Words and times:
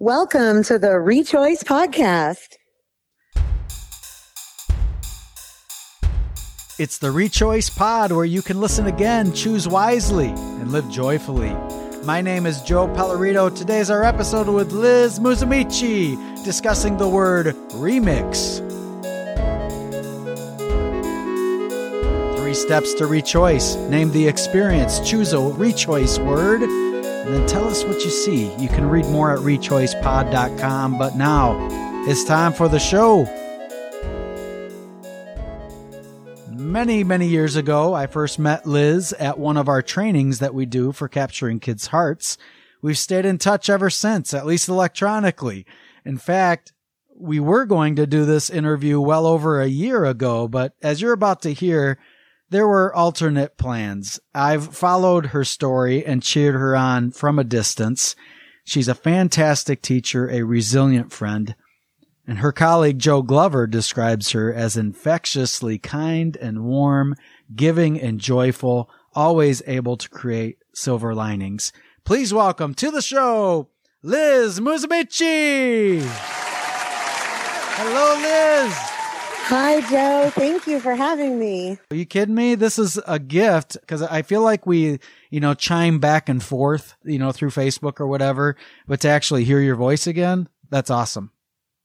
Welcome 0.00 0.64
to 0.64 0.76
the 0.76 0.88
Rechoice 0.88 1.62
Podcast. 1.62 2.56
It's 6.80 6.98
the 6.98 7.10
Rechoice 7.10 7.74
Pod 7.74 8.10
where 8.10 8.24
you 8.24 8.42
can 8.42 8.60
listen 8.60 8.88
again, 8.88 9.32
choose 9.32 9.68
wisely, 9.68 10.30
and 10.30 10.72
live 10.72 10.90
joyfully. 10.90 11.54
My 12.04 12.20
name 12.20 12.44
is 12.44 12.60
Joe 12.62 12.88
Pellerito. 12.88 13.56
Today's 13.56 13.88
our 13.88 14.02
episode 14.02 14.48
with 14.48 14.72
Liz 14.72 15.20
Musumeci 15.20 16.44
discussing 16.44 16.96
the 16.96 17.08
word 17.08 17.54
remix. 17.74 18.58
Three 22.36 22.54
steps 22.54 22.94
to 22.94 23.04
rechoice. 23.04 23.78
Name 23.88 24.10
the 24.10 24.26
experience, 24.26 24.98
choose 25.08 25.32
a 25.32 25.36
rechoice 25.36 26.18
word, 26.26 26.62
and 27.24 27.32
then 27.32 27.46
tell 27.46 27.66
us 27.66 27.84
what 27.84 28.04
you 28.04 28.10
see. 28.10 28.54
You 28.56 28.68
can 28.68 28.86
read 28.86 29.06
more 29.06 29.32
at 29.32 29.38
rechoicepod.com. 29.38 30.98
But 30.98 31.16
now 31.16 31.56
it's 32.06 32.22
time 32.22 32.52
for 32.52 32.68
the 32.68 32.78
show. 32.78 33.24
Many, 36.50 37.02
many 37.02 37.26
years 37.26 37.56
ago, 37.56 37.94
I 37.94 38.06
first 38.06 38.38
met 38.38 38.66
Liz 38.66 39.14
at 39.14 39.38
one 39.38 39.56
of 39.56 39.68
our 39.68 39.80
trainings 39.80 40.38
that 40.40 40.52
we 40.52 40.66
do 40.66 40.92
for 40.92 41.08
capturing 41.08 41.60
kids' 41.60 41.86
hearts. 41.86 42.36
We've 42.82 42.98
stayed 42.98 43.24
in 43.24 43.38
touch 43.38 43.70
ever 43.70 43.88
since, 43.88 44.34
at 44.34 44.44
least 44.44 44.68
electronically. 44.68 45.64
In 46.04 46.18
fact, 46.18 46.74
we 47.16 47.40
were 47.40 47.64
going 47.64 47.96
to 47.96 48.06
do 48.06 48.26
this 48.26 48.50
interview 48.50 49.00
well 49.00 49.26
over 49.26 49.62
a 49.62 49.66
year 49.66 50.04
ago, 50.04 50.46
but 50.46 50.74
as 50.82 51.00
you're 51.00 51.12
about 51.12 51.40
to 51.42 51.54
hear, 51.54 51.98
there 52.50 52.68
were 52.68 52.94
alternate 52.94 53.56
plans. 53.56 54.20
I've 54.34 54.74
followed 54.74 55.26
her 55.26 55.44
story 55.44 56.04
and 56.04 56.22
cheered 56.22 56.54
her 56.54 56.76
on 56.76 57.10
from 57.10 57.38
a 57.38 57.44
distance. 57.44 58.14
She's 58.64 58.88
a 58.88 58.94
fantastic 58.94 59.82
teacher, 59.82 60.30
a 60.30 60.42
resilient 60.42 61.12
friend, 61.12 61.54
and 62.26 62.38
her 62.38 62.52
colleague 62.52 62.98
Joe 62.98 63.22
Glover 63.22 63.66
describes 63.66 64.30
her 64.30 64.52
as 64.52 64.76
infectiously 64.76 65.78
kind 65.78 66.36
and 66.36 66.64
warm, 66.64 67.14
giving 67.54 68.00
and 68.00 68.18
joyful, 68.20 68.88
always 69.14 69.62
able 69.66 69.96
to 69.98 70.08
create 70.08 70.58
silver 70.74 71.14
linings. 71.14 71.72
Please 72.04 72.32
welcome 72.32 72.74
to 72.74 72.90
the 72.90 73.02
show, 73.02 73.68
Liz 74.02 74.60
Musumeci. 74.60 76.00
Hello, 77.76 78.20
Liz. 78.22 78.93
Hi, 79.48 79.82
Joe. 79.90 80.30
Thank 80.30 80.66
you 80.66 80.80
for 80.80 80.94
having 80.94 81.38
me. 81.38 81.78
Are 81.90 81.96
you 81.96 82.06
kidding 82.06 82.34
me? 82.34 82.54
This 82.54 82.78
is 82.78 82.98
a 83.06 83.18
gift 83.18 83.76
because 83.78 84.00
I 84.00 84.22
feel 84.22 84.40
like 84.40 84.66
we, 84.66 84.98
you 85.28 85.38
know, 85.38 85.52
chime 85.52 85.98
back 85.98 86.30
and 86.30 86.42
forth, 86.42 86.96
you 87.04 87.18
know, 87.18 87.30
through 87.30 87.50
Facebook 87.50 88.00
or 88.00 88.06
whatever, 88.06 88.56
but 88.88 89.00
to 89.00 89.08
actually 89.08 89.44
hear 89.44 89.60
your 89.60 89.76
voice 89.76 90.06
again, 90.06 90.48
that's 90.70 90.88
awesome. 90.88 91.30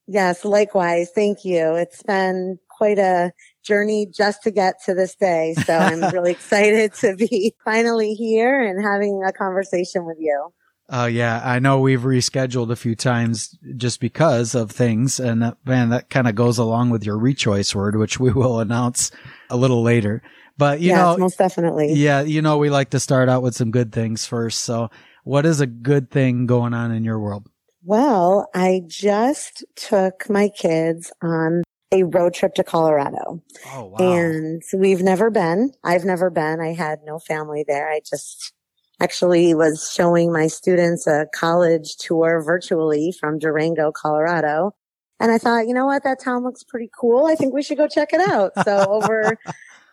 Yes, 0.08 0.46
likewise. 0.46 1.12
Thank 1.14 1.44
you. 1.44 1.76
It's 1.76 2.02
been 2.02 2.60
quite 2.70 2.98
a 2.98 3.34
journey 3.62 4.08
just 4.08 4.42
to 4.44 4.52
get 4.52 4.76
to 4.86 4.94
this 4.94 5.16
day. 5.16 5.54
So 5.66 5.78
I'm 5.78 6.00
really 6.14 6.32
excited 6.32 6.94
to 6.96 7.18
be 7.18 7.54
finally 7.66 8.14
here 8.14 8.62
and 8.62 8.82
having 8.82 9.22
a 9.28 9.34
conversation 9.34 10.06
with 10.06 10.18
you. 10.18 10.54
Oh 10.92 11.04
uh, 11.04 11.06
yeah, 11.06 11.42
I 11.44 11.60
know 11.60 11.80
we've 11.80 12.02
rescheduled 12.02 12.72
a 12.72 12.76
few 12.76 12.96
times 12.96 13.56
just 13.78 14.00
because 14.00 14.56
of 14.56 14.72
things, 14.72 15.20
and 15.20 15.44
that, 15.44 15.58
man, 15.64 15.90
that 15.90 16.10
kind 16.10 16.28
of 16.28 16.34
goes 16.34 16.58
along 16.58 16.90
with 16.90 17.06
your 17.06 17.18
rechoice 17.18 17.76
word, 17.76 17.96
which 17.96 18.20
we 18.20 18.32
will 18.34 18.60
announce 18.60 19.12
a 19.50 19.58
little 19.58 19.84
later. 19.84 20.24
But 20.58 20.82
you 20.82 20.88
yes, 20.88 20.98
know, 20.98 21.18
most 21.18 21.38
definitely. 21.38 21.94
Yeah, 21.94 22.22
you 22.22 22.42
know, 22.42 22.58
we 22.58 22.70
like 22.72 22.90
to 22.90 23.00
start 23.00 23.30
out 23.30 23.44
with 23.44 23.56
some 23.56 23.70
good 23.70 23.92
things 23.92 24.26
first. 24.26 24.60
So, 24.60 24.90
what 25.24 25.46
is 25.46 25.62
a 25.62 25.68
good 25.68 26.10
thing 26.10 26.48
going 26.48 26.74
on 26.74 26.92
in 26.92 27.04
your 27.04 27.20
world? 27.20 27.48
Well, 27.84 28.50
I 28.56 28.82
just 28.88 29.64
took 29.76 30.28
my 30.30 30.50
kids 30.50 31.12
on 31.22 31.64
a 31.92 32.04
road 32.04 32.34
trip 32.34 32.56
to 32.56 32.64
Colorado. 32.64 33.42
Oh, 33.74 33.86
wow. 33.86 34.14
And 34.14 34.62
we've 34.74 35.02
never 35.02 35.30
been. 35.30 35.72
I've 35.84 36.06
never 36.06 36.30
been. 36.30 36.60
I 36.60 36.74
had 36.74 37.00
no 37.06 37.20
family 37.20 37.64
there. 37.68 37.90
I 37.90 38.02
just 38.08 38.54
actually 39.00 39.54
was 39.54 39.92
showing 39.94 40.32
my 40.32 40.48
students 40.48 41.08
a 41.08 41.28
college 41.34 41.96
tour 41.98 42.42
virtually 42.46 43.14
from 43.18 43.40
Durango, 43.40 43.92
Colorado. 43.92 44.72
And 45.20 45.32
I 45.32 45.38
thought, 45.38 45.68
you 45.68 45.74
know 45.74 45.86
what? 45.86 46.04
That 46.04 46.22
town 46.22 46.44
looks 46.44 46.64
pretty 46.64 46.90
cool. 46.98 47.26
I 47.26 47.36
think 47.36 47.54
we 47.54 47.62
should 47.64 47.78
go 47.78 47.88
check 47.88 48.14
it 48.14 48.22
out. 48.22 48.52
So 48.64 48.78
over, 48.92 49.38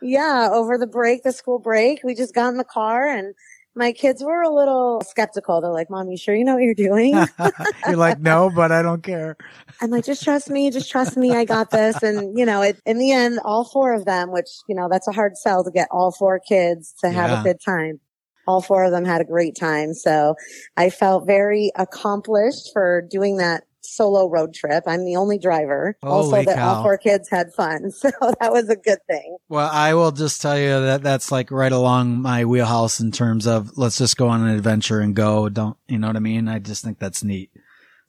yeah, 0.01 0.49
over 0.53 0.79
the 0.79 0.87
break, 0.87 1.23
the 1.23 1.33
school 1.33 1.59
break, 1.59 2.01
we 2.05 2.15
just 2.15 2.35
got 2.35 2.49
in 2.49 2.57
the 2.57 2.65
car 2.65 3.09
and 3.09 3.35
my 3.75 3.93
kids 3.93 4.25
were 4.25 4.41
a 4.41 4.53
little 4.53 5.03
skeptical. 5.07 5.61
They're 5.61 5.71
like, 5.71 5.91
Mom, 5.91 6.09
you 6.09 6.17
sure 6.17 6.35
you 6.35 6.45
know 6.45 6.55
what 6.55 6.63
you're 6.63 6.75
doing? 6.75 7.13
you're 7.87 7.97
like, 7.97 8.21
no, 8.21 8.51
but 8.55 8.73
I 8.73 8.81
don't 8.83 9.03
care. 9.03 9.37
I'm 9.83 9.91
like, 9.91 10.05
just 10.07 10.25
trust 10.25 10.49
me. 10.49 10.71
Just 10.71 10.91
trust 10.91 11.17
me. 11.17 11.35
I 11.35 11.45
got 11.45 11.71
this. 11.71 12.03
And, 12.03 12.39
you 12.39 12.47
know, 12.47 12.63
it, 12.63 12.81
in 12.87 12.99
the 12.99 13.13
end, 13.13 13.39
all 13.45 13.65
four 13.65 13.93
of 13.93 14.07
them, 14.07 14.33
which, 14.33 14.49
you 14.67 14.75
know, 14.75 14.89
that's 14.91 15.07
a 15.07 15.13
hard 15.13 15.37
sell 15.37 15.63
to 15.63 15.71
get 15.71 15.89
all 15.91 16.11
four 16.11 16.41
kids 16.41 16.95
to 17.03 17.11
have 17.11 17.31
Yeah. 17.31 17.41
a 17.41 17.45
good 17.45 17.61
time. 17.61 18.01
All 18.47 18.61
four 18.63 18.85
of 18.85 18.93
them 18.93 19.05
had 19.05 19.21
a 19.21 19.25
great 19.25 19.57
time. 19.57 19.95
So 19.95 20.35
I 20.77 20.91
felt 20.91 21.27
very 21.27 21.71
accomplished 21.77 22.71
for 22.73 23.03
doing 23.11 23.39
that 23.39 23.65
solo 23.83 24.29
road 24.29 24.53
trip. 24.53 24.83
I'm 24.87 25.05
the 25.05 25.15
only 25.17 25.39
driver. 25.39 25.97
also 26.03 26.43
that 26.43 26.57
cow. 26.57 26.75
all 26.75 26.83
four 26.83 26.99
kids 26.99 27.29
had 27.31 27.53
fun. 27.55 27.91
So 27.93 28.11
that 28.41 28.53
was 28.53 28.69
a 28.69 28.77
good 28.77 28.99
thing. 29.09 29.37
Well, 29.49 29.71
I 29.73 29.95
will 29.95 30.11
just 30.13 30.43
tell 30.43 30.59
you 30.59 30.81
that 30.87 31.03
that's 31.03 31.31
like 31.31 31.51
right 31.53 31.71
along 31.73 32.21
my 32.21 32.45
wheelhouse 32.45 32.99
in 33.01 33.13
terms 33.13 33.47
of 33.47 33.77
let's 33.79 33.99
just 33.99 34.17
go 34.17 34.29
on 34.29 34.43
an 34.43 34.55
adventure 34.55 35.01
and 35.01 35.15
go. 35.15 35.49
Don't, 35.49 35.77
you 35.87 35.99
know 35.99 36.09
what 36.09 36.17
I 36.17 36.21
mean? 36.21 36.49
I 36.49 36.59
just 36.59 36.83
think 36.85 36.99
that's 36.99 37.23
neat. 37.23 37.51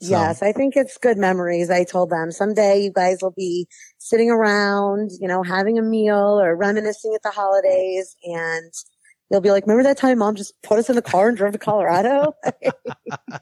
So- 0.01 0.09
Yes, 0.11 0.41
I 0.43 0.51
think 0.51 0.75
it's 0.75 0.97
good 0.97 1.17
memories. 1.17 1.69
I 1.71 1.83
told 1.83 2.09
them 2.11 2.31
someday 2.31 2.81
you 2.83 2.91
guys 2.91 3.19
will 3.21 3.33
be 3.35 3.67
sitting 3.99 4.29
around, 4.31 5.11
you 5.19 5.27
know, 5.27 5.41
having 5.43 5.77
a 5.77 5.81
meal 5.83 6.39
or 6.41 6.55
reminiscing 6.55 7.13
at 7.15 7.21
the 7.23 7.31
holidays 7.31 8.15
and 8.23 8.71
you'll 9.29 9.41
be 9.41 9.51
like, 9.51 9.65
remember 9.65 9.83
that 9.83 9.97
time 9.97 10.19
mom 10.19 10.35
just 10.35 10.53
put 10.63 10.79
us 10.79 10.89
in 10.89 10.95
the 10.95 11.01
car 11.01 11.29
and 11.29 11.37
drove 11.37 11.53
to 11.53 11.59
Colorado? 11.59 12.33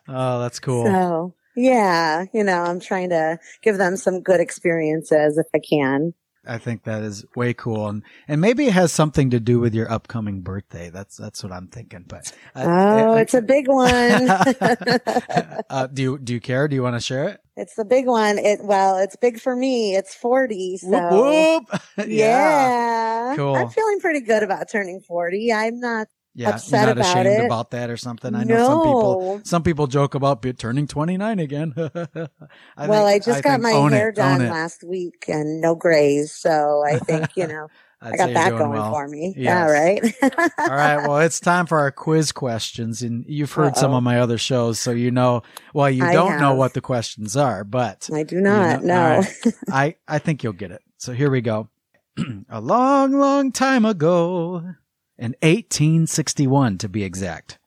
Oh, 0.07 0.39
that's 0.39 0.59
cool. 0.59 0.85
So 0.85 1.35
yeah, 1.55 2.25
you 2.33 2.43
know, 2.43 2.61
I'm 2.63 2.79
trying 2.79 3.09
to 3.09 3.39
give 3.61 3.77
them 3.77 3.97
some 3.97 4.21
good 4.21 4.39
experiences 4.39 5.37
if 5.37 5.47
I 5.53 5.59
can. 5.59 6.13
I 6.47 6.57
think 6.57 6.83
that 6.83 7.03
is 7.03 7.25
way 7.35 7.53
cool, 7.53 7.87
and 7.87 8.03
and 8.27 8.41
maybe 8.41 8.67
it 8.67 8.73
has 8.73 8.91
something 8.91 9.29
to 9.31 9.39
do 9.39 9.59
with 9.59 9.73
your 9.73 9.91
upcoming 9.91 10.41
birthday. 10.41 10.89
That's 10.89 11.17
that's 11.17 11.43
what 11.43 11.51
I'm 11.51 11.67
thinking. 11.67 12.05
But 12.07 12.31
uh, 12.55 12.63
Oh, 12.65 13.13
uh, 13.13 13.15
it's 13.15 13.33
a 13.33 13.41
big 13.41 13.67
one. 13.67 13.89
uh, 15.69 15.87
do 15.87 16.01
you 16.01 16.17
do 16.17 16.33
you 16.33 16.39
care? 16.39 16.67
Do 16.67 16.75
you 16.75 16.83
want 16.83 16.95
to 16.95 17.01
share 17.01 17.29
it? 17.29 17.41
it's 17.57 17.75
the 17.75 17.85
big 17.85 18.05
one. 18.05 18.37
It, 18.37 18.59
well, 18.63 18.97
it's 18.97 19.15
big 19.15 19.39
for 19.39 19.55
me. 19.55 19.95
It's 19.95 20.13
40. 20.13 20.77
So 20.77 20.89
Whoop 20.89 21.63
whoop! 21.69 21.81
yeah. 22.07 23.33
Cool. 23.35 23.55
I'm 23.55 23.69
feeling 23.69 23.99
pretty 23.99 24.21
good 24.21 24.43
about 24.43 24.69
turning 24.69 24.99
40. 24.99 25.53
I'm 25.53 25.79
not 25.79 26.07
yeah. 26.35 26.49
upset 26.49 26.71
You're 26.71 26.81
not 26.87 26.97
about 26.97 27.17
ashamed 27.17 27.41
it. 27.41 27.45
about 27.45 27.71
that 27.71 27.89
or 27.89 27.97
something. 27.97 28.35
I 28.35 28.43
know 28.43 28.65
some 28.67 28.81
people. 28.83 29.41
Some 29.43 29.63
people 29.63 29.87
joke 29.87 30.13
about 30.15 30.45
turning 30.57 30.85
29 30.87 31.39
again. 31.39 31.73
I 31.77 32.87
well, 32.87 33.07
think- 33.07 33.23
I 33.23 33.25
just 33.25 33.43
got 33.43 33.61
think 33.61 33.63
my 33.63 33.71
hair 33.89 34.09
it, 34.09 34.15
done 34.15 34.39
last 34.47 34.83
week 34.83 35.25
and 35.27 35.61
no 35.61 35.73
grays. 35.75 36.31
So 36.33 36.83
I 36.85 36.99
think, 36.99 37.29
you 37.35 37.47
know, 37.47 37.67
I'd 38.01 38.17
got 38.17 38.33
that 38.33 38.49
going 38.51 38.69
well. 38.71 38.91
for 38.91 39.07
me. 39.07 39.33
Yes. 39.35 39.45
Yeah, 39.45 39.65
right. 39.71 40.13
All 40.59 40.75
right. 40.75 41.07
Well, 41.07 41.19
it's 41.19 41.39
time 41.39 41.65
for 41.65 41.79
our 41.79 41.91
quiz 41.91 42.31
questions, 42.31 43.01
and 43.01 43.25
you've 43.27 43.53
heard 43.53 43.75
some 43.77 43.91
Uh-oh. 43.91 43.97
of 43.97 44.03
my 44.03 44.19
other 44.19 44.37
shows, 44.37 44.79
so 44.79 44.91
you 44.91 45.09
know. 45.09 45.41
Well, 45.73 45.89
you 45.89 46.03
I 46.05 46.13
don't 46.13 46.39
know 46.39 46.53
what 46.53 46.73
the 46.75 46.81
questions 46.81 47.35
are, 47.35 47.63
but 47.63 48.07
I 48.13 48.21
do 48.23 48.41
not. 48.41 48.81
You 48.81 48.87
know- 48.87 48.93
no. 48.93 49.17
right. 49.21 49.53
I 49.71 49.95
I 50.07 50.19
think 50.19 50.43
you'll 50.43 50.53
get 50.53 50.71
it. 50.71 50.81
So 50.97 51.13
here 51.13 51.31
we 51.31 51.41
go. 51.41 51.69
A 52.49 52.61
long, 52.61 53.13
long 53.13 53.51
time 53.51 53.85
ago, 53.85 54.75
in 55.17 55.35
1861 55.41 56.77
to 56.79 56.89
be 56.89 57.03
exact, 57.03 57.57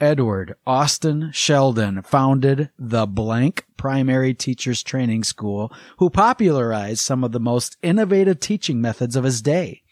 Edward 0.00 0.56
Austin 0.66 1.30
Sheldon 1.32 2.02
founded 2.02 2.70
the 2.78 3.06
blank 3.06 3.64
primary 3.76 4.34
teachers 4.34 4.82
training 4.82 5.24
school, 5.24 5.72
who 5.98 6.10
popularized 6.10 7.00
some 7.00 7.24
of 7.24 7.32
the 7.32 7.40
most 7.40 7.76
innovative 7.82 8.40
teaching 8.40 8.80
methods 8.80 9.16
of 9.16 9.24
his 9.24 9.40
day. 9.40 9.82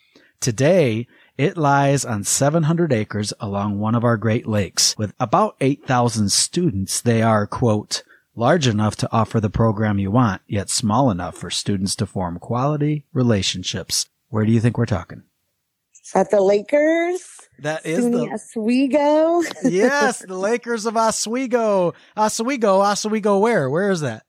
Today, 0.41 1.06
it 1.39 1.56
lies 1.56 2.05
on 2.05 2.23
700 2.23 2.93
acres 2.93 3.33
along 3.41 3.79
one 3.79 3.94
of 3.94 4.05
our 4.05 4.19
Great 4.19 4.47
Lakes. 4.47 4.94
With 4.99 5.15
about 5.19 5.56
8,000 5.61 6.31
students, 6.31 7.00
they 7.00 7.23
are, 7.23 7.47
quote, 7.47 8.03
large 8.37 8.67
enough 8.67 8.97
to 8.97 9.12
offer 9.12 9.41
the 9.41 9.49
program 9.49 9.99
you 9.99 10.11
want, 10.11 10.43
yet 10.47 10.69
small 10.69 11.11
enough 11.11 11.37
for 11.37 11.50
students 11.50 11.97
to 11.97 12.06
form 12.06 12.39
quality 12.39 13.06
relationships. 13.12 14.09
Where 14.29 14.44
do 14.44 14.53
you 14.53 14.61
think 14.61 14.77
we're 14.77 14.87
talking? 14.87 15.23
Is 16.05 16.12
that 16.12 16.31
the 16.31 16.41
Lakers? 16.41 17.23
That 17.61 17.87
is 17.87 18.05
SUNY 18.05 18.12
the 18.12 18.35
Oswego? 18.35 19.43
yes, 19.65 20.19
the 20.21 20.37
Lakers 20.37 20.87
of 20.87 20.97
Oswego. 20.97 21.95
Oswego, 22.17 22.81
Oswego. 22.81 23.39
Where? 23.39 23.71
Where 23.71 23.91
is 23.91 24.01
that? 24.03 24.25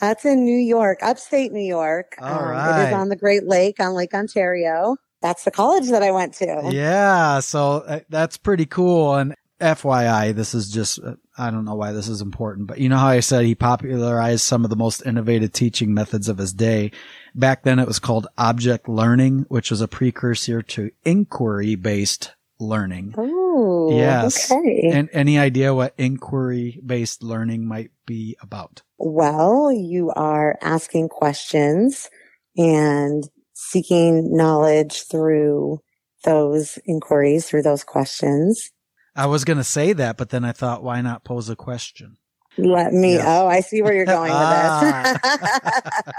That's 0.00 0.24
in 0.24 0.44
New 0.44 0.58
York, 0.58 0.98
upstate 1.02 1.52
New 1.52 1.64
York. 1.64 2.16
All 2.20 2.28
Um, 2.28 2.50
right. 2.50 2.88
is 2.88 2.94
on 2.94 3.08
the 3.10 3.16
Great 3.16 3.46
Lake, 3.46 3.78
on 3.80 3.94
Lake 3.94 4.12
Ontario. 4.12 4.96
That's 5.22 5.44
the 5.44 5.50
college 5.52 5.88
that 5.90 6.02
I 6.02 6.10
went 6.10 6.34
to. 6.34 6.68
Yeah, 6.72 7.40
so 7.40 7.84
uh, 7.86 8.00
that's 8.10 8.36
pretty 8.36 8.66
cool. 8.66 9.14
And 9.14 9.34
FYI, 9.60 10.34
this 10.34 10.52
is 10.54 10.68
just, 10.70 10.98
uh, 10.98 11.14
I 11.36 11.50
don't 11.50 11.64
know 11.64 11.74
why 11.74 11.92
this 11.92 12.08
is 12.08 12.20
important, 12.20 12.68
but 12.68 12.78
you 12.78 12.88
know 12.88 12.98
how 12.98 13.08
I 13.08 13.20
said 13.20 13.44
he 13.44 13.54
popularized 13.54 14.42
some 14.42 14.64
of 14.64 14.70
the 14.70 14.76
most 14.76 15.04
innovative 15.04 15.52
teaching 15.52 15.92
methods 15.92 16.28
of 16.28 16.38
his 16.38 16.52
day. 16.52 16.92
Back 17.34 17.64
then 17.64 17.78
it 17.78 17.88
was 17.88 17.98
called 17.98 18.28
object 18.38 18.88
learning, 18.88 19.46
which 19.48 19.70
was 19.70 19.80
a 19.80 19.88
precursor 19.88 20.62
to 20.62 20.90
inquiry 21.04 21.74
based 21.74 22.32
learning. 22.60 23.14
Oh, 23.16 23.96
Yes. 23.96 24.50
Okay. 24.50 24.90
And 24.92 25.08
any 25.12 25.38
idea 25.38 25.74
what 25.74 25.94
inquiry 25.98 26.80
based 26.84 27.22
learning 27.22 27.66
might 27.66 27.90
be 28.06 28.36
about? 28.40 28.82
Well, 28.98 29.72
you 29.72 30.10
are 30.10 30.56
asking 30.62 31.08
questions 31.08 32.08
and 32.56 33.24
seeking 33.52 34.36
knowledge 34.36 35.04
through 35.10 35.80
those 36.24 36.78
inquiries, 36.84 37.46
through 37.46 37.62
those 37.62 37.84
questions. 37.84 38.70
I 39.16 39.26
was 39.26 39.44
going 39.44 39.58
to 39.58 39.64
say 39.64 39.92
that, 39.92 40.16
but 40.16 40.30
then 40.30 40.44
I 40.44 40.52
thought, 40.52 40.82
why 40.82 41.00
not 41.00 41.24
pose 41.24 41.48
a 41.48 41.56
question? 41.56 42.16
Let 42.56 42.92
me, 42.92 43.18
oh, 43.20 43.46
I 43.46 43.60
see 43.60 43.82
where 43.82 43.94
you're 43.94 44.04
going 44.04 44.32
with 44.32 44.40
this. 44.40 45.18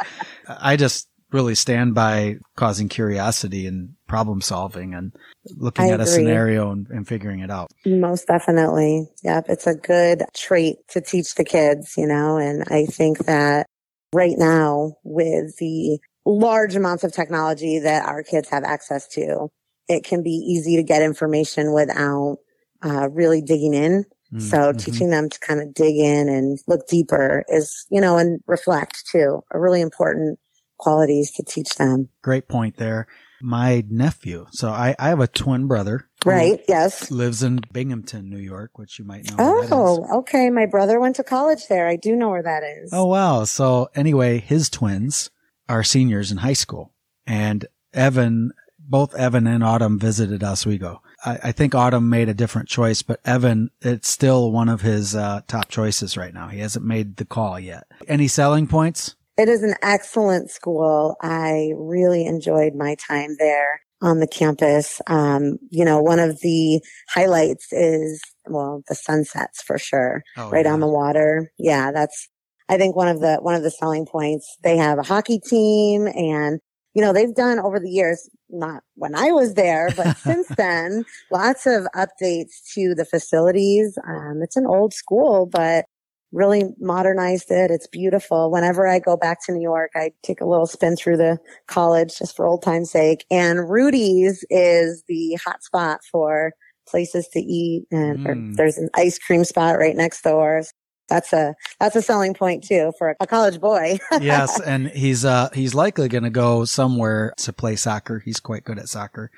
Ah. 0.47 0.55
I 0.59 0.75
just 0.75 1.07
really 1.31 1.55
stand 1.55 1.95
by 1.95 2.37
causing 2.55 2.87
curiosity 2.87 3.67
and 3.67 3.95
problem 4.07 4.41
solving 4.41 4.93
and 4.93 5.11
looking 5.57 5.85
I 5.85 5.89
at 5.89 5.99
a 5.99 6.05
scenario 6.05 6.71
and, 6.71 6.87
and 6.89 7.07
figuring 7.07 7.39
it 7.39 7.51
out. 7.51 7.71
Most 7.85 8.27
definitely. 8.27 9.09
Yep. 9.23 9.45
It's 9.49 9.67
a 9.67 9.75
good 9.75 10.23
trait 10.33 10.77
to 10.89 11.01
teach 11.01 11.35
the 11.35 11.43
kids, 11.43 11.95
you 11.97 12.07
know, 12.07 12.37
and 12.37 12.63
I 12.69 12.85
think 12.85 13.25
that 13.25 13.67
right 14.13 14.37
now 14.37 14.93
with 15.03 15.57
the 15.57 15.99
large 16.25 16.75
amounts 16.75 17.03
of 17.03 17.11
technology 17.11 17.79
that 17.79 18.05
our 18.05 18.23
kids 18.23 18.49
have 18.49 18.63
access 18.63 19.07
to, 19.09 19.49
it 19.87 20.03
can 20.03 20.23
be 20.23 20.31
easy 20.31 20.77
to 20.77 20.83
get 20.83 21.01
information 21.01 21.73
without 21.73 22.37
uh, 22.85 23.09
really 23.09 23.41
digging 23.41 23.73
in. 23.73 24.05
So 24.37 24.57
Mhm. 24.73 24.77
teaching 24.77 25.09
them 25.11 25.29
to 25.29 25.39
kind 25.39 25.61
of 25.61 25.73
dig 25.73 25.95
in 25.95 26.27
and 26.27 26.59
look 26.67 26.87
deeper 26.87 27.43
is, 27.47 27.85
you 27.89 28.01
know, 28.01 28.17
and 28.17 28.41
reflect 28.47 29.03
too, 29.09 29.43
are 29.51 29.61
really 29.61 29.79
important 29.81 30.39
qualities 30.77 31.31
to 31.31 31.43
teach 31.43 31.69
them. 31.77 32.09
Great 32.21 32.47
point 32.49 32.75
there. 32.77 33.07
My 33.41 33.83
nephew. 33.89 34.45
So 34.51 34.69
I, 34.69 34.93
I 34.99 35.09
have 35.09 35.19
a 35.21 35.27
twin 35.27 35.67
brother. 35.67 36.09
Right. 36.25 36.59
Yes. 36.67 37.11
Lives 37.11 37.43
in 37.43 37.61
Binghamton, 37.71 38.29
New 38.29 38.39
York, 38.39 38.77
which 38.77 38.97
you 38.99 39.05
might 39.05 39.29
know. 39.29 39.37
where 39.37 39.61
that 39.61 39.65
is. 39.65 39.71
Oh, 39.71 40.17
okay. 40.19 40.49
My 40.49 40.65
brother 40.65 40.99
went 40.99 41.15
to 41.17 41.23
college 41.23 41.67
there. 41.67 41.87
I 41.87 41.95
do 41.95 42.15
know 42.15 42.29
where 42.29 42.43
that 42.43 42.63
is. 42.63 42.89
Oh, 42.91 43.05
wow. 43.05 43.43
So 43.45 43.87
anyway, 43.95 44.39
his 44.39 44.69
twins 44.69 45.29
are 45.69 45.83
seniors 45.83 46.31
in 46.31 46.37
high 46.39 46.53
school 46.53 46.93
and 47.27 47.65
Evan, 47.93 48.51
both 48.79 49.15
Evan 49.15 49.47
and 49.47 49.63
Autumn 49.63 49.97
visited 49.99 50.43
Oswego. 50.43 51.01
I, 51.25 51.39
I 51.45 51.51
think 51.51 51.73
Autumn 51.73 52.09
made 52.09 52.29
a 52.29 52.33
different 52.33 52.69
choice, 52.69 53.01
but 53.01 53.19
Evan, 53.25 53.71
it's 53.81 54.07
still 54.09 54.51
one 54.51 54.69
of 54.69 54.81
his 54.81 55.15
uh, 55.15 55.41
top 55.47 55.69
choices 55.69 56.15
right 56.15 56.33
now. 56.33 56.47
He 56.47 56.59
hasn't 56.59 56.85
made 56.85 57.17
the 57.17 57.25
call 57.25 57.59
yet. 57.59 57.87
Any 58.07 58.27
selling 58.27 58.67
points? 58.67 59.15
It 59.37 59.49
is 59.49 59.63
an 59.63 59.75
excellent 59.81 60.49
school. 60.49 61.17
I 61.21 61.71
really 61.75 62.25
enjoyed 62.25 62.73
my 62.75 62.95
time 62.95 63.35
there 63.37 63.81
on 64.01 64.19
the 64.19 64.27
campus. 64.27 65.01
Um, 65.07 65.57
you 65.69 65.83
know, 65.83 66.01
one 66.01 66.19
of 66.19 66.39
the 66.41 66.81
highlights 67.09 67.67
is, 67.71 68.21
well, 68.47 68.83
the 68.87 68.95
sunsets 68.95 69.61
for 69.61 69.77
sure. 69.77 70.21
Oh, 70.37 70.49
right 70.49 70.65
yeah. 70.65 70.73
on 70.73 70.79
the 70.79 70.87
water. 70.87 71.51
Yeah, 71.57 71.91
that's, 71.91 72.29
I 72.69 72.77
think 72.77 72.95
one 72.95 73.07
of 73.07 73.19
the, 73.19 73.37
one 73.41 73.55
of 73.55 73.63
the 73.63 73.71
selling 73.71 74.05
points. 74.05 74.57
They 74.63 74.77
have 74.77 74.99
a 74.99 75.03
hockey 75.03 75.39
team 75.39 76.07
and, 76.07 76.59
you 76.95 77.01
know, 77.01 77.13
they've 77.13 77.35
done 77.35 77.59
over 77.59 77.79
the 77.79 77.89
years, 77.89 78.29
not 78.49 78.81
when 78.95 79.13
I 79.15 79.31
was 79.31 79.53
there, 79.53 79.91
but 79.95 80.17
since 80.17 80.47
then, 80.55 81.05
lots 81.31 81.65
of 81.67 81.87
updates 81.95 82.63
to 82.73 82.95
the 82.95 83.05
facilities. 83.05 83.97
Um, 84.07 84.39
it's 84.41 84.55
an 84.55 84.65
old 84.65 84.93
school, 84.93 85.45
but 85.45 85.85
really 86.31 86.63
modernized 86.79 87.51
it. 87.51 87.69
It's 87.71 87.87
beautiful. 87.87 88.49
Whenever 88.51 88.87
I 88.87 88.99
go 88.99 89.15
back 89.15 89.45
to 89.45 89.51
New 89.51 89.61
York, 89.61 89.91
I 89.95 90.11
take 90.23 90.41
a 90.41 90.45
little 90.45 90.65
spin 90.65 90.95
through 90.95 91.17
the 91.17 91.37
college 91.67 92.17
just 92.17 92.35
for 92.35 92.45
old 92.45 92.63
time's 92.63 92.91
sake. 92.91 93.25
And 93.29 93.69
Rudy's 93.69 94.43
is 94.49 95.03
the 95.07 95.37
hot 95.45 95.63
spot 95.63 95.99
for 96.11 96.53
places 96.87 97.27
to 97.29 97.39
eat 97.39 97.85
and 97.91 98.19
Mm. 98.19 98.55
there's 98.57 98.77
an 98.77 98.89
ice 98.93 99.17
cream 99.17 99.43
spot 99.43 99.77
right 99.79 99.95
next 99.95 100.21
door. 100.23 100.61
That's 101.07 101.33
a, 101.33 101.53
that's 101.79 101.95
a 101.95 102.01
selling 102.01 102.33
point 102.33 102.63
too 102.63 102.91
for 102.97 103.15
a 103.19 103.27
college 103.27 103.59
boy. 103.59 103.99
yes, 104.21 104.59
and 104.65 104.87
he's 104.87 105.23
uh 105.25 105.49
he's 105.53 105.73
likely 105.73 106.07
going 106.07 106.23
to 106.23 106.29
go 106.29 106.65
somewhere 106.65 107.33
to 107.37 107.53
play 107.53 107.75
soccer. 107.75 108.19
He's 108.19 108.39
quite 108.39 108.63
good 108.63 108.79
at 108.79 108.89
soccer. 108.89 109.31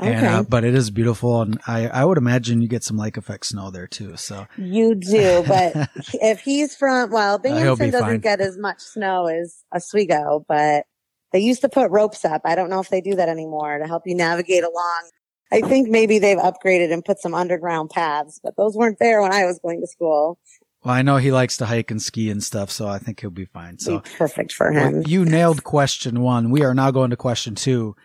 And, 0.00 0.26
uh, 0.26 0.38
Okay. 0.40 0.48
but 0.48 0.64
it 0.64 0.74
is 0.74 0.90
beautiful, 0.90 1.40
and 1.42 1.60
I, 1.68 1.86
I 1.86 2.04
would 2.04 2.18
imagine 2.18 2.60
you 2.60 2.66
get 2.66 2.82
some 2.82 2.96
lake 2.96 3.16
effect 3.16 3.46
snow 3.46 3.70
there 3.70 3.86
too. 3.86 4.16
So 4.16 4.46
You 4.58 4.96
do, 4.96 5.44
but 5.46 5.88
if 6.14 6.40
he's 6.40 6.74
from, 6.74 7.12
well, 7.12 7.38
Binghamton 7.38 7.90
doesn't 7.90 8.00
fine. 8.08 8.18
get 8.20 8.40
as 8.40 8.58
much 8.58 8.80
snow 8.80 9.26
as 9.26 9.62
Oswego, 9.72 10.44
but 10.48 10.84
they 11.32 11.38
used 11.38 11.60
to 11.60 11.68
put 11.68 11.92
ropes 11.92 12.24
up. 12.24 12.42
I 12.44 12.56
don't 12.56 12.70
know 12.70 12.80
if 12.80 12.88
they 12.88 13.00
do 13.00 13.14
that 13.14 13.28
anymore 13.28 13.78
to 13.78 13.86
help 13.86 14.02
you 14.04 14.16
navigate 14.16 14.64
along. 14.64 15.10
I 15.52 15.60
think 15.60 15.88
maybe 15.88 16.18
they've 16.18 16.38
upgraded 16.38 16.92
and 16.92 17.04
put 17.04 17.20
some 17.20 17.32
underground 17.34 17.90
paths, 17.90 18.40
but 18.42 18.56
those 18.56 18.74
weren't 18.76 18.98
there 18.98 19.22
when 19.22 19.32
I 19.32 19.44
was 19.44 19.60
going 19.60 19.80
to 19.80 19.86
school. 19.86 20.38
Well, 20.84 20.94
I 20.94 21.02
know 21.02 21.16
he 21.16 21.32
likes 21.32 21.56
to 21.58 21.66
hike 21.66 21.90
and 21.90 22.00
ski 22.00 22.30
and 22.30 22.42
stuff, 22.44 22.70
so 22.70 22.86
I 22.86 22.98
think 22.98 23.20
he'll 23.20 23.30
be 23.30 23.46
fine. 23.46 23.78
So 23.78 24.00
Be 24.00 24.10
perfect 24.18 24.52
for 24.52 24.70
well, 24.70 24.88
him. 24.88 25.04
you 25.06 25.24
nailed 25.24 25.64
question 25.64 26.20
one. 26.20 26.50
We 26.50 26.62
are 26.62 26.74
now 26.74 26.90
going 26.90 27.10
to 27.10 27.16
question 27.16 27.54
two. 27.54 27.96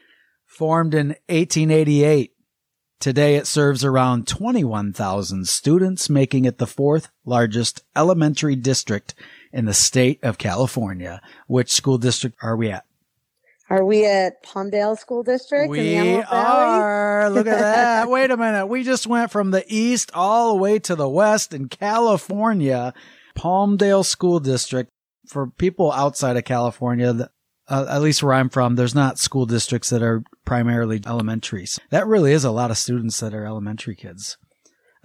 Formed 0.45 0.93
in 0.93 1.09
1888. 1.27 2.31
Today 2.99 3.35
it 3.35 3.47
serves 3.47 3.85
around 3.85 4.27
21,000 4.27 5.47
students, 5.47 6.09
making 6.09 6.45
it 6.45 6.57
the 6.57 6.67
fourth 6.67 7.09
largest 7.25 7.83
elementary 7.95 8.55
district 8.55 9.13
in 9.53 9.65
the 9.65 9.73
state 9.73 10.19
of 10.23 10.37
California. 10.37 11.21
Which 11.47 11.71
school 11.71 11.97
district 11.97 12.37
are 12.41 12.57
we 12.57 12.71
at? 12.71 12.85
Are 13.69 13.85
we 13.85 14.05
at 14.05 14.43
Palmdale 14.43 14.97
School 14.97 15.21
District 15.21 15.65
in 15.65 15.71
the 15.71 16.17
We 16.17 16.23
are. 16.23 17.29
Look 17.29 17.45
at 17.45 17.59
that. 17.59 18.09
Wait 18.09 18.31
a 18.31 18.37
minute. 18.37 18.65
We 18.65 18.83
just 18.83 19.05
went 19.05 19.31
from 19.31 19.51
the 19.51 19.63
east 19.67 20.09
all 20.15 20.49
the 20.49 20.59
way 20.59 20.79
to 20.79 20.95
the 20.95 21.07
west 21.07 21.53
in 21.53 21.69
California. 21.69 22.93
Palmdale 23.37 24.03
School 24.03 24.39
District. 24.39 24.89
For 25.27 25.45
people 25.45 25.91
outside 25.91 26.37
of 26.37 26.43
California, 26.45 27.29
uh, 27.67 27.85
at 27.87 28.01
least 28.01 28.23
where 28.23 28.33
I'm 28.33 28.49
from, 28.49 28.75
there's 28.75 28.95
not 28.95 29.19
school 29.19 29.45
districts 29.45 29.91
that 29.91 30.01
are 30.01 30.23
primarily 30.43 30.99
elementaries. 31.05 31.79
That 31.91 32.07
really 32.07 32.31
is 32.31 32.43
a 32.43 32.49
lot 32.49 32.71
of 32.71 32.79
students 32.79 33.19
that 33.19 33.35
are 33.35 33.45
elementary 33.45 33.95
kids. 33.95 34.37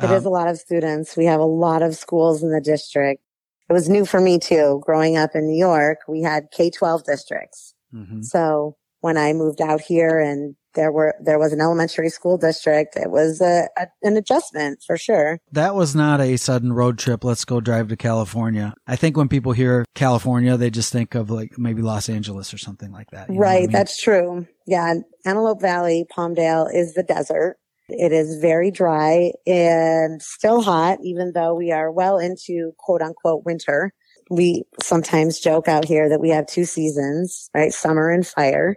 It 0.03 0.11
is 0.11 0.25
Um, 0.25 0.33
a 0.33 0.35
lot 0.35 0.49
of 0.49 0.57
students. 0.57 1.15
We 1.15 1.27
have 1.27 1.41
a 1.41 1.45
lot 1.45 1.83
of 1.83 1.95
schools 1.95 2.43
in 2.43 2.51
the 2.51 2.63
district. 2.63 3.23
It 3.69 3.75
was 3.75 3.91
new 3.91 4.07
for 4.07 4.19
me 4.19 4.39
too. 4.39 4.81
Growing 4.85 5.19
up 5.19 5.31
in 5.35 5.47
New 5.47 5.59
York, 5.59 5.99
we 6.09 6.23
had 6.23 6.51
K-12 6.51 7.05
districts. 7.05 7.74
Mhm. 7.95 8.25
So 8.25 8.77
when 9.01 9.17
I 9.19 9.33
moved 9.35 9.61
out 9.61 9.83
here 9.83 10.19
and 10.19 10.57
there 10.75 10.91
were, 10.91 11.15
there 11.21 11.39
was 11.39 11.53
an 11.53 11.61
elementary 11.61 12.09
school 12.09 12.39
district, 12.39 12.97
it 12.97 13.11
was 13.11 13.41
a, 13.41 13.69
a 13.77 13.87
an 14.03 14.17
adjustment 14.17 14.83
for 14.87 14.97
sure. 14.97 15.39
That 15.53 15.75
was 15.75 15.95
not 15.95 16.21
a 16.21 16.37
sudden 16.37 16.73
road 16.73 16.99
trip. 16.99 17.23
Let's 17.23 17.45
go 17.45 17.61
drive 17.61 17.89
to 17.89 17.97
California. 17.97 18.75
I 18.87 18.97
think 18.97 19.17
when 19.17 19.29
people 19.29 19.53
hear 19.53 19.85
California, 19.95 20.57
they 20.57 20.71
just 20.71 20.93
think 20.93 21.15
of 21.15 21.31
like 21.31 21.59
maybe 21.59 21.83
Los 21.83 22.09
Angeles 22.09 22.53
or 22.53 22.59
something 22.59 22.91
like 22.93 23.11
that. 23.11 23.29
you 23.29 23.35
know 23.35 23.43
I 23.43 23.45
right. 23.45 23.61
mean? 23.63 23.71
That's 23.71 24.01
true. 24.01 24.47
Yeah. 24.67 24.95
Antelope 25.25 25.61
Valley, 25.61 26.07
Palmdale 26.11 26.75
is 26.75 26.95
the 26.95 27.03
desert. 27.03 27.59
It 27.89 28.13
is 28.13 28.41
very 28.41 28.71
dry 28.71 29.33
and 29.47 30.23
still 30.23 30.63
hot, 30.63 30.99
even 31.03 31.33
though 31.35 31.55
we 31.55 31.71
are 31.71 31.93
well 31.93 32.19
into 32.19 32.73
quote 32.79 33.03
unquote 33.03 33.45
winter. 33.45 33.93
We 34.31 34.65
sometimes 34.83 35.41
joke 35.41 35.69
out 35.69 35.85
here 35.85 36.09
that 36.09 36.21
we 36.21 36.31
have 36.31 36.47
two 36.47 36.65
seasons, 36.65 37.51
right? 37.55 37.73
Summer 37.73 38.11
and 38.11 38.27
fire. 38.27 38.77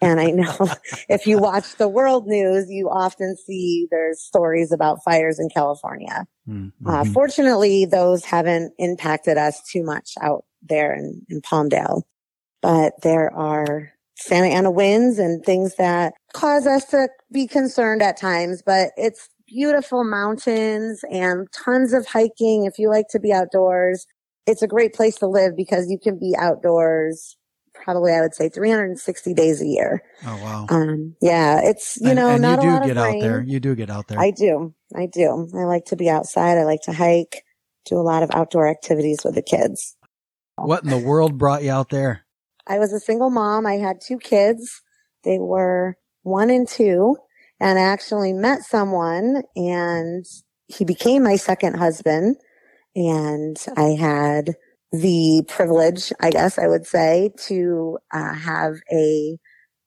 And 0.00 0.20
I 0.20 0.30
know 0.30 0.68
if 1.08 1.26
you 1.26 1.38
watch 1.38 1.76
the 1.76 1.88
world 1.88 2.26
news, 2.26 2.70
you 2.70 2.88
often 2.88 3.36
see 3.36 3.86
there's 3.90 4.20
stories 4.20 4.72
about 4.72 5.02
fires 5.04 5.38
in 5.38 5.48
California. 5.50 6.26
Mm, 6.48 6.72
Uh, 6.86 7.04
fortunately, 7.04 7.84
those 7.84 8.24
haven't 8.24 8.72
impacted 8.78 9.36
us 9.36 9.62
too 9.70 9.82
much 9.82 10.12
out 10.22 10.44
there 10.62 10.94
in, 10.94 11.22
in 11.28 11.40
Palmdale, 11.40 12.02
but 12.62 12.94
there 13.02 13.32
are 13.34 13.92
Santa 14.16 14.48
Ana 14.48 14.70
winds 14.70 15.18
and 15.18 15.44
things 15.44 15.76
that 15.76 16.14
cause 16.32 16.66
us 16.66 16.84
to 16.86 17.08
be 17.32 17.46
concerned 17.46 18.02
at 18.02 18.16
times, 18.16 18.62
but 18.64 18.90
it's 18.96 19.28
beautiful 19.46 20.04
mountains 20.04 21.04
and 21.10 21.46
tons 21.52 21.92
of 21.92 22.06
hiking. 22.06 22.64
If 22.64 22.78
you 22.78 22.88
like 22.90 23.06
to 23.10 23.20
be 23.20 23.32
outdoors, 23.32 24.06
it's 24.48 24.62
a 24.62 24.66
great 24.66 24.94
place 24.94 25.16
to 25.16 25.26
live 25.26 25.56
because 25.56 25.90
you 25.90 25.98
can 25.98 26.18
be 26.18 26.34
outdoors 26.38 27.36
probably, 27.74 28.12
I 28.12 28.20
would 28.20 28.34
say 28.34 28.48
360 28.48 29.34
days 29.34 29.62
a 29.62 29.66
year. 29.66 30.02
Oh 30.26 30.36
wow! 30.42 30.66
Um, 30.68 31.14
yeah, 31.22 31.60
it's, 31.62 31.96
you 32.00 32.08
and, 32.08 32.16
know, 32.16 32.30
and 32.30 32.42
not 32.42 32.62
you 32.62 32.70
a 32.70 32.72
do 32.72 32.76
lot 32.78 32.82
get 32.82 32.90
of 32.92 32.98
out 32.98 33.04
rain. 33.04 33.20
there. 33.20 33.42
You 33.42 33.60
do 33.60 33.74
get 33.74 33.90
out 33.90 34.08
there. 34.08 34.18
I 34.18 34.30
do. 34.30 34.74
I 34.96 35.06
do. 35.06 35.48
I 35.54 35.64
like 35.64 35.84
to 35.86 35.96
be 35.96 36.08
outside. 36.08 36.58
I 36.58 36.64
like 36.64 36.82
to 36.82 36.92
hike, 36.92 37.44
do 37.86 37.96
a 37.96 38.02
lot 38.02 38.22
of 38.22 38.30
outdoor 38.32 38.68
activities 38.68 39.20
with 39.24 39.34
the 39.34 39.42
kids. 39.42 39.96
what 40.56 40.82
in 40.82 40.90
the 40.90 40.98
world 40.98 41.38
brought 41.38 41.62
you 41.62 41.70
out 41.70 41.90
there? 41.90 42.24
I 42.66 42.78
was 42.78 42.92
a 42.92 43.00
single 43.00 43.30
mom. 43.30 43.66
I 43.66 43.74
had 43.74 44.00
two 44.00 44.18
kids. 44.18 44.82
They 45.24 45.38
were 45.38 45.96
one 46.22 46.50
and 46.50 46.68
two 46.68 47.16
and 47.60 47.78
I 47.78 47.82
actually 47.82 48.32
met 48.32 48.62
someone 48.62 49.42
and 49.56 50.24
he 50.66 50.84
became 50.84 51.22
my 51.22 51.36
second 51.36 51.76
husband 51.76 52.36
and 52.98 53.56
I 53.76 53.90
had 53.90 54.56
the 54.90 55.44
privilege, 55.46 56.12
I 56.20 56.30
guess 56.30 56.58
I 56.58 56.66
would 56.66 56.84
say, 56.84 57.30
to 57.46 57.98
uh, 58.12 58.34
have 58.34 58.74
a 58.92 59.38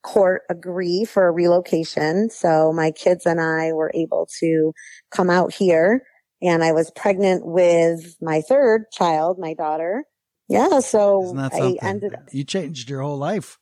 court 0.02 0.42
agree 0.48 1.04
for 1.04 1.28
a 1.28 1.30
relocation. 1.30 2.30
So 2.30 2.72
my 2.72 2.90
kids 2.90 3.26
and 3.26 3.38
I 3.38 3.72
were 3.72 3.90
able 3.94 4.28
to 4.40 4.72
come 5.10 5.28
out 5.28 5.52
here 5.52 6.04
and 6.40 6.64
I 6.64 6.72
was 6.72 6.90
pregnant 6.96 7.44
with 7.44 8.16
my 8.22 8.40
third 8.40 8.86
child, 8.90 9.38
my 9.38 9.52
daughter. 9.52 10.04
Yeah. 10.48 10.80
So 10.80 11.36
I 11.52 11.76
ended 11.82 12.14
up. 12.14 12.30
You 12.32 12.44
changed 12.44 12.88
your 12.88 13.02
whole 13.02 13.18
life. 13.18 13.58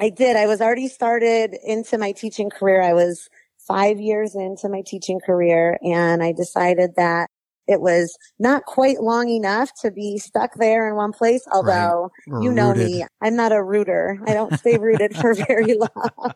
I 0.00 0.08
did. 0.08 0.34
I 0.34 0.46
was 0.46 0.62
already 0.62 0.88
started 0.88 1.54
into 1.62 1.98
my 1.98 2.12
teaching 2.12 2.48
career. 2.48 2.80
I 2.80 2.94
was 2.94 3.28
five 3.68 4.00
years 4.00 4.34
into 4.34 4.70
my 4.70 4.82
teaching 4.84 5.20
career 5.24 5.78
and 5.82 6.22
I 6.22 6.32
decided 6.32 6.92
that 6.96 7.28
it 7.66 7.80
was 7.80 8.16
not 8.38 8.64
quite 8.64 9.00
long 9.00 9.28
enough 9.28 9.70
to 9.80 9.90
be 9.90 10.18
stuck 10.18 10.54
there 10.56 10.88
in 10.88 10.96
one 10.96 11.12
place. 11.12 11.42
Although 11.52 12.10
right. 12.26 12.42
you 12.42 12.52
know 12.52 12.70
rooted. 12.70 12.86
me, 12.86 13.04
I'm 13.20 13.36
not 13.36 13.52
a 13.52 13.62
rooter. 13.62 14.20
I 14.26 14.34
don't 14.34 14.56
stay 14.58 14.78
rooted 14.78 15.16
for 15.16 15.34
very 15.48 15.74
long. 15.74 16.34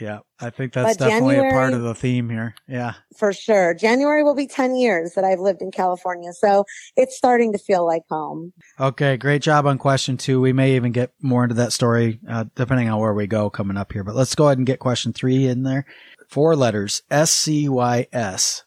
yeah, 0.00 0.20
I 0.40 0.50
think 0.50 0.72
that's 0.72 0.96
but 0.96 1.04
definitely 1.04 1.36
January, 1.36 1.50
a 1.50 1.52
part 1.52 1.72
of 1.72 1.82
the 1.82 1.94
theme 1.94 2.28
here. 2.30 2.54
Yeah, 2.66 2.94
for 3.16 3.32
sure. 3.32 3.74
January 3.74 4.22
will 4.22 4.34
be 4.34 4.46
10 4.46 4.76
years 4.76 5.14
that 5.14 5.24
I've 5.24 5.40
lived 5.40 5.62
in 5.62 5.70
California. 5.70 6.32
So 6.32 6.64
it's 6.96 7.16
starting 7.16 7.52
to 7.52 7.58
feel 7.58 7.86
like 7.86 8.02
home. 8.10 8.52
Okay. 8.80 9.16
Great 9.16 9.42
job 9.42 9.66
on 9.66 9.78
question 9.78 10.16
two. 10.16 10.40
We 10.40 10.52
may 10.52 10.76
even 10.76 10.92
get 10.92 11.12
more 11.20 11.44
into 11.44 11.54
that 11.56 11.72
story, 11.72 12.20
uh, 12.28 12.44
depending 12.54 12.88
on 12.88 12.98
where 13.00 13.14
we 13.14 13.26
go 13.26 13.50
coming 13.50 13.76
up 13.76 13.92
here, 13.92 14.04
but 14.04 14.14
let's 14.14 14.34
go 14.34 14.46
ahead 14.46 14.58
and 14.58 14.66
get 14.66 14.78
question 14.78 15.12
three 15.12 15.46
in 15.46 15.62
there. 15.62 15.86
Four 16.28 16.56
letters, 16.56 17.02
S 17.10 17.30
C 17.30 17.68
Y 17.68 18.06
S. 18.12 18.64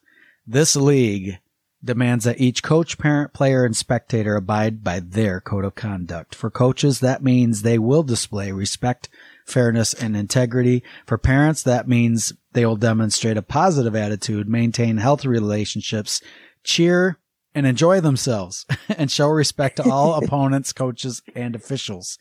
This 0.47 0.75
league 0.75 1.37
demands 1.83 2.25
that 2.25 2.39
each 2.39 2.61
coach, 2.63 2.97
parent, 2.97 3.33
player, 3.33 3.65
and 3.65 3.75
spectator 3.75 4.35
abide 4.35 4.83
by 4.83 4.99
their 4.99 5.41
code 5.41 5.65
of 5.65 5.75
conduct. 5.75 6.35
For 6.35 6.49
coaches, 6.49 6.99
that 6.99 7.23
means 7.23 7.61
they 7.61 7.79
will 7.79 8.03
display 8.03 8.51
respect, 8.51 9.09
fairness, 9.45 9.93
and 9.93 10.15
integrity. 10.15 10.83
For 11.05 11.17
parents, 11.17 11.63
that 11.63 11.87
means 11.87 12.33
they 12.53 12.65
will 12.65 12.75
demonstrate 12.75 13.37
a 13.37 13.41
positive 13.41 13.95
attitude, 13.95 14.47
maintain 14.47 14.97
healthy 14.97 15.27
relationships, 15.27 16.21
cheer, 16.63 17.17
and 17.53 17.65
enjoy 17.65 17.99
themselves, 17.99 18.65
and 18.89 19.11
show 19.11 19.27
respect 19.27 19.77
to 19.77 19.89
all 19.89 20.13
opponents, 20.23 20.73
coaches, 20.73 21.21
and 21.35 21.55
officials. 21.55 22.17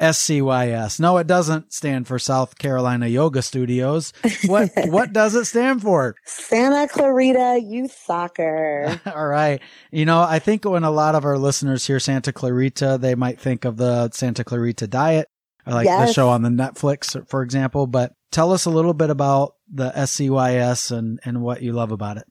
SCYS. 0.00 1.00
No, 1.00 1.18
it 1.18 1.26
doesn't 1.26 1.72
stand 1.72 2.06
for 2.06 2.18
South 2.18 2.58
Carolina 2.58 3.06
Yoga 3.06 3.42
Studios. 3.42 4.12
What 4.46 4.70
what 4.86 5.12
does 5.12 5.34
it 5.34 5.46
stand 5.46 5.82
for? 5.82 6.14
Santa 6.24 6.86
Clarita 6.88 7.60
Youth 7.64 7.92
Soccer. 7.92 9.00
All 9.06 9.26
right. 9.26 9.60
You 9.90 10.04
know, 10.04 10.20
I 10.20 10.38
think 10.38 10.64
when 10.64 10.84
a 10.84 10.90
lot 10.90 11.14
of 11.14 11.24
our 11.24 11.38
listeners 11.38 11.86
hear 11.86 12.00
Santa 12.00 12.32
Clarita, 12.32 12.98
they 13.00 13.14
might 13.14 13.40
think 13.40 13.64
of 13.64 13.76
the 13.76 14.10
Santa 14.10 14.44
Clarita 14.44 14.86
Diet, 14.86 15.28
like 15.66 15.86
yes. 15.86 16.08
the 16.08 16.14
show 16.14 16.28
on 16.28 16.42
the 16.42 16.48
Netflix, 16.48 17.28
for 17.28 17.42
example. 17.42 17.86
But 17.86 18.12
tell 18.30 18.52
us 18.52 18.66
a 18.66 18.70
little 18.70 18.94
bit 18.94 19.10
about 19.10 19.54
the 19.72 19.90
SCYS 19.90 20.96
and 20.96 21.18
and 21.24 21.42
what 21.42 21.62
you 21.62 21.72
love 21.72 21.90
about 21.90 22.18
it. 22.18 22.24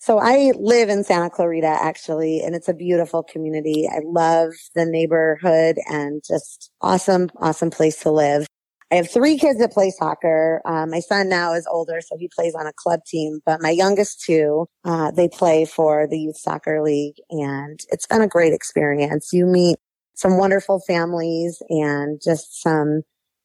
So 0.00 0.18
I 0.18 0.52
live 0.58 0.88
in 0.88 1.04
Santa 1.04 1.28
Clarita 1.28 1.66
actually, 1.66 2.40
and 2.40 2.54
it's 2.54 2.70
a 2.70 2.74
beautiful 2.74 3.22
community. 3.22 3.86
I 3.86 4.00
love 4.02 4.52
the 4.74 4.86
neighborhood 4.86 5.76
and 5.90 6.22
just 6.26 6.70
awesome, 6.80 7.28
awesome 7.36 7.70
place 7.70 8.00
to 8.00 8.10
live. 8.10 8.46
I 8.90 8.94
have 8.94 9.10
three 9.10 9.36
kids 9.36 9.58
that 9.58 9.72
play 9.72 9.90
soccer. 9.90 10.62
Uh, 10.64 10.86
my 10.86 11.00
son 11.00 11.28
now 11.28 11.52
is 11.52 11.68
older, 11.70 12.00
so 12.00 12.16
he 12.18 12.30
plays 12.34 12.54
on 12.54 12.66
a 12.66 12.72
club 12.74 13.00
team, 13.06 13.40
but 13.44 13.60
my 13.60 13.68
youngest 13.68 14.22
two, 14.22 14.66
uh, 14.86 15.10
they 15.10 15.28
play 15.28 15.66
for 15.66 16.08
the 16.08 16.18
youth 16.18 16.38
soccer 16.38 16.82
league 16.82 17.16
and 17.28 17.80
it's 17.90 18.06
been 18.06 18.22
a 18.22 18.26
great 18.26 18.54
experience. 18.54 19.34
You 19.34 19.44
meet 19.44 19.76
some 20.14 20.38
wonderful 20.38 20.80
families 20.86 21.62
and 21.68 22.22
just 22.24 22.62
some, 22.62 23.02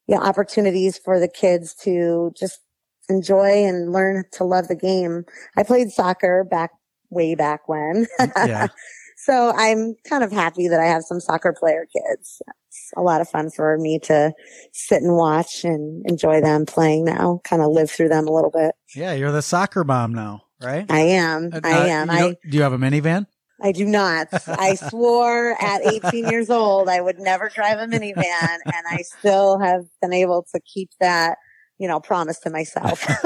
you 0.07 0.15
know, 0.15 0.21
opportunities 0.21 0.97
for 0.97 1.19
the 1.19 1.27
kids 1.27 1.75
to 1.83 2.31
just 2.39 2.61
enjoy 3.09 3.65
and 3.65 3.91
learn 3.91 4.23
to 4.33 4.43
love 4.43 4.67
the 4.67 4.75
game. 4.75 5.25
I 5.57 5.63
played 5.63 5.91
soccer 5.91 6.43
back 6.43 6.71
way 7.09 7.35
back 7.35 7.67
when. 7.67 8.07
Yeah. 8.19 8.67
so 9.17 9.53
I'm 9.55 9.95
kind 10.07 10.23
of 10.23 10.31
happy 10.31 10.67
that 10.67 10.79
I 10.79 10.85
have 10.85 11.03
some 11.03 11.19
soccer 11.19 11.53
player 11.57 11.85
kids. 11.91 12.41
It's 12.67 12.91
a 12.97 13.01
lot 13.01 13.21
of 13.21 13.29
fun 13.29 13.49
for 13.51 13.77
me 13.77 13.99
to 14.03 14.33
sit 14.73 15.01
and 15.01 15.15
watch 15.15 15.63
and 15.63 16.05
enjoy 16.05 16.41
them 16.41 16.65
playing 16.65 17.05
now, 17.05 17.41
kind 17.43 17.61
of 17.61 17.71
live 17.71 17.89
through 17.89 18.09
them 18.09 18.27
a 18.27 18.31
little 18.31 18.51
bit. 18.51 18.75
Yeah, 18.95 19.13
you're 19.13 19.31
the 19.31 19.41
soccer 19.41 19.83
mom 19.83 20.13
now, 20.13 20.43
right? 20.61 20.85
I 20.89 21.01
am. 21.01 21.51
Uh, 21.53 21.61
I 21.63 21.87
am. 21.87 22.09
I 22.09 22.35
do 22.49 22.57
you 22.57 22.63
have 22.63 22.73
a 22.73 22.77
minivan? 22.77 23.27
I 23.61 23.71
do 23.71 23.85
not. 23.85 24.27
I 24.47 24.75
swore 24.89 25.55
at 25.61 25.85
18 25.85 26.27
years 26.27 26.49
old 26.49 26.89
I 26.89 26.99
would 26.99 27.19
never 27.19 27.49
drive 27.49 27.79
a 27.79 27.85
minivan 27.85 28.57
and 28.65 28.85
I 28.89 29.01
still 29.01 29.59
have 29.59 29.85
been 30.01 30.13
able 30.13 30.45
to 30.53 30.59
keep 30.61 30.89
that 30.99 31.37
you 31.77 31.87
know, 31.87 31.99
promise 31.99 32.39
to 32.39 32.49
myself. 32.49 33.05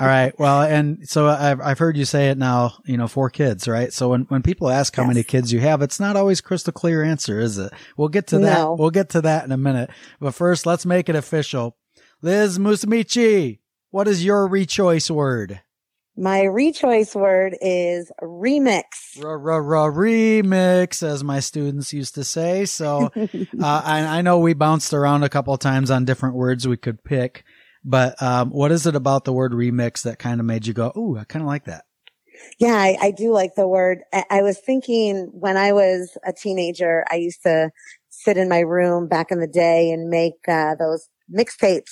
All 0.00 0.06
right. 0.06 0.32
Well, 0.38 0.62
and 0.62 1.08
so 1.08 1.28
I've, 1.28 1.60
I've 1.60 1.78
heard 1.78 1.96
you 1.96 2.04
say 2.04 2.30
it 2.30 2.38
now, 2.38 2.74
you 2.86 2.96
know, 2.96 3.06
four 3.06 3.30
kids, 3.30 3.68
right? 3.68 3.92
So 3.92 4.10
when, 4.10 4.22
when 4.22 4.42
people 4.42 4.68
ask 4.68 4.94
how 4.96 5.02
yes. 5.02 5.08
many 5.08 5.22
kids 5.22 5.52
you 5.52 5.60
have, 5.60 5.82
it's 5.82 6.00
not 6.00 6.16
always 6.16 6.40
crystal 6.40 6.72
clear 6.72 7.02
answer, 7.02 7.38
is 7.38 7.58
it? 7.58 7.72
We'll 7.96 8.08
get 8.08 8.26
to 8.28 8.38
that. 8.40 8.58
No. 8.58 8.74
We'll 8.74 8.90
get 8.90 9.10
to 9.10 9.20
that 9.22 9.44
in 9.44 9.52
a 9.52 9.56
minute. 9.56 9.90
But 10.20 10.34
first, 10.34 10.66
let's 10.66 10.84
make 10.84 11.08
it 11.08 11.16
official. 11.16 11.76
Liz 12.20 12.58
Musumeci, 12.58 13.60
what 13.90 14.08
is 14.08 14.24
your 14.24 14.48
rechoice 14.48 15.10
word? 15.10 15.60
My 16.16 16.42
rechoice 16.42 17.14
word 17.14 17.56
is 17.60 18.12
remix. 18.22 18.84
Remix, 19.18 21.02
as 21.02 21.24
my 21.24 21.40
students 21.40 21.92
used 21.92 22.14
to 22.14 22.22
say. 22.22 22.66
So 22.66 23.10
uh, 23.16 23.26
I, 23.60 24.18
I, 24.18 24.22
know 24.22 24.38
we 24.38 24.54
bounced 24.54 24.94
around 24.94 25.24
a 25.24 25.28
couple 25.28 25.56
times 25.58 25.90
on 25.90 26.04
different 26.04 26.36
words 26.36 26.68
we 26.68 26.76
could 26.76 27.02
pick, 27.02 27.44
but 27.84 28.20
um, 28.22 28.50
what 28.50 28.70
is 28.70 28.86
it 28.86 28.94
about 28.94 29.24
the 29.24 29.32
word 29.32 29.52
remix 29.52 30.02
that 30.02 30.20
kind 30.20 30.38
of 30.38 30.46
made 30.46 30.68
you 30.68 30.72
go, 30.72 30.92
"Ooh, 30.96 31.18
I 31.18 31.24
kind 31.24 31.42
of 31.42 31.48
like 31.48 31.64
that"? 31.64 31.84
Yeah, 32.58 32.76
I, 32.76 32.96
I, 33.00 33.10
do 33.10 33.32
like 33.32 33.56
the 33.56 33.66
word. 33.66 34.00
I, 34.12 34.24
I 34.30 34.42
was 34.42 34.58
thinking 34.58 35.30
when 35.32 35.56
I 35.56 35.72
was 35.72 36.16
a 36.24 36.32
teenager, 36.32 37.04
I 37.10 37.16
used 37.16 37.42
to 37.42 37.70
sit 38.10 38.36
in 38.36 38.48
my 38.48 38.60
room 38.60 39.08
back 39.08 39.32
in 39.32 39.40
the 39.40 39.48
day 39.48 39.90
and 39.90 40.10
make 40.10 40.34
uh, 40.46 40.76
those 40.76 41.08
mixtapes. 41.32 41.90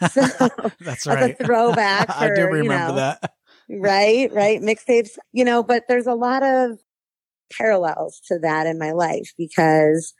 So, 0.10 0.48
That's 0.80 1.06
right. 1.06 1.36
a 1.38 1.44
throwback. 1.44 2.10
I 2.10 2.28
do 2.28 2.46
remember 2.46 2.62
you 2.62 2.68
know, 2.68 2.94
that 2.96 3.32
right, 3.68 4.32
right. 4.32 4.60
Mixtapes, 4.60 5.18
you 5.32 5.44
know, 5.44 5.62
but 5.62 5.84
there's 5.88 6.06
a 6.06 6.14
lot 6.14 6.42
of 6.42 6.78
parallels 7.52 8.20
to 8.28 8.38
that 8.40 8.66
in 8.66 8.78
my 8.78 8.92
life 8.92 9.32
because 9.38 10.14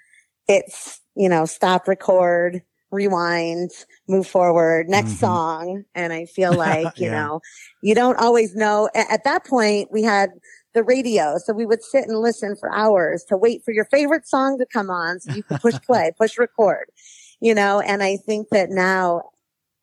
it's, 0.49 1.01
you 1.15 1.29
know, 1.29 1.47
stop, 1.47 1.89
record, 1.89 2.63
rewind, 2.91 3.71
move 4.09 4.27
forward, 4.27 4.89
next 4.89 5.11
mm-hmm. 5.11 5.19
song. 5.19 5.85
And 5.95 6.13
I 6.13 6.25
feel 6.35 6.55
like, 6.55 6.99
you 6.99 7.07
yeah. 7.07 7.23
know, 7.23 7.41
you 7.83 7.95
don't 7.95 8.19
always 8.19 8.55
know. 8.55 8.89
At 8.95 9.25
that 9.25 9.47
point, 9.47 9.89
we 9.93 10.03
had 10.03 10.31
the 10.75 10.83
radio. 10.83 11.39
So 11.39 11.53
we 11.53 11.67
would 11.67 11.83
sit 11.83 12.07
and 12.07 12.19
listen 12.19 12.57
for 12.57 12.73
hours 12.75 13.25
to 13.29 13.37
wait 13.37 13.63
for 13.65 13.73
your 13.73 13.85
favorite 13.87 14.27
song 14.27 14.59
to 14.59 14.67
come 14.67 14.91
on 14.91 15.21
so 15.21 15.33
you 15.33 15.43
could 15.43 15.61
push 15.61 15.77
play, 15.87 16.13
push 16.19 16.37
record, 16.37 16.87
you 17.41 17.55
know, 17.55 17.81
and 17.81 18.03
I 18.03 18.17
think 18.17 18.49
that 18.51 18.71
now 18.71 19.23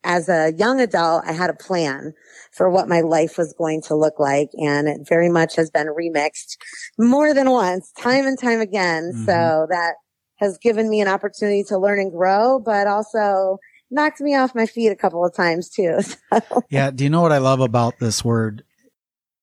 as 0.04 0.28
a 0.28 0.52
young 0.56 0.80
adult, 0.80 1.24
I 1.26 1.32
had 1.32 1.50
a 1.50 1.54
plan 1.54 2.12
for 2.52 2.68
what 2.68 2.88
my 2.88 3.00
life 3.00 3.38
was 3.38 3.54
going 3.56 3.82
to 3.82 3.94
look 3.94 4.18
like. 4.18 4.50
And 4.54 4.88
it 4.88 5.08
very 5.08 5.28
much 5.28 5.56
has 5.56 5.70
been 5.70 5.88
remixed 5.88 6.56
more 6.98 7.34
than 7.34 7.50
once, 7.50 7.92
time 7.92 8.26
and 8.26 8.38
time 8.38 8.60
again. 8.60 9.12
Mm-hmm. 9.12 9.24
So 9.24 9.66
that 9.70 9.94
has 10.38 10.58
given 10.58 10.90
me 10.90 11.00
an 11.00 11.08
opportunity 11.08 11.64
to 11.64 11.78
learn 11.78 12.00
and 12.00 12.10
grow, 12.10 12.58
but 12.58 12.86
also 12.86 13.58
knocked 13.90 14.20
me 14.20 14.34
off 14.34 14.54
my 14.54 14.66
feet 14.66 14.88
a 14.88 14.96
couple 14.96 15.24
of 15.24 15.34
times 15.34 15.68
too. 15.68 15.98
So. 16.32 16.62
Yeah. 16.70 16.90
Do 16.90 17.04
you 17.04 17.10
know 17.10 17.20
what 17.20 17.32
I 17.32 17.38
love 17.38 17.60
about 17.60 17.98
this 17.98 18.24
word? 18.24 18.64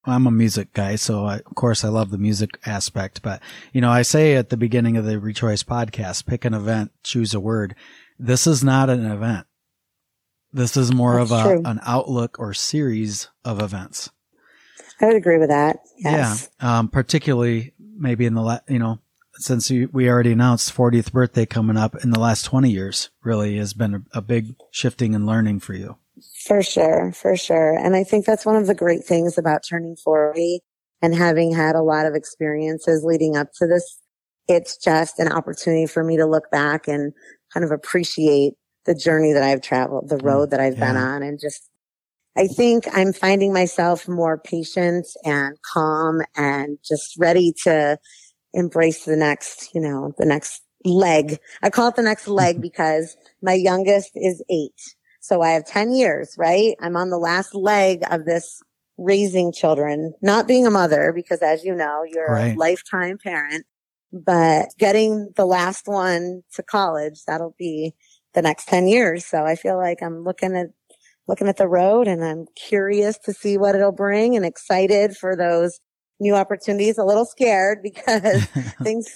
I'm 0.06 0.26
a 0.26 0.32
music 0.32 0.74
guy, 0.74 0.96
so 0.96 1.26
I, 1.26 1.36
of 1.36 1.56
course 1.56 1.84
I 1.84 1.90
love 1.90 2.10
the 2.10 2.18
music 2.18 2.58
aspect. 2.66 3.22
But 3.22 3.42
you 3.74 3.82
know, 3.82 3.92
I 3.92 4.02
say 4.02 4.36
at 4.36 4.50
the 4.50 4.58
beginning 4.58 4.98
of 4.98 5.06
the 5.06 5.16
Rechoice 5.16 5.64
podcast, 5.64 6.26
pick 6.26 6.46
an 6.46 6.54
event, 6.54 6.92
choose 7.04 7.34
a 7.34 7.40
word. 7.40 7.76
This 8.18 8.48
is 8.48 8.64
not 8.64 8.90
an 8.90 9.06
event. 9.06 9.46
This 10.52 10.76
is 10.78 10.94
more 10.94 11.24
That's 11.24 11.32
of 11.32 11.66
a, 11.66 11.70
an 11.70 11.80
outlook 11.86 12.40
or 12.40 12.54
series 12.54 13.30
of 13.46 13.62
events. 13.62 14.10
I 15.02 15.06
would 15.06 15.16
agree 15.16 15.38
with 15.38 15.50
that. 15.50 15.80
Yes. 15.98 16.50
Yeah. 16.62 16.80
Um, 16.80 16.90
particularly 16.90 17.74
maybe 17.80 18.26
in 18.26 18.34
the, 18.34 18.42
la- 18.42 18.60
you 18.68 18.80
know, 18.80 19.00
since 19.36 19.70
we 19.70 20.10
already 20.10 20.34
announced 20.34 20.76
40th 20.76 21.12
birthday 21.14 21.46
coming 21.46 21.78
up 21.78 21.96
in 22.04 22.12
the 22.12 22.20
last 22.20 22.44
20 22.44 22.70
years 22.70 23.10
really 23.24 23.58
has 23.58 23.74
been 23.74 23.94
a, 23.96 24.18
a 24.18 24.22
big 24.22 24.56
shifting 24.72 25.16
and 25.16 25.26
learning 25.26 25.60
for 25.60 25.74
you. 25.74 25.98
For 26.46 26.62
sure. 26.62 27.14
For 27.14 27.38
sure. 27.38 27.78
And 27.78 27.96
I 27.96 28.04
think 28.04 28.26
that's 28.26 28.46
one 28.46 28.58
of 28.58 28.68
the 28.68 28.76
great 28.76 29.06
things 29.06 29.38
about 29.38 29.62
turning 29.68 29.96
40 29.96 30.60
and 31.02 31.16
having 31.16 31.54
had 31.54 31.76
a 31.76 31.82
lot 31.82 32.06
of 32.06 32.16
experiences 32.16 33.04
leading 33.04 33.38
up 33.38 33.54
to 33.60 33.68
this. 33.68 34.00
It's 34.48 34.78
just 34.78 35.20
an 35.20 35.32
opportunity 35.32 35.86
for 35.86 36.04
me 36.04 36.18
to 36.18 36.26
look 36.26 36.52
back 36.52 36.88
and 36.88 37.14
kind 37.54 37.64
of 37.64 37.72
appreciate 37.72 38.56
the 38.90 38.96
journey 38.96 39.34
that 39.34 39.44
I've 39.44 39.62
traveled, 39.62 40.10
the 40.10 40.18
mm, 40.18 40.24
road 40.24 40.50
that 40.50 40.60
I've 40.60 40.76
yeah. 40.76 40.88
been 40.88 40.98
on 40.98 41.22
and 41.22 41.40
just, 41.40 41.70
I 42.36 42.48
think 42.48 42.86
I'm 42.92 43.14
finding 43.14 43.54
myself 43.54 44.08
more 44.08 44.40
patient 44.40 45.06
and 45.24 45.56
calm 45.62 46.22
and 46.36 46.80
just 46.84 47.16
ready 47.20 47.54
to 47.66 48.00
embrace 48.52 49.06
the 49.06 49.16
next, 49.16 49.70
you 49.76 49.82
know, 49.82 50.14
the 50.18 50.26
next 50.26 50.64
leg. 50.84 51.38
I 51.62 51.70
call 51.70 51.90
it 51.90 51.98
the 51.98 52.02
next 52.02 52.28
leg 52.28 52.56
mm-hmm. 52.56 52.64
because 52.64 53.16
my 53.44 53.54
youngest 53.54 54.10
is 54.16 54.44
eight. 54.50 54.82
So 55.22 55.44
I 55.44 55.52
have 55.52 55.66
10 55.66 55.94
years, 55.94 56.34
right? 56.36 56.76
I'm 56.82 56.98
on 56.98 57.12
the 57.12 57.20
last 57.20 57.54
leg 57.54 58.02
of 58.10 58.26
this 58.26 58.60
raising 58.98 59.54
children, 59.54 60.16
not 60.24 60.48
being 60.48 60.66
a 60.66 60.72
mother, 60.72 61.14
because 61.14 61.44
as 61.44 61.64
you 61.64 61.76
know, 61.76 62.04
you're 62.08 62.34
right. 62.34 62.56
a 62.56 62.58
lifetime 62.58 63.20
parent, 63.24 63.68
but 64.12 64.70
getting 64.80 65.30
the 65.36 65.46
last 65.46 65.88
one 65.88 66.42
to 66.56 66.64
college, 66.64 67.24
that'll 67.28 67.56
be 67.60 67.94
the 68.34 68.42
next 68.42 68.68
10 68.68 68.88
years. 68.88 69.26
So 69.26 69.44
I 69.44 69.56
feel 69.56 69.78
like 69.78 70.02
I'm 70.02 70.24
looking 70.24 70.56
at, 70.56 70.68
looking 71.28 71.48
at 71.48 71.58
the 71.58 71.68
road 71.68 72.08
and 72.08 72.24
I'm 72.24 72.46
curious 72.56 73.18
to 73.26 73.34
see 73.34 73.58
what 73.58 73.76
it'll 73.76 73.92
bring 73.92 74.36
and 74.36 74.46
excited 74.46 75.16
for 75.16 75.36
those 75.36 75.80
new 76.20 76.36
opportunities, 76.36 76.98
a 76.98 77.06
little 77.06 77.26
scared 77.26 77.80
because 77.84 78.46
things, 78.84 79.08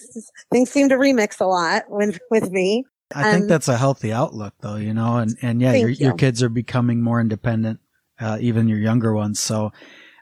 things 0.51 0.70
seem 0.70 0.89
to 0.89 0.96
remix 0.96 1.39
a 1.39 1.46
lot 1.46 1.84
with, 1.89 2.20
with 2.29 2.51
me. 2.51 2.86
I 3.15 3.29
um, 3.29 3.32
think 3.32 3.50
that's 3.50 3.67
a 3.67 3.77
healthy 3.77 4.12
outlook 4.12 4.53
though, 4.62 4.77
you 4.77 4.93
know, 4.93 5.17
and, 5.17 5.38
and 5.41 5.62
yeah, 5.62 5.74
your, 5.74 5.89
you. 5.89 6.08
your 6.08 6.15
kids 6.15 6.41
are 6.41 6.50
becoming 6.50 7.01
more 7.01 7.22
independent 7.22 7.79
uh, 8.20 8.38
even 8.39 8.67
your 8.67 8.79
younger 8.79 9.13
ones. 9.13 9.39
So, 9.39 9.72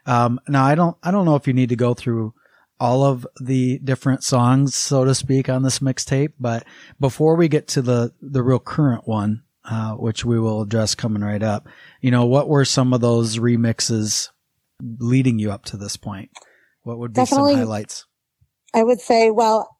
um, 0.06 0.40
now 0.48 0.64
I 0.64 0.74
don't, 0.74 0.96
I 1.02 1.10
don't 1.10 1.24
know 1.24 1.36
if 1.36 1.46
you 1.46 1.52
need 1.52 1.68
to 1.68 1.76
go 1.76 1.94
through 1.94 2.34
all 2.82 3.04
of 3.04 3.24
the 3.40 3.78
different 3.78 4.24
songs, 4.24 4.74
so 4.74 5.04
to 5.04 5.14
speak, 5.14 5.48
on 5.48 5.62
this 5.62 5.78
mixtape, 5.78 6.32
but 6.40 6.64
before 6.98 7.36
we 7.36 7.46
get 7.46 7.68
to 7.68 7.80
the, 7.80 8.12
the 8.20 8.42
real 8.42 8.58
current 8.58 9.06
one, 9.06 9.44
uh, 9.64 9.92
which 9.92 10.24
we 10.24 10.36
will 10.36 10.62
address 10.62 10.96
coming 10.96 11.22
right 11.22 11.44
up, 11.44 11.68
you 12.00 12.10
know, 12.10 12.26
what 12.26 12.48
were 12.48 12.64
some 12.64 12.92
of 12.92 13.00
those 13.00 13.38
remixes 13.38 14.30
leading 14.98 15.38
you 15.38 15.52
up 15.52 15.64
to 15.64 15.76
this 15.76 15.96
point? 15.96 16.30
What 16.82 16.98
would 16.98 17.12
be 17.12 17.20
Definitely, 17.20 17.52
some 17.52 17.60
highlights? 17.60 18.06
I 18.74 18.82
would 18.82 19.00
say, 19.00 19.30
well, 19.30 19.76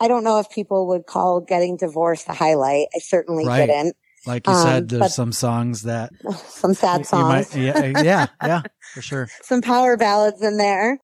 I 0.00 0.08
don't 0.08 0.24
know 0.24 0.40
if 0.40 0.50
people 0.50 0.88
would 0.88 1.06
call 1.06 1.40
getting 1.40 1.76
divorced 1.76 2.28
a 2.28 2.32
highlight. 2.32 2.88
I 2.96 2.98
certainly 2.98 3.46
right. 3.46 3.66
didn't. 3.66 3.94
Like 4.26 4.48
you 4.48 4.54
um, 4.54 4.66
said, 4.66 4.88
there's 4.88 5.14
some 5.14 5.30
songs 5.30 5.82
that 5.82 6.10
some 6.46 6.74
sad 6.74 7.06
songs. 7.06 7.54
Might, 7.54 7.62
yeah, 7.62 8.02
yeah, 8.02 8.26
yeah, 8.42 8.62
for 8.92 9.02
sure. 9.02 9.28
some 9.42 9.62
power 9.62 9.96
ballads 9.96 10.42
in 10.42 10.56
there, 10.56 10.98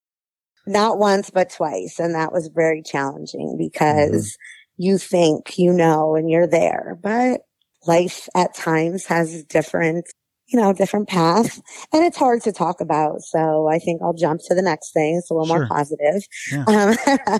not 0.70 0.98
once 0.98 1.30
but 1.30 1.50
twice, 1.50 1.98
and 1.98 2.14
that 2.14 2.32
was 2.32 2.48
very 2.48 2.82
challenging 2.82 3.56
because 3.58 4.32
mm-hmm. 4.32 4.82
you 4.82 4.98
think 4.98 5.58
you 5.58 5.72
know 5.72 6.14
and 6.14 6.30
you're 6.30 6.46
there, 6.46 6.98
but 7.02 7.42
life 7.86 8.28
at 8.34 8.54
times 8.54 9.06
has 9.06 9.44
different, 9.44 10.06
you 10.46 10.60
know, 10.60 10.72
different 10.72 11.08
paths, 11.08 11.60
and 11.92 12.04
it's 12.04 12.16
hard 12.16 12.42
to 12.42 12.52
talk 12.52 12.80
about. 12.80 13.22
So 13.22 13.68
I 13.68 13.78
think 13.78 14.00
I'll 14.02 14.14
jump 14.14 14.40
to 14.46 14.54
the 14.54 14.62
next 14.62 14.92
thing. 14.92 15.16
It's 15.16 15.30
a 15.30 15.34
little 15.34 15.46
sure. 15.46 15.58
more 15.60 15.68
positive. 15.68 16.22
Yeah. 16.50 16.96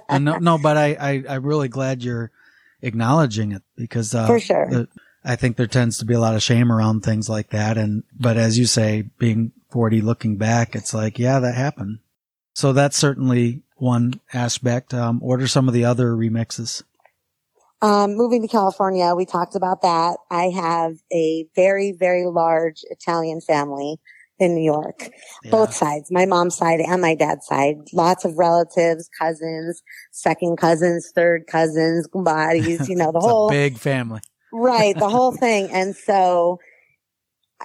Um, 0.09 0.25
no, 0.25 0.39
no, 0.41 0.59
but 0.59 0.77
I, 0.77 0.97
I, 1.01 1.25
I'm 1.29 1.45
really 1.45 1.69
glad 1.69 2.03
you're 2.03 2.31
acknowledging 2.83 3.53
it 3.53 3.63
because 3.77 4.15
uh, 4.15 4.27
for 4.27 4.41
sure. 4.41 4.69
The, 4.69 4.89
I 5.25 5.37
think 5.37 5.57
there 5.57 5.67
tends 5.67 5.99
to 5.99 6.07
be 6.07 6.15
a 6.15 6.21
lot 6.21 6.35
of 6.35 6.43
shame 6.43 6.73
around 6.73 7.03
things 7.03 7.29
like 7.29 7.51
that. 7.51 7.77
And, 7.77 8.05
but 8.19 8.37
as 8.37 8.59
you 8.59 8.65
say, 8.65 9.03
being 9.19 9.53
40, 9.71 10.01
looking 10.01 10.37
back, 10.39 10.75
it's 10.75 10.95
like, 10.95 11.19
yeah, 11.19 11.41
that 11.41 11.55
happened. 11.55 11.99
So 12.55 12.73
that's 12.73 12.97
certainly 12.97 13.63
one 13.77 14.21
aspect. 14.33 14.93
Um, 14.93 15.21
what 15.21 15.41
are 15.41 15.49
some 15.49 15.69
of 15.69 15.75
the 15.75 15.85
other 15.85 16.13
remixes? 16.13 16.83
Um, 17.83 18.15
moving 18.15 18.43
to 18.43 18.49
California, 18.49 19.15
we 19.15 19.25
talked 19.25 19.55
about 19.55 19.83
that. 19.83 20.19
I 20.31 20.51
have 20.51 20.97
a 21.13 21.47
very, 21.57 21.93
very 21.93 22.27
large 22.27 22.83
Italian 22.91 23.41
family 23.41 23.97
in 24.39 24.55
New 24.55 24.65
York, 24.65 25.11
yeah. 25.43 25.51
both 25.51 25.75
sides, 25.75 26.11
my 26.11 26.25
mom's 26.25 26.57
side 26.57 26.81
and 26.81 27.01
my 27.01 27.15
dad's 27.15 27.47
side. 27.47 27.77
Lots 27.93 28.25
of 28.25 28.37
relatives, 28.37 29.09
cousins, 29.19 29.83
second 30.13 30.57
cousins, 30.57 31.11
third 31.15 31.47
cousins, 31.47 32.09
bodies, 32.15 32.89
you 32.89 32.97
know, 32.97 33.13
the 33.13 33.21
whole 33.21 33.51
big 33.51 33.79
family 33.79 34.21
right. 34.53 34.97
The 34.97 35.09
whole 35.09 35.33
thing. 35.37 35.69
And 35.71 35.95
so, 35.95 36.61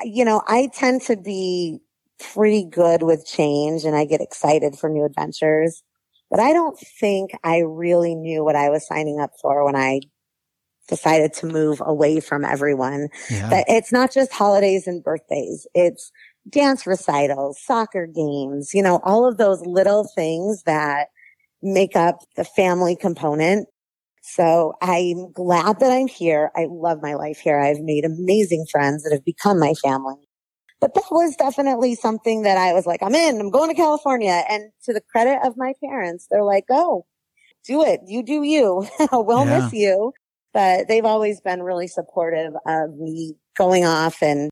you 0.04 0.26
know, 0.26 0.42
I 0.48 0.70
tend 0.74 1.02
to 1.04 1.16
be 1.16 1.80
pretty 2.20 2.66
good 2.66 3.04
with 3.04 3.26
change 3.26 3.84
and 3.84 3.96
I 3.96 4.06
get 4.06 4.22
excited 4.22 4.78
for 4.78 4.90
new 4.90 5.06
adventures, 5.06 5.84
but 6.30 6.40
I 6.40 6.54
don't 6.54 6.78
think 6.80 7.32
I 7.44 7.60
really 7.60 8.16
knew 8.16 8.44
what 8.44 8.56
I 8.56 8.70
was 8.70 8.88
signing 8.88 9.20
up 9.20 9.32
for 9.42 9.66
when 9.66 9.76
I 9.76 10.02
decided 10.88 11.34
to 11.34 11.48
move 11.48 11.82
away 11.86 12.20
from 12.20 12.46
everyone. 12.46 13.10
Yeah. 13.30 13.50
That 13.50 13.66
it's 13.68 13.92
not 13.92 14.14
just 14.14 14.32
holidays 14.32 14.88
and 14.88 15.04
birthdays. 15.04 15.68
It's 15.74 16.12
dance 16.48 16.86
recitals, 16.86 17.60
soccer 17.62 18.06
games, 18.06 18.74
you 18.74 18.84
know, 18.84 19.00
all 19.04 19.28
of 19.28 19.38
those 19.38 19.66
little 19.66 20.08
things 20.16 20.64
that 20.64 21.08
make 21.62 21.96
up 21.96 22.20
the 22.36 22.44
family 22.44 22.96
component 22.96 23.68
so 24.28 24.74
I'm 24.82 25.32
glad 25.34 25.80
that 25.80 25.92
I'm 25.92 26.08
here. 26.08 26.52
I 26.56 26.66
love 26.68 27.00
my 27.04 27.14
life 27.14 27.38
here. 27.38 27.60
I've 27.60 27.82
made 27.82 28.06
amazing 28.06 28.66
friends 28.72 29.04
that 29.04 29.12
have 29.12 29.24
become 29.24 29.60
my 29.60 29.76
family. 29.76 30.16
But 30.82 30.94
that 30.94 31.06
was 31.10 31.36
definitely 31.36 31.96
something 31.96 32.44
that 32.44 32.58
I 32.58 32.74
was 32.74 32.86
like, 32.86 33.02
I'm 33.02 33.16
in, 33.16 33.40
I'm 33.40 33.50
going 33.50 33.70
to 33.70 33.76
California. 33.76 34.44
And 34.50 34.72
to 34.84 34.94
the 34.94 35.02
credit 35.02 35.40
of 35.44 35.56
my 35.58 35.74
parents, 35.84 36.28
they're 36.30 36.44
like, 36.44 36.68
go 36.68 37.06
do 37.66 37.84
it. 37.84 38.02
You 38.06 38.24
do 38.24 38.44
you. 38.44 38.88
we'll 39.12 39.46
yeah. 39.46 39.60
miss 39.60 39.74
you. 39.74 40.14
But 40.54 40.88
they've 40.88 41.06
always 41.06 41.42
been 41.42 41.64
really 41.64 41.88
supportive 41.88 42.54
of 42.66 42.96
me 42.98 43.36
going 43.58 43.86
off 43.86 44.22
and 44.22 44.50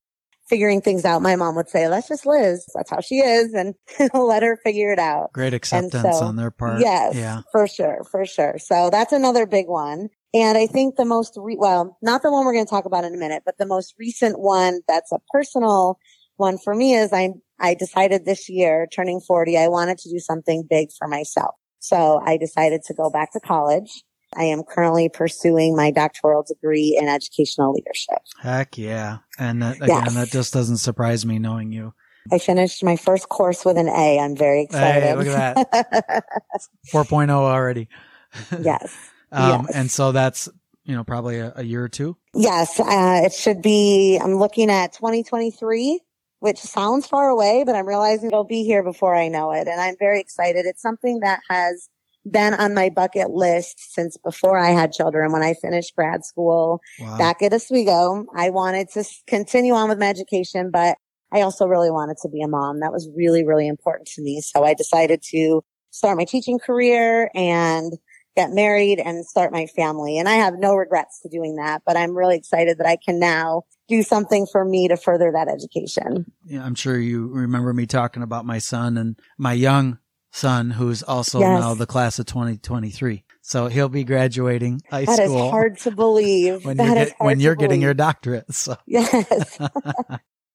figuring 0.49 0.81
things 0.81 1.05
out. 1.05 1.21
My 1.21 1.35
mom 1.35 1.55
would 1.55 1.69
say, 1.69 1.87
that's 1.87 2.09
just 2.09 2.25
Liz. 2.25 2.65
That's 2.75 2.89
how 2.89 2.99
she 2.99 3.19
is. 3.19 3.53
And 3.53 3.75
let 4.13 4.43
her 4.43 4.57
figure 4.63 4.91
it 4.91 4.99
out. 4.99 5.31
Great 5.33 5.53
acceptance 5.53 6.19
so, 6.19 6.25
on 6.25 6.35
their 6.35 6.51
part. 6.51 6.81
Yes, 6.81 7.15
yeah. 7.15 7.41
for 7.51 7.67
sure. 7.67 8.03
For 8.11 8.25
sure. 8.25 8.55
So 8.57 8.89
that's 8.89 9.13
another 9.13 9.45
big 9.45 9.67
one. 9.67 10.09
And 10.33 10.57
I 10.57 10.65
think 10.65 10.95
the 10.95 11.05
most, 11.05 11.37
re- 11.37 11.57
well, 11.57 11.97
not 12.01 12.23
the 12.23 12.31
one 12.31 12.45
we're 12.45 12.53
going 12.53 12.65
to 12.65 12.69
talk 12.69 12.85
about 12.85 13.05
in 13.05 13.13
a 13.13 13.17
minute, 13.17 13.43
but 13.45 13.57
the 13.57 13.65
most 13.65 13.93
recent 13.99 14.39
one 14.39 14.81
that's 14.87 15.11
a 15.11 15.19
personal 15.31 15.99
one 16.37 16.57
for 16.57 16.73
me 16.73 16.95
is 16.95 17.13
I, 17.13 17.29
I 17.59 17.75
decided 17.75 18.25
this 18.25 18.49
year, 18.49 18.87
turning 18.91 19.19
40, 19.19 19.57
I 19.57 19.67
wanted 19.67 19.99
to 19.99 20.09
do 20.09 20.19
something 20.19 20.65
big 20.67 20.89
for 20.97 21.07
myself. 21.07 21.55
So 21.79 22.21
I 22.25 22.37
decided 22.37 22.81
to 22.87 22.93
go 22.93 23.09
back 23.09 23.31
to 23.33 23.39
college 23.39 24.03
I 24.37 24.43
am 24.45 24.63
currently 24.63 25.09
pursuing 25.09 25.75
my 25.75 25.91
doctoral 25.91 26.43
degree 26.43 26.97
in 26.99 27.07
educational 27.07 27.73
leadership. 27.73 28.19
Heck 28.39 28.77
yeah. 28.77 29.19
And 29.39 29.61
that, 29.61 29.77
again, 29.77 30.03
yes. 30.05 30.15
that 30.15 30.29
just 30.29 30.53
doesn't 30.53 30.77
surprise 30.77 31.25
me 31.25 31.39
knowing 31.39 31.71
you. 31.71 31.93
I 32.31 32.37
finished 32.37 32.83
my 32.83 32.95
first 32.95 33.29
course 33.29 33.65
with 33.65 33.77
an 33.77 33.89
A. 33.89 34.19
I'm 34.19 34.35
very 34.35 34.63
excited. 34.63 35.03
Hey, 35.03 35.15
look 35.15 35.27
at 35.27 35.71
that. 35.71 36.23
4.0 36.93 37.29
already. 37.29 37.89
yes. 38.61 38.95
Um, 39.33 39.65
yes. 39.67 39.75
And 39.75 39.91
so 39.91 40.11
that's, 40.11 40.49
you 40.83 40.95
know, 40.95 41.03
probably 41.03 41.39
a, 41.39 41.53
a 41.55 41.63
year 41.63 41.83
or 41.83 41.89
two. 41.89 42.17
Yes. 42.33 42.79
Uh, 42.79 43.21
it 43.25 43.33
should 43.33 43.61
be, 43.61 44.19
I'm 44.21 44.35
looking 44.35 44.69
at 44.69 44.93
2023, 44.93 45.99
which 46.39 46.59
sounds 46.59 47.07
far 47.07 47.29
away, 47.29 47.63
but 47.65 47.75
I'm 47.75 47.87
realizing 47.87 48.27
it'll 48.27 48.43
be 48.43 48.63
here 48.63 48.83
before 48.83 49.15
I 49.15 49.27
know 49.27 49.51
it. 49.51 49.67
And 49.67 49.79
I'm 49.79 49.95
very 49.97 50.19
excited. 50.19 50.65
It's 50.65 50.81
something 50.81 51.19
that 51.21 51.39
has 51.49 51.89
been 52.29 52.53
on 52.53 52.73
my 52.73 52.89
bucket 52.89 53.31
list 53.31 53.93
since 53.93 54.17
before 54.17 54.57
I 54.57 54.69
had 54.69 54.93
children. 54.93 55.31
When 55.31 55.43
I 55.43 55.53
finished 55.55 55.95
grad 55.95 56.23
school 56.25 56.81
wow. 56.99 57.17
back 57.17 57.41
at 57.41 57.53
Oswego, 57.53 58.25
I 58.35 58.49
wanted 58.49 58.89
to 58.91 59.03
continue 59.27 59.73
on 59.73 59.89
with 59.89 59.99
my 59.99 60.07
education, 60.07 60.71
but 60.71 60.97
I 61.33 61.41
also 61.41 61.65
really 61.65 61.91
wanted 61.91 62.17
to 62.21 62.29
be 62.29 62.41
a 62.41 62.47
mom. 62.47 62.79
That 62.79 62.91
was 62.91 63.09
really, 63.15 63.45
really 63.45 63.67
important 63.67 64.07
to 64.09 64.21
me. 64.21 64.41
So 64.41 64.63
I 64.63 64.73
decided 64.73 65.21
to 65.31 65.63
start 65.89 66.17
my 66.17 66.25
teaching 66.25 66.59
career 66.59 67.29
and 67.33 67.93
get 68.35 68.51
married 68.51 68.99
and 68.99 69.25
start 69.25 69.51
my 69.51 69.65
family. 69.67 70.17
And 70.17 70.27
I 70.27 70.35
have 70.35 70.55
no 70.57 70.75
regrets 70.75 71.19
to 71.21 71.29
doing 71.29 71.55
that, 71.57 71.83
but 71.85 71.97
I'm 71.97 72.15
really 72.15 72.35
excited 72.35 72.77
that 72.79 72.87
I 72.87 72.97
can 72.97 73.19
now 73.19 73.63
do 73.87 74.01
something 74.03 74.47
for 74.51 74.63
me 74.65 74.87
to 74.87 74.97
further 74.97 75.31
that 75.31 75.47
education. 75.47 76.31
Yeah, 76.45 76.63
I'm 76.63 76.75
sure 76.75 76.97
you 76.97 77.27
remember 77.27 77.73
me 77.73 77.85
talking 77.85 78.23
about 78.23 78.45
my 78.45 78.59
son 78.59 78.97
and 78.97 79.19
my 79.37 79.53
young 79.53 79.99
son, 80.31 80.71
who's 80.71 81.03
also 81.03 81.39
yes. 81.39 81.59
now 81.59 81.73
the 81.75 81.85
class 81.85 82.17
of 82.19 82.25
2023. 82.25 83.23
So 83.41 83.67
he'll 83.67 83.89
be 83.89 84.03
graduating 84.03 84.81
high 84.89 85.05
that 85.05 85.15
school. 85.15 85.37
That 85.37 85.45
is 85.45 85.51
hard 85.51 85.77
to 85.79 85.91
believe. 85.91 86.65
when 86.65 86.77
you're, 86.77 86.93
get, 86.95 87.15
when 87.19 87.39
you're 87.39 87.55
getting 87.55 87.81
your 87.81 87.93
doctorate. 87.93 88.53
So. 88.53 88.75
Yes. 88.87 89.59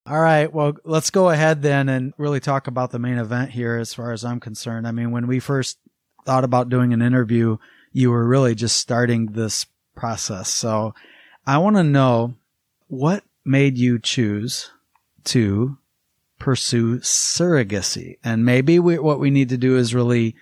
All 0.07 0.19
right. 0.19 0.51
Well, 0.51 0.73
let's 0.87 1.11
go 1.11 1.29
ahead 1.29 1.61
then 1.61 1.91
and 1.91 2.15
really 2.17 2.41
talk 2.41 2.67
about 2.67 2.93
the 2.93 2.99
main 2.99 3.19
event 3.19 3.51
here 3.51 3.77
as 3.77 3.93
far 3.93 4.13
as 4.13 4.25
I'm 4.25 4.41
concerned. 4.41 4.89
I 4.89 4.91
mean, 4.91 5.11
when 5.11 5.27
we 5.27 5.39
first 5.39 5.77
thought 6.29 6.45
about 6.45 6.69
doing 6.69 6.93
an 6.93 7.01
interview, 7.01 7.57
you 7.91 8.11
were 8.11 8.29
really 8.29 8.55
just 8.55 8.77
starting 8.77 9.33
this 9.33 9.65
process. 9.97 10.51
So 10.51 10.95
I 11.47 11.57
want 11.57 11.77
to 11.77 11.83
know 11.83 12.35
what 12.89 13.25
made 13.47 13.79
you 13.79 13.99
choose 13.99 14.71
to 15.25 15.79
pursue 16.39 16.99
surrogacy. 16.99 18.19
And 18.23 18.45
maybe 18.45 18.79
we, 18.79 18.99
what 18.99 19.19
we 19.19 19.31
need 19.31 19.49
to 19.49 19.57
do 19.57 19.79
is 19.79 19.95
really 19.95 20.37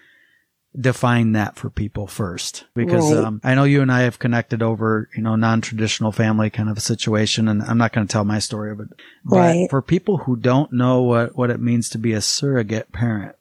define 0.79 1.33
that 1.33 1.55
for 1.55 1.71
people 1.71 2.09
first 2.09 2.65
because 2.75 3.13
Right. 3.13 3.25
um, 3.25 3.41
I 3.45 3.55
know 3.55 3.63
you 3.63 3.81
and 3.81 3.91
I 3.93 4.01
have 4.01 4.19
connected 4.19 4.63
over 4.63 5.09
you 5.17 5.23
know 5.23 5.35
non-traditional 5.37 6.13
family 6.13 6.51
kind 6.51 6.69
of 6.69 6.77
a 6.77 6.83
situation 6.83 7.49
and 7.49 7.63
I'm 7.63 7.79
not 7.79 7.95
going 7.95 8.07
to 8.07 8.13
tell 8.13 8.27
my 8.27 8.41
story 8.41 8.75
but 8.75 8.89
but 9.25 9.37
Right. 9.37 9.71
for 9.71 9.81
people 9.81 10.19
who 10.19 10.37
don't 10.37 10.75
know 10.75 11.01
what 11.01 11.35
what 11.35 11.49
it 11.49 11.61
means 11.61 11.89
to 11.91 11.99
be 11.99 12.13
a 12.13 12.21
surrogate 12.21 12.93
parent 12.93 13.37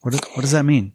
what 0.00 0.10
does, 0.10 0.20
what 0.34 0.40
does 0.40 0.50
that 0.50 0.64
mean 0.64 0.92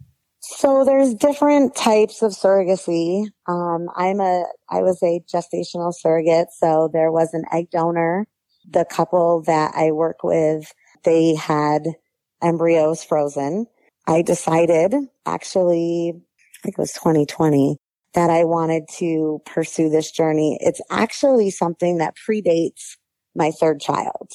So 0.57 0.83
there's 0.83 1.13
different 1.13 1.75
types 1.75 2.23
of 2.23 2.31
surrogacy. 2.31 3.27
Um, 3.47 3.88
I'm 3.95 4.19
a, 4.19 4.45
I 4.69 4.81
was 4.81 5.01
a 5.03 5.21
gestational 5.31 5.93
surrogate. 5.93 6.47
So 6.57 6.89
there 6.91 7.12
was 7.12 7.33
an 7.33 7.43
egg 7.53 7.69
donor. 7.69 8.27
The 8.67 8.83
couple 8.83 9.43
that 9.43 9.73
I 9.75 9.91
work 9.91 10.23
with, 10.23 10.73
they 11.03 11.35
had 11.35 11.83
embryos 12.41 13.03
frozen. 13.03 13.67
I 14.07 14.23
decided 14.23 14.95
actually, 15.25 16.13
I 16.15 16.59
think 16.63 16.77
it 16.77 16.81
was 16.81 16.93
2020 16.93 17.77
that 18.15 18.31
I 18.31 18.43
wanted 18.43 18.83
to 18.97 19.41
pursue 19.45 19.89
this 19.89 20.12
journey. 20.12 20.57
It's 20.62 20.81
actually 20.89 21.51
something 21.51 21.99
that 21.99 22.15
predates 22.27 22.97
my 23.35 23.51
third 23.51 23.79
child. 23.79 24.31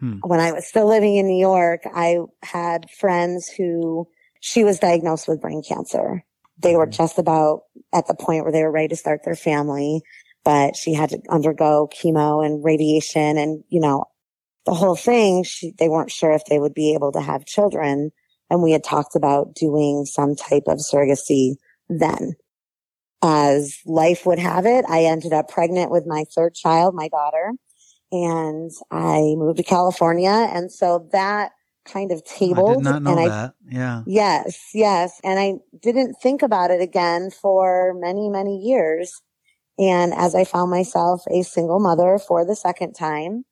Hmm. 0.00 0.18
When 0.22 0.40
I 0.40 0.52
was 0.52 0.66
still 0.66 0.88
living 0.88 1.16
in 1.16 1.26
New 1.26 1.40
York, 1.40 1.82
I 1.94 2.20
had 2.42 2.88
friends 2.90 3.48
who 3.48 4.08
she 4.40 4.64
was 4.64 4.78
diagnosed 4.78 5.28
with 5.28 5.40
brain 5.40 5.62
cancer. 5.66 6.24
They 6.58 6.76
were 6.76 6.86
Mhm. 6.86 6.92
just 6.92 7.18
about 7.18 7.62
at 7.92 8.06
the 8.06 8.14
point 8.14 8.44
where 8.44 8.52
they 8.52 8.62
were 8.62 8.70
ready 8.70 8.88
to 8.88 8.96
start 8.96 9.22
their 9.24 9.36
family, 9.36 10.02
but 10.44 10.76
she 10.76 10.94
had 10.94 11.10
to 11.10 11.20
undergo 11.28 11.88
chemo 11.92 12.44
and 12.44 12.64
radiation 12.64 13.38
and, 13.38 13.64
you 13.68 13.80
know, 13.80 14.04
the 14.66 14.74
whole 14.74 14.96
thing. 14.96 15.44
She, 15.44 15.72
they 15.78 15.88
weren't 15.88 16.10
sure 16.10 16.32
if 16.32 16.44
they 16.46 16.58
would 16.58 16.74
be 16.74 16.94
able 16.94 17.12
to 17.12 17.20
have 17.20 17.44
children. 17.46 18.10
And 18.50 18.62
we 18.62 18.72
had 18.72 18.84
talked 18.84 19.14
about 19.16 19.54
doing 19.54 20.04
some 20.06 20.34
type 20.34 20.64
of 20.66 20.78
surrogacy 20.78 21.56
then. 21.88 22.34
As 23.22 23.78
life 23.84 24.24
would 24.26 24.38
have 24.38 24.64
it, 24.64 24.84
I 24.88 25.04
ended 25.04 25.32
up 25.32 25.48
pregnant 25.48 25.90
with 25.90 26.06
my 26.06 26.24
third 26.34 26.54
child, 26.54 26.94
my 26.94 27.08
daughter, 27.08 27.52
and 28.12 28.70
I 28.90 29.34
moved 29.36 29.56
to 29.58 29.64
California. 29.64 30.30
And 30.30 30.70
so 30.70 31.08
that 31.12 31.50
kind 31.92 32.12
of 32.12 32.22
I 32.26 32.38
tabled. 32.38 32.84
know 32.84 32.96
and 32.96 33.20
I 33.20 33.28
that 33.28 33.54
yeah 33.68 34.02
Yes, 34.06 34.70
yes. 34.74 35.20
And 35.22 35.38
I 35.38 35.54
didn't 35.80 36.14
think 36.22 36.42
about 36.42 36.70
it 36.70 36.80
again 36.80 37.30
for 37.30 37.94
many, 37.94 38.28
many 38.28 38.58
years. 38.58 39.20
And 39.78 40.12
as 40.14 40.34
I 40.34 40.44
found 40.44 40.70
myself 40.70 41.22
a 41.30 41.42
single 41.42 41.78
mother 41.78 42.18
for 42.18 42.44
the 42.44 42.56
second 42.56 42.94
time, 42.94 43.44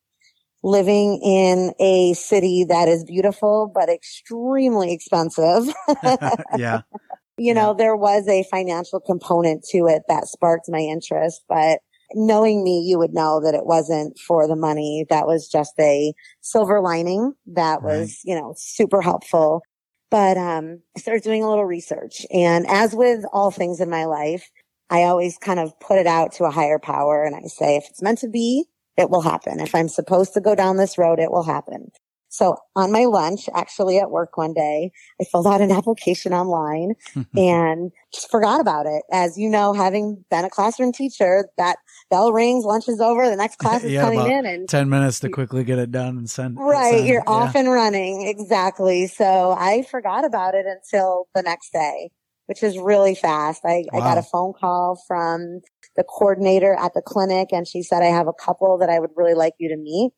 living 0.63 1.21
in 1.23 1.73
a 1.79 2.13
city 2.13 2.65
that 2.67 2.87
is 2.87 3.03
beautiful, 3.03 3.71
but 3.73 3.89
extremely 3.89 4.91
expensive, 4.93 5.65
yeah 6.57 6.81
you 7.37 7.53
know, 7.53 7.73
there 7.73 7.95
was 7.95 8.27
a 8.27 8.43
financial 8.49 8.99
component 8.99 9.63
to 9.69 9.85
it 9.87 10.03
that 10.07 10.27
sparked 10.27 10.65
my 10.67 10.79
interest, 10.79 11.43
but 11.47 11.79
knowing 12.13 12.63
me, 12.63 12.81
you 12.87 12.97
would 12.97 13.13
know 13.13 13.41
that 13.41 13.53
it 13.53 13.65
wasn't 13.65 14.17
for 14.19 14.47
the 14.47 14.55
money. 14.55 15.05
That 15.09 15.27
was 15.27 15.47
just 15.47 15.73
a 15.79 16.13
silver 16.41 16.81
lining 16.81 17.33
that 17.47 17.83
was, 17.83 18.19
you 18.23 18.35
know, 18.35 18.53
super 18.57 19.01
helpful. 19.01 19.61
But, 20.09 20.37
um, 20.37 20.81
I 20.95 20.99
started 21.01 21.23
doing 21.23 21.43
a 21.43 21.49
little 21.49 21.65
research 21.65 22.25
and 22.33 22.65
as 22.67 22.95
with 22.95 23.25
all 23.33 23.51
things 23.51 23.81
in 23.81 23.89
my 23.89 24.05
life, 24.05 24.49
I 24.89 25.03
always 25.03 25.37
kind 25.37 25.59
of 25.59 25.77
put 25.81 25.99
it 25.99 26.07
out 26.07 26.31
to 26.33 26.45
a 26.45 26.51
higher 26.51 26.79
power 26.79 27.23
and 27.23 27.35
I 27.35 27.41
say, 27.47 27.75
if 27.75 27.85
it's 27.89 28.01
meant 28.01 28.19
to 28.19 28.29
be, 28.29 28.65
it 28.97 29.09
will 29.09 29.21
happen. 29.21 29.59
If 29.59 29.75
I'm 29.75 29.89
supposed 29.89 30.33
to 30.33 30.41
go 30.41 30.55
down 30.55 30.77
this 30.77 30.97
road, 30.97 31.19
it 31.19 31.31
will 31.31 31.43
happen. 31.43 31.91
So 32.29 32.57
on 32.75 32.91
my 32.91 33.05
lunch, 33.05 33.49
actually 33.53 33.99
at 33.99 34.11
work 34.11 34.37
one 34.37 34.53
day, 34.53 34.91
I 35.19 35.23
filled 35.25 35.47
out 35.47 35.61
an 35.61 35.71
application 35.77 36.33
online 36.33 36.93
and 37.35 37.91
just 38.13 38.29
forgot 38.29 38.59
about 38.59 38.85
it. 38.85 39.03
As 39.11 39.37
you 39.37 39.49
know, 39.49 39.73
having 39.73 40.23
been 40.29 40.45
a 40.45 40.49
classroom 40.49 40.91
teacher, 40.91 41.49
that 41.57 41.77
bell 42.09 42.31
rings, 42.31 42.65
lunch 42.65 42.87
is 42.87 42.99
over, 42.99 43.29
the 43.29 43.35
next 43.35 43.57
class 43.57 43.83
is 43.83 43.97
coming 44.01 44.25
in 44.27 44.45
and 44.45 44.67
10 44.69 44.89
minutes 44.89 45.19
to 45.21 45.29
quickly 45.29 45.63
get 45.63 45.79
it 45.79 45.91
done 45.91 46.17
and 46.17 46.29
send 46.29 46.57
right, 46.59 46.95
send. 46.95 47.07
you're 47.07 47.23
Yeah. 47.27 47.33
off 47.33 47.55
and 47.55 47.71
running. 47.71 48.27
Exactly. 48.27 49.07
So 49.07 49.55
I 49.57 49.83
forgot 49.83 50.25
about 50.25 50.55
it 50.55 50.65
until 50.65 51.27
the 51.33 51.41
next 51.41 51.71
day, 51.71 52.09
which 52.47 52.63
is 52.63 52.77
really 52.77 53.15
fast. 53.15 53.61
I, 53.65 53.85
I 53.93 53.99
got 53.99 54.17
a 54.17 54.23
phone 54.23 54.53
call 54.53 55.01
from 55.07 55.61
the 55.95 56.03
coordinator 56.03 56.75
at 56.75 56.93
the 56.93 57.01
clinic 57.01 57.49
and 57.51 57.67
she 57.67 57.83
said, 57.83 58.03
I 58.03 58.07
have 58.07 58.27
a 58.27 58.33
couple 58.33 58.77
that 58.77 58.89
I 58.89 58.99
would 58.99 59.09
really 59.15 59.33
like 59.33 59.53
you 59.57 59.69
to 59.69 59.77
meet. 59.77 60.11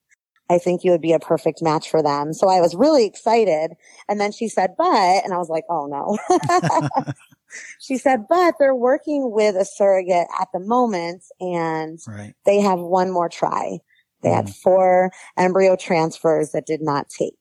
I 0.50 0.58
think 0.58 0.84
you 0.84 0.92
would 0.92 1.02
be 1.02 1.14
a 1.14 1.20
perfect 1.20 1.62
match 1.62 1.90
for 1.90 2.02
them. 2.02 2.34
So 2.34 2.50
I 2.50 2.60
was 2.60 2.76
really 2.76 3.06
excited. 3.06 3.76
And 4.08 4.20
then 4.20 4.32
she 4.32 4.48
said, 4.48 4.76
but, 4.78 5.24
and 5.24 5.34
I 5.34 5.38
was 5.38 5.50
like, 5.50 5.64
oh 5.70 5.86
no. 5.86 6.18
she 7.80 7.98
said, 7.98 8.26
but 8.28 8.56
they're 8.60 8.76
working 8.76 9.32
with 9.32 9.56
a 9.56 9.66
surrogate 9.66 10.28
at 10.40 10.48
the 10.54 10.60
moment 10.60 11.24
and 11.40 12.00
right 12.08 12.34
they 12.46 12.60
have 12.60 12.80
one 12.80 13.12
more 13.12 13.30
try. 13.30 13.80
They 14.22 14.30
had 14.30 14.46
Mhm. 14.48 14.56
four 14.56 15.12
embryo 15.38 15.76
transfers 15.76 16.52
that 16.52 16.66
did 16.66 16.82
not 16.82 17.10
take. 17.10 17.34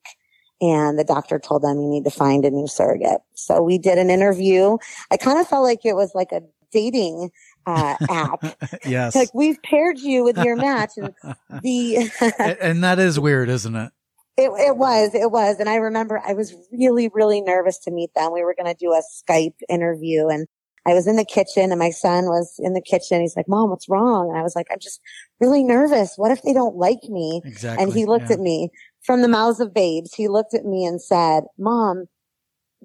And 0.61 0.99
the 0.99 1.05
doctor 1.05 1.39
told 1.39 1.63
them 1.63 1.81
you 1.81 1.89
need 1.89 2.05
to 2.05 2.11
find 2.11 2.45
a 2.45 2.51
new 2.51 2.67
surrogate. 2.67 3.21
So 3.35 3.63
we 3.63 3.79
did 3.79 3.97
an 3.97 4.11
interview. 4.11 4.77
I 5.11 5.17
kind 5.17 5.39
of 5.39 5.47
felt 5.49 5.63
like 5.63 5.87
it 5.87 5.95
was 5.95 6.15
like 6.15 6.33
a 6.33 6.43
dating 6.73 7.31
uh, 7.69 7.97
app. 8.11 8.45
yes 8.87 9.15
like 9.15 9.33
we've 9.35 9.63
paired 9.63 9.99
you 9.99 10.25
with 10.25 10.37
your 10.39 10.57
match 10.57 10.93
and 10.97 11.15
the 11.63 12.57
and, 12.61 12.83
that 12.83 12.99
is 12.99 13.21
weird 13.21 13.49
isn't 13.49 13.77
it 13.77 13.93
It, 14.41 14.51
it 14.51 14.77
was, 14.77 15.17
it 15.17 15.33
was. 15.33 15.59
And 15.59 15.69
I 15.69 15.75
remember 15.77 16.23
I 16.25 16.33
was 16.33 16.55
really, 16.71 17.11
really 17.13 17.41
nervous 17.41 17.77
to 17.81 17.91
meet 17.91 18.15
them. 18.15 18.33
We 18.33 18.45
were 18.45 18.55
going 18.55 18.73
to 18.73 18.79
do 18.79 18.93
a 18.93 19.03
Skype 19.03 19.57
interview 19.69 20.29
and 20.29 20.47
I 20.87 20.95
was 20.95 21.07
in 21.07 21.17
the 21.17 21.25
kitchen 21.25 21.71
and 21.71 21.79
my 21.79 21.91
son 21.91 22.27
was 22.27 22.55
in 22.59 22.73
the 22.73 22.81
kitchen. 22.81 23.21
He's 23.21 23.37
like, 23.37 23.49
mom, 23.49 23.71
what's 23.71 23.89
wrong? 23.89 24.31
And 24.31 24.39
I 24.39 24.43
was 24.43 24.57
like, 24.57 24.69
I'm 24.71 24.79
just 24.79 25.01
really 25.41 25.63
nervous. 25.63 26.15
What 26.17 26.31
if 26.31 26.43
they 26.43 26.55
don't 26.55 26.77
like 26.77 27.03
me? 27.11 27.43
exactly 27.45 27.83
And 27.83 27.93
he 27.93 28.07
looked 28.07 28.31
yeah. 28.31 28.37
at 28.37 28.41
me 28.41 28.71
from 29.03 29.23
the 29.23 29.29
mouths 29.29 29.61
of 29.61 29.75
babes. 29.75 30.15
He 30.15 30.29
looked 30.29 30.55
at 30.55 30.65
me 30.65 30.87
and 30.87 31.03
said, 31.03 31.45
mom, 31.59 32.07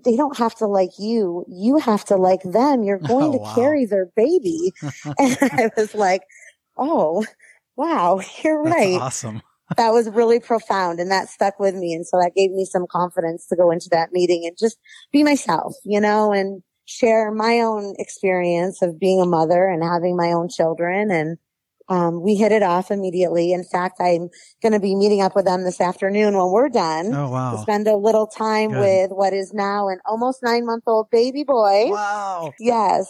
they 0.03 0.15
don't 0.15 0.38
have 0.38 0.56
to 0.56 0.67
like 0.67 0.91
you. 0.99 1.45
You 1.47 1.77
have 1.77 2.06
to 2.06 2.15
like 2.15 2.41
them. 2.43 2.84
You're 2.84 2.99
going 3.08 3.27
Oh, 3.29 3.34
to 3.34 3.39
wow. 3.39 3.56
carry 3.56 3.86
their 3.86 4.08
baby. 4.15 4.73
and 5.19 5.38
I 5.41 5.69
was 5.77 5.93
like, 5.95 6.23
oh, 6.77 7.25
wow, 7.75 8.19
you're 8.43 8.63
That's 8.63 8.75
right 8.75 9.01
awesome 9.01 9.41
that 9.77 9.89
was 9.91 10.10
really 10.10 10.39
profound 10.39 10.99
and 10.99 11.10
that 11.10 11.29
stuck 11.29 11.60
with 11.60 11.75
me. 11.75 11.93
And 11.93 12.06
so 12.06 12.17
that 12.19 12.36
gave 12.36 12.51
me 12.51 12.65
some 12.65 12.86
confidence 12.89 13.47
to 13.47 13.56
go 13.56 13.71
into 13.71 13.88
that 13.91 14.12
meeting 14.12 14.45
and 14.45 14.58
just 14.58 14.77
be 15.12 15.23
myself, 15.23 15.73
you 15.84 15.99
know, 15.99 16.32
and 16.32 16.62
share 16.86 17.32
my 17.32 17.60
own 17.60 17.95
experience 17.97 18.82
of 18.82 18.99
being 18.99 19.21
a 19.21 19.25
mother 19.25 19.67
and 19.67 19.84
having 19.84 20.15
my 20.17 20.32
own 20.32 20.49
children. 20.49 21.10
And 21.12 21.38
um, 21.89 22.22
we 22.22 22.36
hit 22.36 22.52
it 22.52 22.63
off 22.63 22.91
immediately. 22.91 23.52
In 23.52 23.63
fact, 23.63 23.98
I'm 24.00 24.30
going 24.62 24.74
to 24.74 24.80
be 24.80 24.96
meeting 24.96 25.22
up 25.22 25.36
with 25.36 25.46
them 25.46 25.63
this 25.63 25.82
afternoon 25.82 26.36
when 26.38 26.52
we're 26.52 26.69
done. 26.69 27.08
oh 27.08 27.26
To 27.26 27.30
wow 27.30 27.58
spend 27.58 27.88
a 27.88 27.96
little 27.96 28.28
time 28.28 28.72
Good. 28.72 28.80
with 28.80 29.12
what 29.12 29.34
is 29.34 29.54
now 29.54 29.89
an 29.89 30.00
almost 30.06 30.41
nine 30.43 30.65
month 30.65 30.84
old 30.88 31.10
baby 31.10 31.43
boy. 31.43 31.89
wow 31.89 32.54
Yes. 32.60 33.08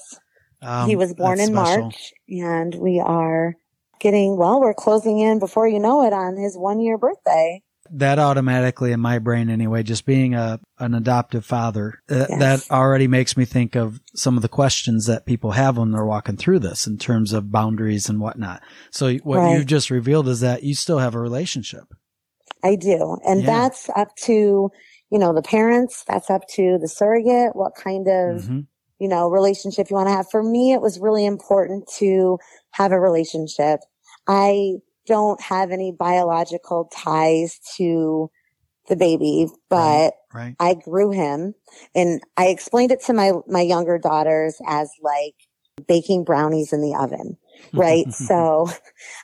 Um, 0.61 0.87
he 0.87 0.95
was 0.95 1.13
born 1.13 1.39
in 1.39 1.47
special. 1.47 1.81
March 1.83 2.13
and 2.29 2.73
we 2.75 2.99
are 2.99 3.55
getting, 3.99 4.37
well, 4.37 4.59
we're 4.59 4.73
closing 4.73 5.19
in 5.19 5.39
before 5.39 5.67
you 5.67 5.79
know 5.79 6.05
it 6.05 6.13
on 6.13 6.37
his 6.37 6.57
one 6.57 6.79
year 6.79 6.97
birthday. 6.97 7.61
That 7.91 8.17
automatically 8.19 8.91
in 8.91 8.99
my 8.99 9.19
brain 9.19 9.49
anyway 9.49 9.83
just 9.83 10.05
being 10.05 10.33
a 10.33 10.59
an 10.79 10.93
adoptive 10.93 11.45
father 11.45 12.01
uh, 12.09 12.25
Yes. 12.29 12.39
that 12.39 12.71
already 12.75 13.07
makes 13.07 13.35
me 13.37 13.45
think 13.45 13.75
of 13.75 13.99
some 14.15 14.35
of 14.37 14.41
the 14.41 14.49
questions 14.49 15.05
that 15.05 15.25
people 15.25 15.51
have 15.51 15.77
when 15.77 15.91
they're 15.91 16.05
walking 16.05 16.37
through 16.37 16.59
this 16.59 16.87
in 16.87 16.97
terms 16.97 17.33
of 17.33 17.51
boundaries 17.51 18.07
and 18.09 18.19
whatnot 18.19 18.61
so 18.91 19.13
what 19.17 19.39
Right. 19.39 19.57
you've 19.57 19.65
just 19.67 19.89
revealed 19.89 20.27
is 20.27 20.39
that 20.39 20.63
you 20.63 20.75
still 20.75 20.99
have 20.99 21.15
a 21.15 21.19
relationship 21.19 21.93
I 22.65 22.75
do. 22.75 23.17
And 23.25 23.41
Yeah. 23.41 23.47
that's 23.47 23.89
up 23.93 24.15
to, 24.23 24.71
you 25.09 25.19
know, 25.19 25.33
the 25.33 25.41
parents. 25.41 26.05
That's 26.07 26.29
up 26.29 26.47
to 26.53 26.77
the 26.79 26.87
surrogate, 26.87 27.57
what 27.57 27.75
kind 27.75 28.07
of, 28.07 28.43
Mhm. 28.43 28.67
you 28.99 29.09
know, 29.09 29.29
relationship 29.29 29.89
you 29.89 29.97
want 29.97 30.07
to 30.07 30.13
have. 30.13 30.29
For 30.31 30.41
me, 30.41 30.71
it 30.71 30.79
was 30.81 30.97
really 30.97 31.25
important 31.25 31.87
to 31.97 32.39
have 32.71 32.93
a 32.93 32.99
relationship. 33.01 33.81
I 34.27 34.75
don't 35.07 35.41
have 35.41 35.71
any 35.71 35.91
biological 35.91 36.89
ties 36.93 37.59
to 37.77 38.29
the 38.87 38.95
baby, 38.95 39.47
but 39.69 40.13
right 40.33 40.55
I 40.59 40.75
grew 40.75 41.11
him 41.11 41.55
and 41.95 42.21
I 42.37 42.47
explained 42.47 42.91
it 42.91 43.01
to 43.05 43.13
my, 43.13 43.33
my 43.47 43.61
younger 43.61 43.97
daughters 43.97 44.55
as 44.67 44.89
like 45.01 45.35
baking 45.87 46.23
brownies 46.23 46.71
in 46.71 46.81
the 46.81 46.95
oven, 46.95 47.37
right? 47.73 48.11
so 48.13 48.69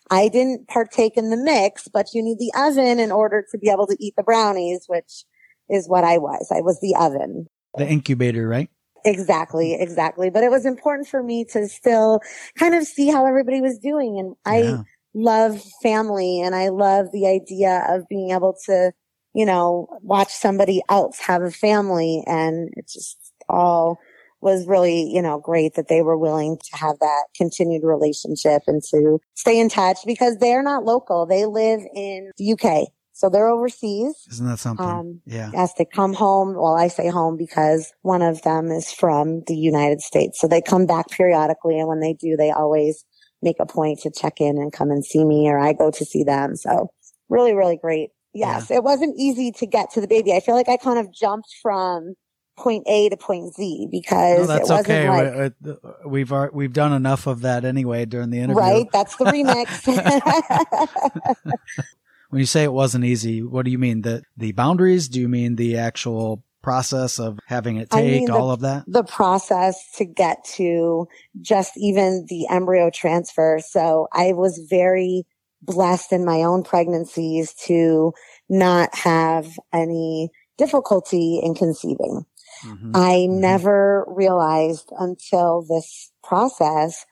I 0.10 0.28
didn't 0.28 0.68
partake 0.68 1.18
in 1.18 1.30
the 1.30 1.38
mix, 1.38 1.88
but 1.88 2.08
you 2.14 2.24
need 2.24 2.40
the 2.40 2.52
oven 2.58 3.00
in 3.00 3.12
order 3.12 3.46
to 3.52 3.58
be 3.58 3.70
able 3.70 3.88
to 3.88 3.98
eat 4.00 4.16
the 4.18 4.24
brownies, 4.24 4.86
which 4.88 5.26
is 5.70 5.88
what 5.88 6.04
I 6.04 6.18
was. 6.18 6.52
I 6.54 6.62
was 6.62 6.80
the 6.82 6.96
oven. 7.00 7.48
the 7.78 7.88
incubator 7.88 8.48
right 8.48 8.70
Exactly, 9.06 9.76
exactly. 9.80 10.30
But 10.30 10.44
it 10.44 10.52
was 10.52 10.66
important 10.66 11.08
for 11.08 11.24
me 11.24 11.46
to 11.54 11.70
still 11.70 12.20
kind 12.58 12.76
of 12.76 12.84
see 12.84 13.08
how 13.08 13.26
everybody 13.26 13.62
was 13.62 13.80
doing. 13.80 14.20
And 14.20 14.36
I 14.46 14.60
Yeah. 14.60 14.84
Love 15.14 15.62
family 15.82 16.42
and 16.42 16.56
I 16.56 16.70
love 16.70 17.08
the 17.12 17.28
idea 17.28 17.86
of 17.90 18.08
being 18.10 18.32
able 18.32 18.56
to, 18.66 18.92
you 19.34 19.46
know, 19.46 19.88
watch 20.02 20.32
somebody 20.32 20.82
else 20.90 21.20
have 21.20 21.42
a 21.42 21.52
family 21.52 22.24
and 22.28 22.70
it 22.76 22.88
just 22.88 23.18
all 23.48 24.00
was 24.42 24.68
really, 24.68 25.04
you 25.04 25.22
know, 25.22 25.40
great 25.40 25.74
that 25.76 25.90
they 25.90 26.02
were 26.02 26.18
willing 26.18 26.58
to 26.58 26.78
have 26.78 26.98
that 27.00 27.26
continued 27.36 27.84
relationship 27.84 28.62
and 28.68 28.82
to 28.84 29.20
stay 29.36 29.60
in 29.60 29.68
touch 29.68 30.00
because 30.06 30.38
they're 30.38 30.64
not 30.64 30.86
local. 30.86 31.26
They 31.26 31.46
live 31.46 31.82
in 31.94 32.32
the 32.38 32.54
UK. 32.54 32.88
So 33.12 33.30
they're 33.30 33.50
overseas. 33.50 34.16
Isn't 34.32 34.48
that 34.48 34.60
something? 34.60 34.86
Um, 34.86 35.22
yeah. 35.26 35.52
As 35.54 35.74
they 35.74 35.84
come 35.84 36.14
home, 36.14 36.56
well, 36.56 36.78
I 36.78 36.88
say 36.88 37.10
home 37.10 37.36
because 37.36 37.92
one 38.02 38.22
of 38.22 38.42
them 38.44 38.72
is 38.72 38.94
from 38.94 39.44
the 39.46 39.58
United 39.58 40.00
States. 40.00 40.40
So 40.40 40.48
they 40.48 40.62
come 40.62 40.86
back 40.86 41.10
periodically. 41.10 41.78
And 41.78 41.90
when 41.90 42.00
they 42.00 42.14
do, 42.14 42.38
they 42.38 42.52
always 42.52 43.04
make 43.42 43.58
a 43.60 43.66
point 43.66 44.00
to 44.00 44.12
check 44.12 44.42
in 44.42 44.58
and 44.58 44.74
come 44.74 44.92
and 44.92 45.06
see 45.06 45.24
me 45.24 45.48
or 45.48 45.58
I 45.58 45.74
go 45.74 45.92
to 45.92 46.06
see 46.06 46.24
them. 46.24 46.56
So 46.56 46.90
really, 47.30 47.54
really 47.54 47.78
great. 47.78 48.10
Yes. 48.34 48.70
Yeah. 48.70 48.78
It 48.78 48.84
wasn't 48.84 49.16
easy 49.18 49.52
to 49.54 49.66
get 49.66 49.92
to 49.92 50.02
the 50.02 50.08
baby. 50.08 50.34
I 50.34 50.40
feel 50.40 50.56
like 50.56 50.70
I 50.70 50.78
kind 50.78 51.00
of 51.00 51.12
jumped 51.12 51.50
from 51.62 52.16
point 52.60 52.84
A 52.88 53.10
to 53.10 53.18
point 53.18 53.54
Z 53.56 53.88
because 53.90 54.48
no, 54.48 54.54
that's 54.54 54.70
okay. 54.70 55.10
Like, 55.10 55.54
uh, 55.66 55.74
we've 56.06 56.32
uh, 56.32 56.50
we've 56.54 56.74
done 56.74 56.94
enough 56.94 57.26
of 57.26 57.42
that 57.42 57.66
anyway 57.66 58.06
during 58.06 58.30
the 58.30 58.40
interview. 58.40 58.62
Right, 58.62 58.88
that's 58.92 59.16
the 59.16 59.26
remix. 59.26 59.88
when 62.30 62.40
you 62.40 62.46
say 62.46 62.64
it 62.64 62.74
wasn't 62.74 63.06
easy, 63.06 63.42
what 63.42 63.66
do 63.66 63.72
you 63.72 63.80
mean? 63.80 64.02
The 64.02 64.24
the 64.38 64.52
boundaries? 64.52 65.08
Do 65.08 65.20
you 65.20 65.30
mean 65.30 65.56
the 65.56 65.78
actual 65.78 66.44
process 66.62 67.20
of 67.20 67.40
having 67.48 67.78
it 67.78 67.90
take 67.90 68.00
I 68.00 68.04
mean 68.04 68.26
the, 68.26 68.34
all 68.34 68.52
of 68.52 68.62
that? 68.62 68.84
The 68.88 69.04
process 69.04 69.84
to 69.98 70.06
get 70.06 70.44
to 70.56 71.08
just 71.42 71.74
even 71.78 72.26
the 72.30 72.48
embryo 72.50 72.90
transfer. 72.94 73.60
So 73.66 74.08
I 74.14 74.34
was 74.34 74.66
very 74.70 75.26
blessed 75.62 76.14
in 76.14 76.26
my 76.26 76.44
own 76.44 76.64
pregnancies 76.64 77.54
to 77.66 78.14
not 78.50 78.94
have 78.96 79.48
any 79.74 80.30
difficulty 80.58 81.40
in 81.42 81.56
conceiving. 81.56 82.26
Mm-hmm. 82.66 82.92
I 82.96 83.12
mm-hmm. 83.12 83.40
never 83.40 84.06
realized 84.08 84.92
until 84.98 85.66
this 85.68 86.12
process 86.24 87.06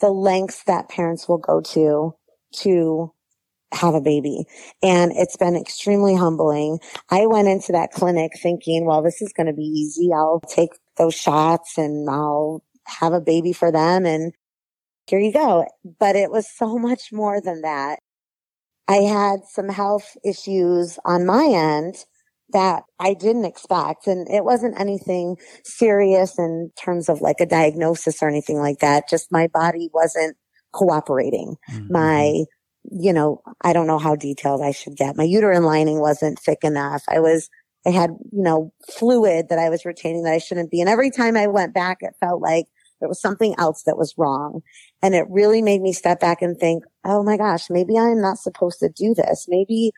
the 0.00 0.10
lengths 0.10 0.64
that 0.64 0.88
parents 0.88 1.28
will 1.28 1.38
go 1.38 1.60
to 1.60 2.14
to 2.52 3.13
have 3.74 3.94
a 3.94 4.00
baby. 4.00 4.44
And 4.82 5.12
it's 5.14 5.36
been 5.36 5.56
extremely 5.56 6.14
humbling. 6.14 6.78
I 7.10 7.26
went 7.26 7.48
into 7.48 7.72
that 7.72 7.92
clinic 7.92 8.32
thinking, 8.40 8.86
well, 8.86 9.02
this 9.02 9.20
is 9.20 9.32
going 9.32 9.46
to 9.46 9.52
be 9.52 9.62
easy. 9.62 10.10
I'll 10.14 10.40
take 10.40 10.70
those 10.96 11.14
shots 11.14 11.76
and 11.76 12.08
I'll 12.08 12.62
have 12.86 13.12
a 13.12 13.20
baby 13.20 13.52
for 13.52 13.72
them. 13.72 14.06
And 14.06 14.32
here 15.06 15.18
you 15.18 15.32
go. 15.32 15.66
But 15.98 16.16
it 16.16 16.30
was 16.30 16.48
so 16.48 16.78
much 16.78 17.12
more 17.12 17.40
than 17.40 17.62
that. 17.62 17.98
I 18.86 18.96
had 18.96 19.40
some 19.46 19.68
health 19.68 20.16
issues 20.24 20.98
on 21.04 21.26
my 21.26 21.46
end 21.46 22.04
that 22.50 22.84
I 23.00 23.14
didn't 23.14 23.46
expect. 23.46 24.06
And 24.06 24.28
it 24.30 24.44
wasn't 24.44 24.78
anything 24.78 25.36
serious 25.64 26.38
in 26.38 26.70
terms 26.78 27.08
of 27.08 27.20
like 27.20 27.40
a 27.40 27.46
diagnosis 27.46 28.22
or 28.22 28.28
anything 28.28 28.58
like 28.58 28.78
that. 28.80 29.08
Just 29.08 29.32
my 29.32 29.48
body 29.48 29.90
wasn't 29.92 30.36
cooperating. 30.72 31.56
Mm-hmm. 31.70 31.92
My, 31.92 32.44
you 32.90 33.12
know, 33.12 33.40
I 33.62 33.72
don't 33.72 33.86
know 33.86 33.98
how 33.98 34.16
detailed 34.16 34.62
I 34.62 34.72
should 34.72 34.96
get. 34.96 35.16
My 35.16 35.24
uterine 35.24 35.64
lining 35.64 36.00
wasn't 36.00 36.38
thick 36.38 36.58
enough. 36.62 37.02
I 37.08 37.20
was, 37.20 37.48
I 37.86 37.90
had, 37.90 38.10
you 38.32 38.42
know, 38.42 38.72
fluid 38.90 39.48
that 39.48 39.58
I 39.58 39.68
was 39.68 39.84
retaining 39.84 40.22
that 40.24 40.34
I 40.34 40.38
shouldn't 40.38 40.70
be. 40.70 40.80
And 40.80 40.88
every 40.88 41.10
time 41.10 41.36
I 41.36 41.46
went 41.46 41.74
back, 41.74 41.98
it 42.00 42.14
felt 42.20 42.40
like 42.42 42.66
there 43.00 43.08
was 43.08 43.20
something 43.20 43.54
else 43.58 43.82
that 43.84 43.98
was 43.98 44.14
wrong. 44.16 44.62
And 45.02 45.14
it 45.14 45.26
really 45.28 45.62
made 45.62 45.82
me 45.82 45.92
step 45.92 46.20
back 46.20 46.40
and 46.42 46.58
think, 46.58 46.84
oh 47.04 47.22
my 47.22 47.36
gosh, 47.36 47.68
maybe 47.70 47.98
I'm 47.98 48.20
not 48.20 48.38
supposed 48.38 48.78
to 48.80 48.88
do 48.88 49.14
this. 49.14 49.46
Maybe 49.48 49.92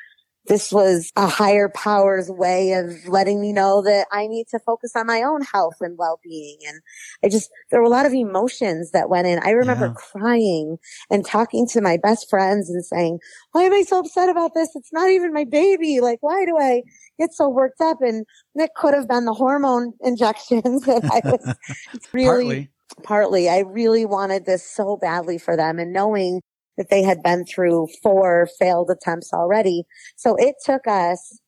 this 0.46 0.72
was 0.72 1.12
a 1.16 1.26
higher 1.26 1.68
power's 1.68 2.30
way 2.30 2.72
of 2.72 3.06
letting 3.08 3.40
me 3.40 3.52
know 3.52 3.82
that 3.82 4.06
I 4.12 4.26
need 4.26 4.46
to 4.48 4.58
focus 4.58 4.92
on 4.94 5.06
my 5.06 5.22
own 5.22 5.42
health 5.42 5.76
and 5.80 5.98
well-being. 5.98 6.58
And 6.66 6.80
I 7.24 7.28
just, 7.28 7.50
there 7.70 7.80
were 7.80 7.86
a 7.86 7.90
lot 7.90 8.06
of 8.06 8.12
emotions 8.12 8.92
that 8.92 9.08
went 9.08 9.26
in. 9.26 9.40
I 9.44 9.50
remember 9.50 9.86
yeah. 9.86 9.94
crying 9.94 10.78
and 11.10 11.24
talking 11.24 11.66
to 11.68 11.80
my 11.80 11.96
best 11.96 12.30
friends 12.30 12.70
and 12.70 12.84
saying, 12.84 13.18
why 13.52 13.62
am 13.64 13.72
I 13.72 13.82
so 13.82 14.00
upset 14.00 14.28
about 14.28 14.54
this? 14.54 14.70
It's 14.74 14.92
not 14.92 15.10
even 15.10 15.32
my 15.32 15.44
baby. 15.44 16.00
Like, 16.00 16.18
why 16.20 16.44
do 16.44 16.56
I 16.58 16.82
get 17.18 17.32
so 17.32 17.48
worked 17.48 17.80
up? 17.80 17.98
And 18.00 18.24
it 18.54 18.70
could 18.76 18.94
have 18.94 19.08
been 19.08 19.24
the 19.24 19.34
hormone 19.34 19.92
injections 20.00 20.84
that 20.84 21.04
I 21.04 21.28
was 21.28 21.56
really, 22.12 22.44
partly. 22.44 22.70
partly, 23.02 23.48
I 23.48 23.60
really 23.60 24.06
wanted 24.06 24.46
this 24.46 24.68
so 24.68 24.96
badly 24.96 25.38
for 25.38 25.56
them 25.56 25.78
and 25.78 25.92
knowing 25.92 26.42
that 26.76 26.90
they 26.90 27.02
had 27.02 27.22
been 27.22 27.44
through 27.44 27.88
four 28.02 28.48
failed 28.58 28.90
attempts 28.90 29.32
already. 29.32 29.84
So 30.16 30.36
it 30.36 30.56
took 30.64 30.86
us 30.86 31.38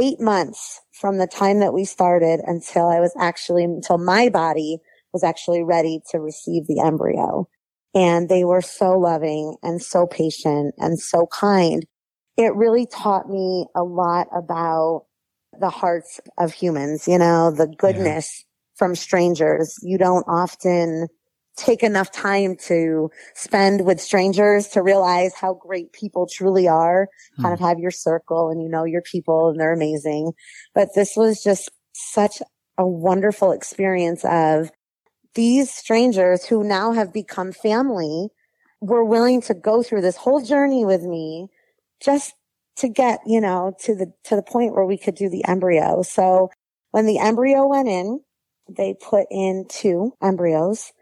eight 0.00 0.20
months 0.20 0.80
from 0.92 1.18
the 1.18 1.26
time 1.26 1.60
that 1.60 1.74
we 1.74 1.84
started 1.84 2.40
until 2.44 2.88
I 2.88 3.00
was 3.00 3.12
actually, 3.18 3.64
until 3.64 3.98
my 3.98 4.28
body 4.28 4.78
was 5.12 5.22
actually 5.22 5.62
ready 5.62 6.00
to 6.10 6.18
receive 6.18 6.66
the 6.66 6.80
embryo. 6.80 7.48
And 7.94 8.28
they 8.28 8.44
were 8.44 8.62
so 8.62 8.98
loving 8.98 9.56
and 9.62 9.80
so 9.80 10.06
patient 10.06 10.74
and 10.78 10.98
so 10.98 11.26
kind. 11.26 11.86
It 12.36 12.54
really 12.56 12.86
taught 12.86 13.28
me 13.28 13.66
a 13.76 13.84
lot 13.84 14.26
about 14.36 15.06
the 15.60 15.70
hearts 15.70 16.20
of 16.36 16.52
humans, 16.52 17.06
you 17.06 17.18
know, 17.18 17.52
the 17.52 17.68
goodness 17.68 18.44
yeah. 18.44 18.76
from 18.76 18.96
strangers. 18.96 19.76
You 19.82 19.98
don't 19.98 20.24
often 20.26 21.06
take 21.56 21.82
enough 21.82 22.10
time 22.10 22.56
to 22.56 23.10
spend 23.34 23.84
with 23.84 24.00
strangers 24.00 24.68
to 24.68 24.82
realize 24.82 25.34
how 25.34 25.54
great 25.54 25.92
people 25.92 26.26
truly 26.26 26.66
are. 26.68 27.08
Hmm. 27.36 27.42
Kind 27.42 27.54
of 27.54 27.60
have 27.60 27.78
your 27.78 27.90
circle 27.90 28.50
and 28.50 28.62
you 28.62 28.68
know 28.68 28.84
your 28.84 29.02
people 29.02 29.50
and 29.50 29.60
they're 29.60 29.72
amazing. 29.72 30.32
But 30.74 30.94
this 30.94 31.16
was 31.16 31.42
just 31.42 31.70
such 31.92 32.42
a 32.76 32.86
wonderful 32.86 33.52
experience 33.52 34.24
of 34.24 34.70
these 35.34 35.70
strangers 35.70 36.44
who 36.44 36.64
now 36.64 36.92
have 36.92 37.12
become 37.12 37.52
family 37.52 38.28
were 38.80 39.04
willing 39.04 39.40
to 39.42 39.54
go 39.54 39.82
through 39.82 40.02
this 40.02 40.16
whole 40.16 40.44
journey 40.44 40.84
with 40.84 41.02
me 41.02 41.48
just 42.00 42.34
to 42.76 42.88
get, 42.88 43.20
you 43.24 43.40
know, 43.40 43.72
to 43.80 43.94
the, 43.94 44.12
to 44.24 44.36
the 44.36 44.42
point 44.42 44.74
where 44.74 44.84
we 44.84 44.98
could 44.98 45.14
do 45.14 45.28
the 45.28 45.44
embryo. 45.46 46.02
So 46.02 46.50
when 46.90 47.06
the 47.06 47.18
embryo 47.18 47.66
went 47.66 47.88
in, 47.88 48.20
they 48.68 48.94
put 48.94 49.26
in 49.30 49.66
two 49.68 50.12
embryos 50.22 50.92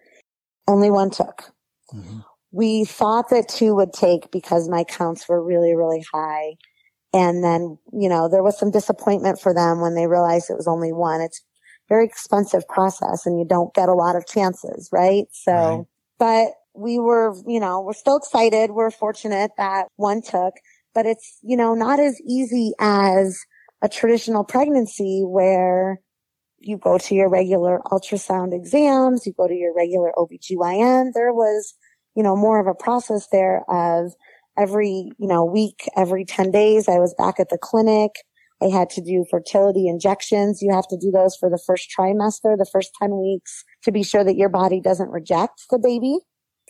only 0.67 0.91
one 0.91 1.11
took. 1.11 1.53
Mm-hmm. 1.93 2.19
We 2.51 2.85
thought 2.85 3.31
that 3.31 3.49
two 3.49 3.75
would 3.75 3.93
take 3.93 4.31
because 4.31 4.69
my 4.69 4.85
counts 4.85 5.29
were 5.29 5.43
really, 5.43 5.75
really 5.75 6.05
high. 6.13 6.55
And 7.15 7.43
then, 7.43 7.79
you 7.93 8.09
know, 8.09 8.29
there 8.29 8.43
was 8.43 8.59
some 8.59 8.71
disappointment 8.71 9.41
for 9.41 9.55
them 9.55 9.81
when 9.81 9.95
they 9.95 10.07
realized 10.07 10.51
it 10.51 10.57
was 10.57 10.69
only 10.69 10.93
one. 10.93 11.21
It's 11.21 11.43
very 11.89 12.05
expensive 12.05 12.67
process 12.69 13.27
and 13.27 13.39
you 13.39 13.45
don't 13.45 13.75
get 13.75 13.89
a 13.89 13.95
lot 13.95 14.17
of 14.17 14.27
chances, 14.27 14.89
right? 14.93 15.25
So, 15.33 15.53
right. 15.53 15.85
but 16.19 16.49
we 16.75 16.99
were, 16.99 17.35
you 17.47 17.61
know, 17.61 17.81
we're 17.81 17.93
still 17.93 18.17
excited. 18.17 18.71
We're 18.71 18.91
fortunate 18.91 19.51
that 19.59 19.89
one 19.97 20.23
took, 20.23 20.55
but 20.95 21.07
it's, 21.07 21.39
you 21.43 21.57
know, 21.57 21.75
not 21.75 22.01
as 22.01 22.21
easy 22.27 22.73
as 22.79 23.39
a 23.83 23.89
traditional 23.89 24.45
pregnancy 24.45 25.23
where 25.27 26.01
you 26.63 26.79
go 26.79 26.99
to 26.99 27.15
your 27.15 27.29
regular 27.29 27.81
ultrasound 27.87 28.55
exams, 28.55 29.27
you 29.27 29.33
go 29.33 29.49
to 29.49 29.55
your 29.55 29.75
regular 29.75 30.13
OBGYN. 30.17 31.13
There 31.15 31.33
was, 31.33 31.75
you 32.15 32.23
know, 32.23 32.37
more 32.37 32.61
of 32.61 32.67
a 32.67 32.75
process 32.75 33.29
there 33.33 33.63
of 33.69 34.13
every, 34.59 35.13
you 35.19 35.29
know, 35.29 35.45
week, 35.45 35.89
every 35.97 36.25
10 36.25 36.51
days, 36.51 36.89
I 36.89 36.99
was 36.99 37.15
back 37.17 37.41
at 37.41 37.49
the 37.49 37.59
clinic. 37.59 38.13
I 38.63 38.67
had 38.67 38.91
to 38.91 39.01
do 39.01 39.25
fertility 39.29 39.89
injections. 39.89 40.63
You 40.63 40.73
have 40.73 40.87
to 40.89 40.97
do 40.97 41.11
those 41.11 41.37
for 41.37 41.51
the 41.51 41.63
first 41.67 41.91
trimester, 41.97 42.57
the 42.57 42.69
first 42.71 42.93
10 43.01 43.19
weeks 43.19 43.65
to 43.83 43.91
be 43.91 44.05
sure 44.05 44.23
that 44.23 44.37
your 44.37 44.49
body 44.49 44.81
doesn't 44.81 45.11
reject 45.11 45.63
the 45.71 45.79
baby. 45.79 46.19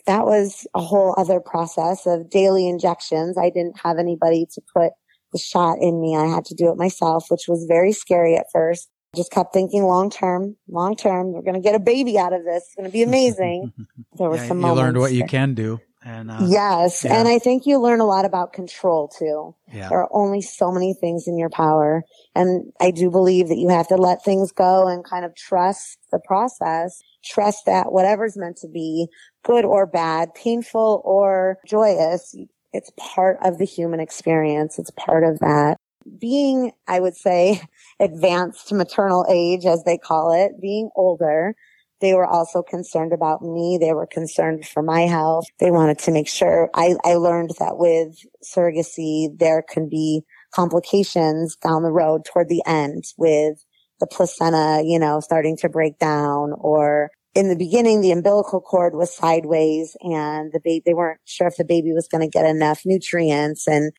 That 0.07 0.25
was 0.25 0.67
a 0.73 0.81
whole 0.81 1.13
other 1.17 1.39
process 1.39 2.05
of 2.07 2.29
daily 2.29 2.67
injections. 2.67 3.37
I 3.37 3.49
didn't 3.49 3.79
have 3.83 3.99
anybody 3.99 4.47
to 4.53 4.61
put 4.75 4.91
the 5.31 5.39
shot 5.39 5.77
in 5.81 6.01
me. 6.01 6.15
I 6.15 6.25
had 6.25 6.45
to 6.45 6.55
do 6.55 6.69
it 6.71 6.77
myself, 6.77 7.27
which 7.29 7.47
was 7.47 7.65
very 7.67 7.91
scary 7.91 8.35
at 8.35 8.47
first 8.51 8.89
just 9.15 9.31
kept 9.31 9.53
thinking 9.53 9.83
long 9.83 10.09
term, 10.09 10.55
long 10.67 10.95
term. 10.95 11.33
We're 11.33 11.41
going 11.41 11.55
to 11.55 11.61
get 11.61 11.75
a 11.75 11.79
baby 11.79 12.17
out 12.17 12.33
of 12.33 12.43
this. 12.43 12.63
It's 12.65 12.75
going 12.75 12.89
to 12.89 12.93
be 12.93 13.03
amazing. 13.03 13.73
There 14.15 14.29
were 14.29 14.35
yeah, 14.35 14.47
some 14.47 14.57
you 14.57 14.61
moments. 14.61 14.77
You 14.77 14.83
learned 14.83 14.97
what 14.99 15.13
you 15.13 15.25
can 15.25 15.55
do. 15.55 15.79
And, 16.05 16.29
uh, 16.29 16.39
yes. 16.45 17.03
Yeah. 17.03 17.17
And 17.17 17.27
I 17.27 17.39
think 17.39 17.65
you 17.65 17.79
learn 17.79 17.99
a 17.99 18.05
lot 18.05 18.25
about 18.25 18.53
control 18.53 19.07
too. 19.07 19.55
Yeah. 19.73 19.89
There 19.89 19.99
are 19.99 20.09
only 20.11 20.41
so 20.41 20.71
many 20.71 20.93
things 20.93 21.27
in 21.27 21.37
your 21.37 21.49
power. 21.49 22.03
And 22.35 22.71
I 22.79 22.91
do 22.91 23.09
believe 23.09 23.47
that 23.47 23.57
you 23.57 23.69
have 23.69 23.87
to 23.87 23.95
let 23.95 24.23
things 24.23 24.51
go 24.51 24.87
and 24.87 25.03
kind 25.03 25.25
of 25.25 25.35
trust 25.35 25.97
the 26.11 26.19
process. 26.19 27.01
Trust 27.23 27.65
that 27.65 27.91
whatever's 27.91 28.37
meant 28.37 28.57
to 28.57 28.67
be 28.67 29.07
good 29.43 29.65
or 29.65 29.87
bad, 29.87 30.35
painful 30.35 31.01
or 31.03 31.57
joyous, 31.65 32.35
it's 32.73 32.91
part 32.97 33.37
of 33.43 33.57
the 33.57 33.65
human 33.65 33.99
experience. 33.99 34.77
It's 34.77 34.91
part 34.91 35.23
of 35.23 35.39
that 35.39 35.77
being, 36.19 36.71
I 36.87 36.99
would 36.99 37.15
say, 37.15 37.61
advanced 37.99 38.71
maternal 38.71 39.25
age, 39.29 39.65
as 39.65 39.83
they 39.83 39.97
call 39.97 40.31
it, 40.31 40.61
being 40.61 40.89
older, 40.95 41.55
they 42.01 42.13
were 42.13 42.27
also 42.27 42.61
concerned 42.61 43.13
about 43.13 43.41
me. 43.41 43.77
They 43.79 43.93
were 43.93 44.07
concerned 44.07 44.67
for 44.67 44.83
my 44.83 45.01
health. 45.01 45.45
They 45.59 45.71
wanted 45.71 45.99
to 45.99 46.11
make 46.11 46.27
sure 46.27 46.69
I, 46.73 46.95
I 47.05 47.15
learned 47.15 47.51
that 47.59 47.77
with 47.77 48.17
surrogacy, 48.43 49.29
there 49.37 49.63
can 49.67 49.87
be 49.87 50.23
complications 50.53 51.55
down 51.55 51.83
the 51.83 51.91
road 51.91 52.25
toward 52.25 52.49
the 52.49 52.61
end 52.65 53.05
with 53.17 53.63
the 54.01 54.07
placenta, 54.07 54.83
you 54.85 54.99
know, 54.99 55.21
starting 55.21 55.55
to 55.57 55.69
break 55.69 55.97
down 55.97 56.53
or 56.57 57.09
in 57.35 57.49
the 57.49 57.55
beginning, 57.55 58.01
the 58.01 58.11
umbilical 58.11 58.61
cord 58.61 58.93
was 58.95 59.15
sideways 59.15 59.97
and 60.01 60.51
the 60.51 60.59
baby, 60.63 60.83
they 60.85 60.93
weren't 60.93 61.19
sure 61.25 61.47
if 61.47 61.55
the 61.57 61.65
baby 61.65 61.91
was 61.91 62.07
going 62.07 62.21
to 62.21 62.29
get 62.29 62.45
enough 62.45 62.81
nutrients 62.85 63.67
and 63.67 63.91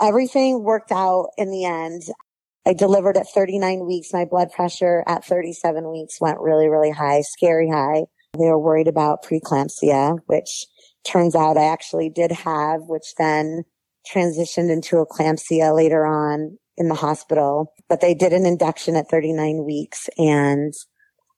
everything 0.00 0.62
worked 0.62 0.92
out 0.92 1.28
in 1.36 1.50
the 1.50 1.64
end. 1.64 2.02
I 2.66 2.74
delivered 2.74 3.16
at 3.16 3.28
39 3.28 3.86
weeks. 3.86 4.12
My 4.12 4.24
blood 4.24 4.52
pressure 4.52 5.02
at 5.06 5.24
37 5.24 5.90
weeks 5.90 6.20
went 6.20 6.40
really, 6.40 6.68
really 6.68 6.90
high, 6.90 7.22
scary 7.22 7.68
high. 7.68 8.04
They 8.38 8.46
were 8.46 8.58
worried 8.58 8.88
about 8.88 9.24
preeclampsia, 9.24 10.18
which 10.26 10.66
turns 11.04 11.34
out 11.34 11.58
I 11.58 11.64
actually 11.64 12.08
did 12.08 12.32
have, 12.32 12.82
which 12.82 13.14
then 13.18 13.64
transitioned 14.10 14.70
into 14.70 15.04
eclampsia 15.04 15.74
later 15.74 16.06
on 16.06 16.58
in 16.76 16.88
the 16.88 16.94
hospital. 16.94 17.72
But 17.88 18.00
they 18.00 18.14
did 18.14 18.32
an 18.32 18.46
induction 18.46 18.96
at 18.96 19.10
39 19.10 19.64
weeks 19.64 20.08
and 20.18 20.72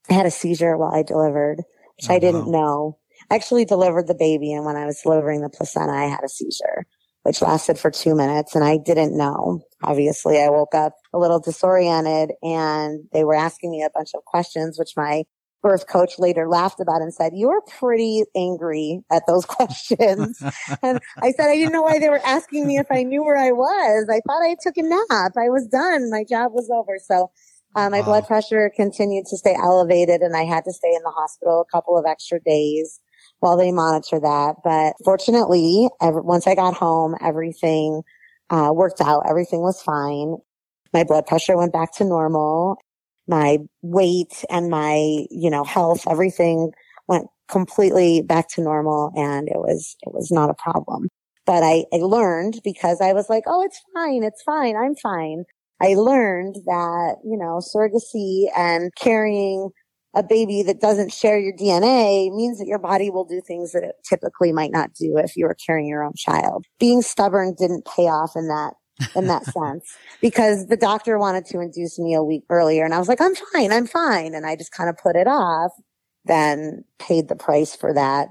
I 0.09 0.14
had 0.14 0.27
a 0.27 0.31
seizure 0.31 0.77
while 0.77 0.95
I 0.95 1.03
delivered, 1.03 1.62
which 1.97 2.11
oh, 2.11 2.14
I 2.14 2.19
didn't 2.19 2.47
wow. 2.47 2.53
know. 2.53 2.99
I 3.31 3.37
actually 3.37 3.64
delivered 3.64 4.07
the 4.07 4.14
baby 4.14 4.53
and 4.53 4.64
when 4.64 4.77
I 4.77 4.87
was 4.87 5.01
delivering 5.03 5.40
the 5.40 5.49
placenta, 5.49 5.93
I 5.93 6.05
had 6.05 6.25
a 6.25 6.29
seizure, 6.29 6.87
which 7.24 7.42
lasted 7.42 7.78
for 7.78 7.90
two 7.90 8.14
minutes 8.14 8.54
and 8.54 8.62
I 8.62 8.76
didn't 8.76 9.16
know. 9.16 9.60
Obviously, 9.82 10.40
I 10.40 10.50
woke 10.50 10.74
up 10.74 10.94
a 11.12 11.18
little 11.18 11.40
disoriented 11.40 12.32
and 12.42 13.04
they 13.12 13.24
were 13.24 13.34
asking 13.34 13.70
me 13.70 13.82
a 13.82 13.90
bunch 13.94 14.10
of 14.14 14.24
questions, 14.24 14.78
which 14.78 14.92
my 14.96 15.24
birth 15.62 15.87
coach 15.87 16.18
later 16.18 16.46
laughed 16.46 16.80
about 16.80 17.00
and 17.00 17.14
said, 17.14 17.32
you 17.34 17.48
were 17.48 17.62
pretty 17.78 18.24
angry 18.37 19.00
at 19.10 19.22
those 19.26 19.44
questions. 19.46 20.40
and 20.82 21.00
I 21.22 21.32
said, 21.32 21.48
I 21.48 21.56
didn't 21.56 21.72
know 21.72 21.82
why 21.82 21.98
they 21.98 22.10
were 22.10 22.24
asking 22.24 22.66
me 22.66 22.76
if 22.76 22.87
I 22.90 23.02
knew 23.02 23.24
where 23.24 23.38
I 23.38 23.52
was. 23.52 24.06
I 24.10 24.20
thought 24.26 24.42
I 24.42 24.56
took 24.62 24.76
a 24.76 24.82
nap. 24.82 25.32
I 25.38 25.48
was 25.48 25.66
done. 25.66 26.10
My 26.10 26.24
job 26.28 26.52
was 26.52 26.70
over. 26.70 26.98
So 27.02 27.30
uh, 27.74 27.88
my 27.88 28.00
wow. 28.00 28.06
blood 28.06 28.26
pressure 28.26 28.70
continued 28.76 29.24
to 29.30 29.38
stay 29.38 29.54
elevated 29.54 30.20
and 30.20 30.37
I 30.37 30.44
had 30.44 30.64
to 30.64 30.72
stay 30.72 30.92
in 30.94 31.02
the 31.02 31.10
hospital 31.10 31.62
a 31.62 31.72
couple 31.74 31.98
of 31.98 32.04
extra 32.06 32.38
days 32.38 33.00
while 33.44 33.59
they 33.59 33.72
monitor 33.72 34.18
that. 34.18 34.57
But 34.64 34.94
fortunately, 35.04 35.90
every, 36.00 36.22
once 36.22 36.46
I 36.46 36.54
got 36.54 36.72
home, 36.72 37.14
everything 37.20 38.02
uh, 38.48 38.72
worked 38.74 39.02
out. 39.02 39.24
Everything 39.28 39.61
was 39.61 39.83
fine. 39.83 40.37
My 40.94 41.04
blood 41.04 41.26
pressure 41.26 41.54
went 41.54 41.72
back 41.72 41.94
to 41.96 42.04
normal. 42.04 42.78
My 43.28 43.59
weight 43.83 44.44
and 44.48 44.70
my, 44.70 45.26
you 45.30 45.50
know, 45.50 45.62
health, 45.62 46.04
everything 46.09 46.72
went 47.07 47.26
completely 47.48 48.22
back 48.22 48.48
to 48.54 48.62
normal 48.62 49.12
and 49.14 49.46
it 49.48 49.59
was, 49.59 49.94
it 50.02 50.14
was 50.14 50.30
not 50.30 50.48
a 50.48 50.54
problem. 50.54 51.09
But 51.44 51.62
I, 51.62 51.85
I 51.92 51.96
learned 51.98 52.61
because 52.64 53.02
I 53.02 53.12
was 53.12 53.28
like, 53.28 53.44
Oh, 53.46 53.62
it's 53.62 53.80
fine. 53.92 54.24
It's 54.24 54.42
fine. 54.42 54.74
I'm 54.74 54.94
fine. 54.94 55.44
I 55.83 55.94
learned 55.94 56.57
that, 56.64 57.16
you 57.22 57.37
know, 57.37 57.61
surrogacy 57.61 58.46
and 58.57 58.90
carrying 58.96 59.68
a 60.14 60.22
baby 60.22 60.62
that 60.62 60.81
doesn't 60.81 61.12
share 61.12 61.38
your 61.38 61.53
DNA 61.53 62.35
means 62.35 62.59
that 62.59 62.66
your 62.66 62.79
body 62.79 63.11
will 63.11 63.24
do 63.24 63.40
things 63.40 63.72
that 63.72 63.83
it 63.83 63.96
typically 64.09 64.53
might 64.53 64.70
not 64.70 64.94
do 64.94 65.18
if 65.18 65.37
you 65.37 65.46
were 65.46 65.57
carrying 65.66 65.88
your 65.88 66.05
own 66.05 66.14
child. 66.16 66.64
Being 66.79 67.03
stubborn 67.03 67.55
didn't 67.59 67.85
pay 67.85 68.05
off 68.05 68.33
in 68.37 68.48
that 68.48 68.74
in 69.16 69.27
that 69.27 69.44
sense 69.44 69.96
because 70.20 70.68
the 70.68 70.77
doctor 70.77 71.18
wanted 71.18 71.44
to 71.46 71.61
induce 71.61 71.98
me 71.98 72.14
a 72.14 72.22
week 72.22 72.44
earlier 72.48 72.85
and 72.85 72.94
I 72.94 72.98
was 72.98 73.09
like, 73.09 73.20
I'm 73.20 73.35
fine, 73.53 73.72
I'm 73.72 73.87
fine. 73.87 74.35
And 74.35 74.46
I 74.46 74.57
just 74.57 74.72
kind 74.72 74.88
of 74.88 74.96
put 74.96 75.16
it 75.16 75.27
off, 75.27 75.72
then 76.24 76.85
paid 76.98 77.29
the 77.29 77.37
price 77.37 77.74
for 77.74 77.92
that. 77.92 78.29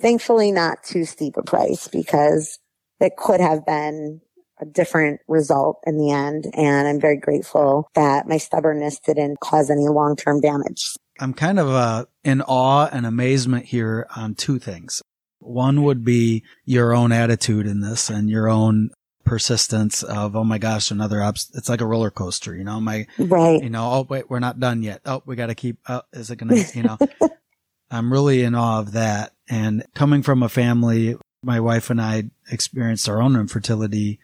Thankfully, 0.00 0.50
not 0.50 0.82
too 0.82 1.04
steep 1.04 1.36
a 1.36 1.42
price 1.42 1.86
because 1.86 2.58
it 3.00 3.16
could 3.16 3.40
have 3.40 3.64
been 3.64 4.20
a 4.60 4.64
different 4.64 5.20
result 5.28 5.78
in 5.86 5.98
the 5.98 6.10
end. 6.10 6.46
And 6.54 6.86
I'm 6.88 7.00
very 7.00 7.16
grateful 7.16 7.88
that 7.94 8.26
my 8.28 8.38
stubbornness 8.38 8.98
didn't 9.00 9.40
cause 9.40 9.70
any 9.70 9.88
long 9.88 10.16
term 10.16 10.40
damage. 10.40 10.96
I'm 11.20 11.34
kind 11.34 11.58
of 11.58 11.68
uh, 11.68 12.06
in 12.24 12.42
awe 12.42 12.88
and 12.90 13.06
amazement 13.06 13.66
here 13.66 14.06
on 14.16 14.34
two 14.34 14.58
things. 14.58 15.02
One 15.38 15.82
would 15.82 16.04
be 16.04 16.42
your 16.64 16.94
own 16.94 17.12
attitude 17.12 17.66
in 17.66 17.80
this 17.80 18.10
and 18.10 18.28
your 18.28 18.48
own 18.48 18.90
persistence 19.24 20.02
of, 20.02 20.36
oh 20.36 20.44
my 20.44 20.58
gosh, 20.58 20.90
another. 20.90 21.20
It's 21.22 21.68
like 21.68 21.80
a 21.80 21.86
roller 21.86 22.10
coaster, 22.10 22.54
you 22.54 22.64
know, 22.64 22.80
my, 22.80 23.06
right. 23.18 23.62
You 23.62 23.70
know, 23.70 23.90
oh 23.90 24.06
wait, 24.08 24.28
we're 24.30 24.38
not 24.38 24.60
done 24.60 24.82
yet. 24.82 25.00
Oh, 25.04 25.22
we 25.26 25.36
got 25.36 25.46
to 25.46 25.54
keep, 25.54 25.78
oh, 25.88 26.02
is 26.12 26.30
it 26.30 26.36
going 26.36 26.64
to, 26.64 26.76
you 26.78 26.84
know, 26.84 26.98
I'm 27.90 28.12
really 28.12 28.42
in 28.42 28.54
awe 28.54 28.80
of 28.80 28.92
that. 28.92 29.32
And 29.48 29.84
coming 29.94 30.22
from 30.22 30.42
a 30.42 30.48
family, 30.48 31.16
my 31.42 31.60
wife 31.60 31.90
and 31.90 32.00
I 32.00 32.24
experienced 32.50 33.08
our 33.08 33.20
own 33.20 33.36
infertility 33.36 34.18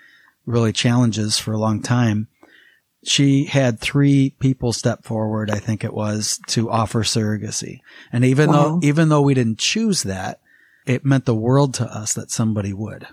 really 0.46 0.72
challenges 0.72 1.38
for 1.38 1.52
a 1.52 1.58
long 1.58 1.82
time. 1.82 2.28
She 3.02 3.44
had 3.44 3.80
three 3.80 4.34
people 4.40 4.72
step 4.72 5.04
forward, 5.04 5.50
I 5.50 5.58
think 5.58 5.84
it 5.84 5.94
was, 5.94 6.38
to 6.48 6.70
offer 6.70 7.02
surrogacy. 7.02 7.80
And 8.12 8.24
even 8.24 8.50
wow. 8.50 8.78
though, 8.80 8.80
even 8.82 9.08
though 9.08 9.22
we 9.22 9.34
didn't 9.34 9.58
choose 9.58 10.02
that, 10.02 10.40
it 10.86 11.04
meant 11.04 11.24
the 11.24 11.34
world 11.34 11.74
to 11.74 11.84
us 11.84 12.12
that 12.14 12.30
somebody 12.30 12.72
would. 12.72 13.06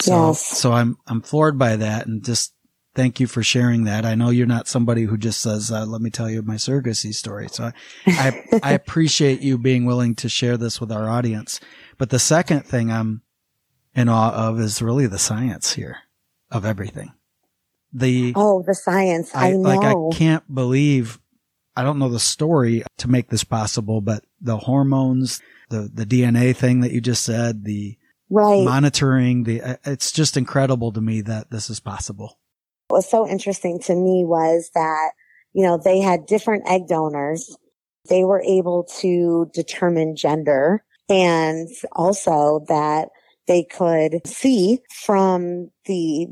So, 0.00 0.28
yes. 0.28 0.44
so 0.44 0.72
I'm, 0.72 0.96
I'm 1.06 1.20
floored 1.20 1.58
by 1.58 1.76
that 1.76 2.06
and 2.06 2.24
just 2.24 2.54
thank 2.94 3.20
you 3.20 3.26
for 3.26 3.42
sharing 3.42 3.84
that. 3.84 4.04
I 4.04 4.14
know 4.14 4.30
you're 4.30 4.46
not 4.46 4.68
somebody 4.68 5.04
who 5.04 5.16
just 5.16 5.40
says, 5.40 5.70
uh, 5.70 5.84
let 5.84 6.00
me 6.00 6.10
tell 6.10 6.30
you 6.30 6.42
my 6.42 6.54
surrogacy 6.54 7.12
story. 7.14 7.48
So 7.48 7.64
I, 7.64 7.72
I, 8.06 8.60
I 8.62 8.72
appreciate 8.74 9.40
you 9.40 9.58
being 9.58 9.84
willing 9.84 10.14
to 10.16 10.28
share 10.28 10.56
this 10.56 10.80
with 10.80 10.92
our 10.92 11.08
audience. 11.08 11.60
But 11.98 12.10
the 12.10 12.18
second 12.18 12.62
thing 12.62 12.90
I'm 12.90 13.22
in 13.94 14.08
awe 14.08 14.32
of 14.48 14.60
is 14.60 14.82
really 14.82 15.06
the 15.06 15.18
science 15.18 15.74
here 15.74 15.98
of 16.50 16.64
everything. 16.64 17.12
The 17.94 18.32
oh, 18.34 18.64
the 18.66 18.74
science. 18.74 19.34
I, 19.34 19.48
I 19.48 19.50
know. 19.52 19.58
Like 19.60 19.84
I 19.84 20.16
can't 20.16 20.52
believe. 20.52 21.20
I 21.76 21.82
don't 21.82 21.98
know 21.98 22.08
the 22.08 22.20
story 22.20 22.82
to 22.98 23.08
make 23.08 23.30
this 23.30 23.44
possible, 23.44 24.00
but 24.00 24.24
the 24.40 24.58
hormones, 24.58 25.40
the 25.70 25.88
the 25.92 26.04
DNA 26.04 26.54
thing 26.54 26.80
that 26.80 26.92
you 26.92 27.00
just 27.00 27.24
said, 27.24 27.64
the 27.64 27.96
right 28.30 28.64
monitoring, 28.64 29.44
the 29.44 29.62
uh, 29.62 29.76
it's 29.84 30.10
just 30.10 30.36
incredible 30.36 30.92
to 30.92 31.00
me 31.00 31.20
that 31.22 31.50
this 31.50 31.70
is 31.70 31.78
possible. 31.78 32.38
What 32.88 32.98
was 32.98 33.10
so 33.10 33.28
interesting 33.28 33.80
to 33.84 33.94
me 33.94 34.24
was 34.24 34.70
that 34.74 35.12
you 35.52 35.64
know 35.64 35.78
they 35.82 36.00
had 36.00 36.26
different 36.26 36.68
egg 36.68 36.88
donors. 36.88 37.56
They 38.08 38.24
were 38.24 38.42
able 38.42 38.84
to 39.00 39.50
determine 39.54 40.16
gender 40.16 40.84
and 41.08 41.68
also 41.92 42.64
that 42.68 43.08
they 43.46 43.64
could 43.64 44.26
see 44.26 44.80
from 44.90 45.70
the 45.86 46.28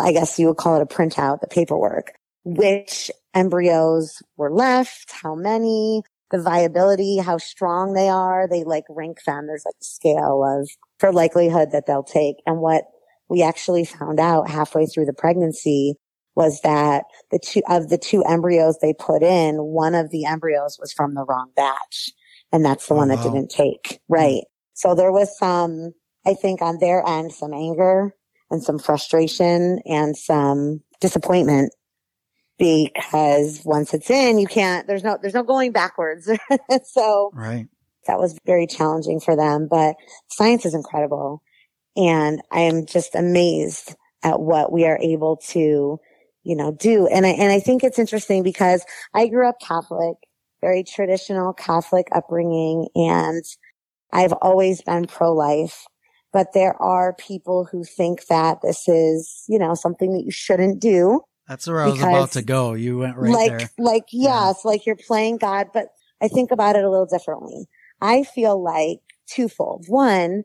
I 0.00 0.12
guess 0.12 0.38
you 0.38 0.48
would 0.48 0.56
call 0.56 0.76
it 0.76 0.82
a 0.82 0.86
printout, 0.86 1.40
the 1.40 1.48
paperwork, 1.48 2.12
which 2.44 3.10
embryos 3.34 4.22
were 4.36 4.50
left, 4.50 5.12
how 5.22 5.34
many, 5.34 6.02
the 6.30 6.40
viability, 6.40 7.18
how 7.18 7.38
strong 7.38 7.92
they 7.92 8.08
are. 8.08 8.48
They 8.48 8.64
like 8.64 8.84
rank 8.88 9.18
them. 9.24 9.46
There's 9.46 9.64
like 9.66 9.74
a 9.80 9.84
scale 9.84 10.42
of 10.44 10.68
for 10.98 11.12
likelihood 11.12 11.70
that 11.72 11.86
they'll 11.86 12.02
take. 12.02 12.36
And 12.46 12.60
what 12.60 12.84
we 13.28 13.42
actually 13.42 13.84
found 13.84 14.18
out 14.18 14.50
halfway 14.50 14.86
through 14.86 15.06
the 15.06 15.12
pregnancy 15.12 15.94
was 16.34 16.60
that 16.62 17.04
the 17.30 17.38
two 17.38 17.62
of 17.68 17.90
the 17.90 17.98
two 17.98 18.24
embryos 18.24 18.78
they 18.80 18.94
put 18.94 19.22
in, 19.22 19.56
one 19.56 19.94
of 19.94 20.10
the 20.10 20.24
embryos 20.24 20.78
was 20.80 20.92
from 20.92 21.14
the 21.14 21.24
wrong 21.24 21.50
batch. 21.54 22.10
And 22.50 22.64
that's 22.64 22.86
the 22.86 22.94
oh, 22.94 22.98
one 22.98 23.08
that 23.08 23.18
wow. 23.18 23.24
didn't 23.24 23.50
take. 23.50 24.00
Hmm. 24.08 24.14
Right. 24.14 24.44
So 24.74 24.94
there 24.94 25.12
was 25.12 25.36
some, 25.38 25.92
I 26.26 26.34
think 26.34 26.62
on 26.62 26.78
their 26.78 27.06
end, 27.06 27.32
some 27.32 27.52
anger 27.52 28.14
and 28.52 28.62
some 28.62 28.78
frustration 28.78 29.80
and 29.86 30.16
some 30.16 30.82
disappointment 31.00 31.72
because 32.58 33.60
once 33.64 33.92
it's 33.94 34.10
in, 34.10 34.38
you 34.38 34.46
can't, 34.46 34.86
there's 34.86 35.02
no, 35.02 35.18
there's 35.20 35.34
no 35.34 35.42
going 35.42 35.72
backwards. 35.72 36.30
so 36.84 37.30
right. 37.34 37.66
that 38.06 38.18
was 38.18 38.38
very 38.46 38.66
challenging 38.66 39.18
for 39.18 39.34
them, 39.34 39.66
but 39.68 39.96
science 40.28 40.64
is 40.64 40.74
incredible. 40.74 41.42
And 41.96 42.40
I 42.52 42.60
am 42.60 42.86
just 42.86 43.14
amazed 43.14 43.96
at 44.22 44.38
what 44.38 44.70
we 44.70 44.84
are 44.84 44.98
able 45.02 45.38
to, 45.48 45.98
you 46.44 46.56
know, 46.56 46.72
do. 46.72 47.06
And 47.08 47.26
I, 47.26 47.30
and 47.30 47.50
I 47.50 47.58
think 47.58 47.82
it's 47.82 47.98
interesting 47.98 48.42
because 48.42 48.84
I 49.12 49.26
grew 49.28 49.48
up 49.48 49.56
Catholic, 49.60 50.16
very 50.60 50.84
traditional 50.84 51.52
Catholic 51.52 52.06
upbringing, 52.12 52.88
and 52.94 53.42
I've 54.12 54.32
always 54.34 54.82
been 54.82 55.06
pro-life 55.06 55.86
but 56.32 56.52
there 56.54 56.80
are 56.80 57.12
people 57.14 57.64
who 57.64 57.84
think 57.84 58.26
that 58.26 58.58
this 58.62 58.88
is, 58.88 59.44
you 59.48 59.58
know, 59.58 59.74
something 59.74 60.12
that 60.12 60.24
you 60.24 60.30
shouldn't 60.30 60.80
do. 60.80 61.20
That's 61.46 61.66
where 61.66 61.80
I 61.80 61.88
was 61.88 62.00
about 62.00 62.32
to 62.32 62.42
go. 62.42 62.72
You 62.72 62.98
went 62.98 63.16
right 63.16 63.30
like, 63.30 63.48
there. 63.50 63.58
Like, 63.58 63.70
like, 63.78 64.04
yes, 64.12 64.60
yeah. 64.64 64.70
like 64.70 64.86
you're 64.86 64.96
playing 64.96 65.38
God, 65.38 65.68
but 65.74 65.88
I 66.22 66.28
think 66.28 66.50
about 66.50 66.76
it 66.76 66.84
a 66.84 66.90
little 66.90 67.06
differently. 67.06 67.66
I 68.00 68.22
feel 68.22 68.62
like 68.62 69.00
twofold. 69.26 69.86
One, 69.88 70.44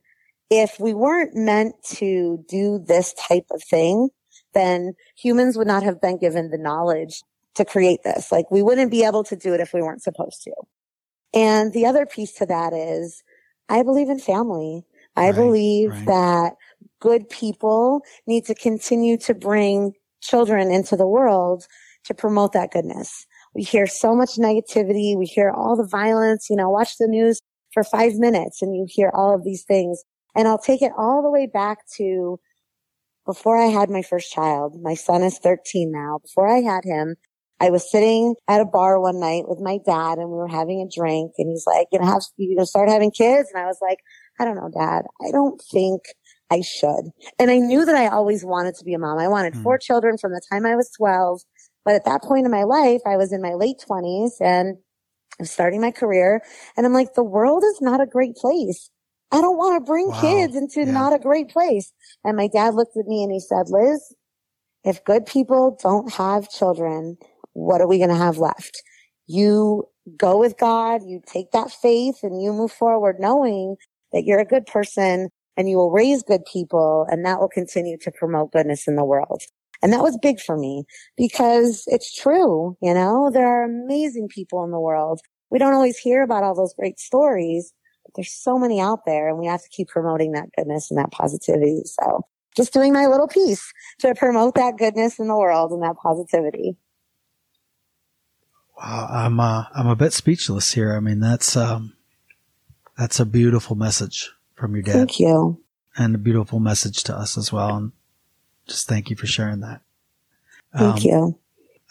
if 0.49 0.79
we 0.79 0.93
weren't 0.93 1.35
meant 1.35 1.75
to 1.95 2.43
do 2.49 2.83
this 2.85 3.13
type 3.13 3.45
of 3.51 3.63
thing, 3.63 4.09
then 4.53 4.93
humans 5.15 5.57
would 5.57 5.67
not 5.67 5.83
have 5.83 6.01
been 6.01 6.17
given 6.17 6.49
the 6.49 6.57
knowledge 6.57 7.21
to 7.55 7.65
create 7.65 7.99
this. 8.03 8.31
Like 8.31 8.49
we 8.51 8.61
wouldn't 8.61 8.91
be 8.91 9.03
able 9.03 9.23
to 9.25 9.35
do 9.35 9.53
it 9.53 9.59
if 9.59 9.73
we 9.73 9.81
weren't 9.81 10.03
supposed 10.03 10.43
to. 10.43 10.51
And 11.33 11.73
the 11.73 11.85
other 11.85 12.05
piece 12.05 12.33
to 12.33 12.45
that 12.45 12.73
is 12.73 13.23
I 13.69 13.83
believe 13.83 14.09
in 14.09 14.19
family. 14.19 14.85
I 15.17 15.27
right, 15.27 15.35
believe 15.35 15.91
right. 15.91 16.05
that 16.05 16.53
good 16.99 17.29
people 17.29 18.01
need 18.25 18.45
to 18.45 18.55
continue 18.55 19.17
to 19.17 19.33
bring 19.33 19.93
children 20.21 20.71
into 20.71 20.95
the 20.95 21.07
world 21.07 21.65
to 22.05 22.13
promote 22.13 22.53
that 22.53 22.71
goodness. 22.71 23.25
We 23.53 23.63
hear 23.63 23.87
so 23.87 24.15
much 24.15 24.35
negativity. 24.35 25.17
We 25.17 25.25
hear 25.25 25.51
all 25.51 25.75
the 25.75 25.87
violence, 25.87 26.47
you 26.49 26.55
know, 26.55 26.69
watch 26.69 26.97
the 26.97 27.07
news 27.07 27.41
for 27.73 27.83
five 27.83 28.13
minutes 28.15 28.61
and 28.61 28.75
you 28.75 28.85
hear 28.87 29.11
all 29.13 29.33
of 29.33 29.43
these 29.43 29.63
things. 29.63 30.03
And 30.35 30.47
I'll 30.47 30.59
take 30.59 30.81
it 30.81 30.91
all 30.97 31.23
the 31.23 31.31
way 31.31 31.47
back 31.47 31.79
to 31.97 32.39
before 33.25 33.57
I 33.57 33.65
had 33.65 33.89
my 33.89 34.03
first 34.03 34.31
child. 34.31 34.79
My 34.81 34.93
son 34.93 35.23
is 35.23 35.39
13 35.39 35.91
now. 35.91 36.19
Before 36.19 36.47
I 36.47 36.61
had 36.61 36.83
him, 36.85 37.15
I 37.59 37.71
was 37.71 37.89
sitting 37.89 38.35
at 38.47 38.61
a 38.61 38.65
bar 38.65 38.99
one 38.99 39.19
night 39.19 39.45
with 39.47 39.59
my 39.59 39.79
dad 39.83 40.19
and 40.19 40.29
we 40.29 40.37
were 40.37 40.47
having 40.47 40.79
a 40.81 40.95
drink 40.95 41.33
and 41.37 41.49
he's 41.49 41.65
like, 41.65 41.87
you 41.91 41.99
know, 41.99 42.05
have, 42.05 42.21
you 42.37 42.55
gonna 42.55 42.67
start 42.67 42.89
having 42.89 43.11
kids? 43.11 43.49
And 43.51 43.61
I 43.61 43.65
was 43.65 43.79
like, 43.81 43.97
I 44.39 44.45
don't 44.45 44.55
know, 44.55 44.69
dad. 44.73 45.05
I 45.25 45.31
don't 45.31 45.61
think 45.61 46.01
I 46.49 46.61
should. 46.61 47.11
And 47.39 47.51
I 47.51 47.57
knew 47.57 47.85
that 47.85 47.95
I 47.95 48.07
always 48.07 48.45
wanted 48.45 48.75
to 48.75 48.85
be 48.85 48.93
a 48.93 48.99
mom. 48.99 49.19
I 49.19 49.27
wanted 49.27 49.53
mm. 49.53 49.63
four 49.63 49.77
children 49.77 50.17
from 50.17 50.31
the 50.31 50.41
time 50.51 50.65
I 50.65 50.75
was 50.75 50.91
12. 50.97 51.41
But 51.83 51.95
at 51.95 52.05
that 52.05 52.21
point 52.21 52.45
in 52.45 52.51
my 52.51 52.63
life, 52.63 53.01
I 53.05 53.17
was 53.17 53.31
in 53.31 53.41
my 53.41 53.53
late 53.53 53.77
twenties 53.85 54.35
and 54.41 54.77
I'm 55.39 55.45
starting 55.45 55.81
my 55.81 55.91
career 55.91 56.41
and 56.75 56.85
I'm 56.85 56.93
like, 56.93 57.13
the 57.13 57.23
world 57.23 57.63
is 57.63 57.79
not 57.81 58.01
a 58.01 58.05
great 58.05 58.35
place. 58.35 58.89
I 59.31 59.41
don't 59.41 59.57
want 59.57 59.79
to 59.79 59.89
bring 59.89 60.09
wow. 60.09 60.21
kids 60.21 60.55
into 60.55 60.81
yeah. 60.81 60.91
not 60.91 61.13
a 61.13 61.19
great 61.19 61.49
place. 61.49 61.91
And 62.23 62.37
my 62.37 62.47
dad 62.47 62.75
looked 62.75 62.97
at 62.97 63.07
me 63.07 63.23
and 63.23 63.31
he 63.31 63.39
said, 63.39 63.69
Liz, 63.69 64.01
if 64.83 65.03
good 65.03 65.25
people 65.25 65.77
don't 65.81 66.11
have 66.13 66.49
children, 66.49 67.17
what 67.53 67.81
are 67.81 67.87
we 67.87 67.97
going 67.97 68.09
to 68.09 68.15
have 68.15 68.37
left? 68.37 68.81
You 69.25 69.85
go 70.15 70.37
with 70.37 70.57
God, 70.57 71.01
you 71.05 71.21
take 71.25 71.51
that 71.51 71.71
faith 71.71 72.19
and 72.23 72.41
you 72.41 72.53
move 72.53 72.71
forward 72.71 73.17
knowing 73.19 73.75
that 74.17 74.25
you're 74.25 74.39
a 74.39 74.45
good 74.45 74.65
person 74.65 75.29
and 75.57 75.69
you 75.69 75.77
will 75.77 75.91
raise 75.91 76.23
good 76.23 76.43
people 76.51 77.05
and 77.07 77.23
that 77.23 77.39
will 77.39 77.47
continue 77.47 77.97
to 77.99 78.11
promote 78.11 78.51
goodness 78.51 78.87
in 78.87 78.95
the 78.95 79.05
world. 79.05 79.43
And 79.83 79.93
that 79.93 80.01
was 80.01 80.17
big 80.19 80.39
for 80.39 80.57
me 80.57 80.85
because 81.15 81.83
it's 81.85 82.11
true. 82.11 82.75
You 82.81 82.95
know, 82.95 83.29
there 83.31 83.47
are 83.47 83.63
amazing 83.63 84.27
people 84.27 84.63
in 84.63 84.71
the 84.71 84.79
world. 84.79 85.21
We 85.51 85.59
don't 85.59 85.75
always 85.75 85.99
hear 85.99 86.23
about 86.23 86.41
all 86.41 86.55
those 86.55 86.73
great 86.73 86.99
stories, 86.99 87.71
but 88.03 88.13
there's 88.15 88.33
so 88.33 88.57
many 88.57 88.81
out 88.81 89.05
there 89.05 89.29
and 89.29 89.37
we 89.37 89.45
have 89.45 89.61
to 89.61 89.69
keep 89.69 89.87
promoting 89.87 90.31
that 90.31 90.49
goodness 90.57 90.89
and 90.89 90.97
that 90.97 91.11
positivity. 91.11 91.83
So 91.85 92.21
just 92.55 92.73
doing 92.73 92.91
my 92.91 93.05
little 93.05 93.27
piece 93.27 93.71
to 93.99 94.15
promote 94.15 94.55
that 94.55 94.77
goodness 94.79 95.19
in 95.19 95.27
the 95.27 95.37
world 95.37 95.71
and 95.71 95.83
that 95.83 95.97
positivity. 96.01 96.75
Wow. 98.79 99.09
I'm, 99.11 99.39
uh, 99.39 99.65
I'm 99.75 99.87
a 99.87 99.95
bit 99.95 100.11
speechless 100.11 100.73
here. 100.73 100.95
I 100.95 101.01
mean, 101.01 101.19
that's, 101.19 101.55
um, 101.55 101.93
that's 102.97 103.19
a 103.19 103.25
beautiful 103.25 103.75
message 103.75 104.31
from 104.55 104.73
your 104.73 104.83
dad. 104.83 104.93
Thank 104.93 105.19
you. 105.19 105.61
And 105.95 106.15
a 106.15 106.19
beautiful 106.19 106.59
message 106.59 107.03
to 107.03 107.15
us 107.15 107.37
as 107.37 107.53
well. 107.53 107.75
And 107.75 107.91
just 108.67 108.87
thank 108.87 109.09
you 109.09 109.15
for 109.15 109.27
sharing 109.27 109.61
that. 109.61 109.81
Thank 110.75 110.97
um, 110.97 111.01
you. 111.01 111.39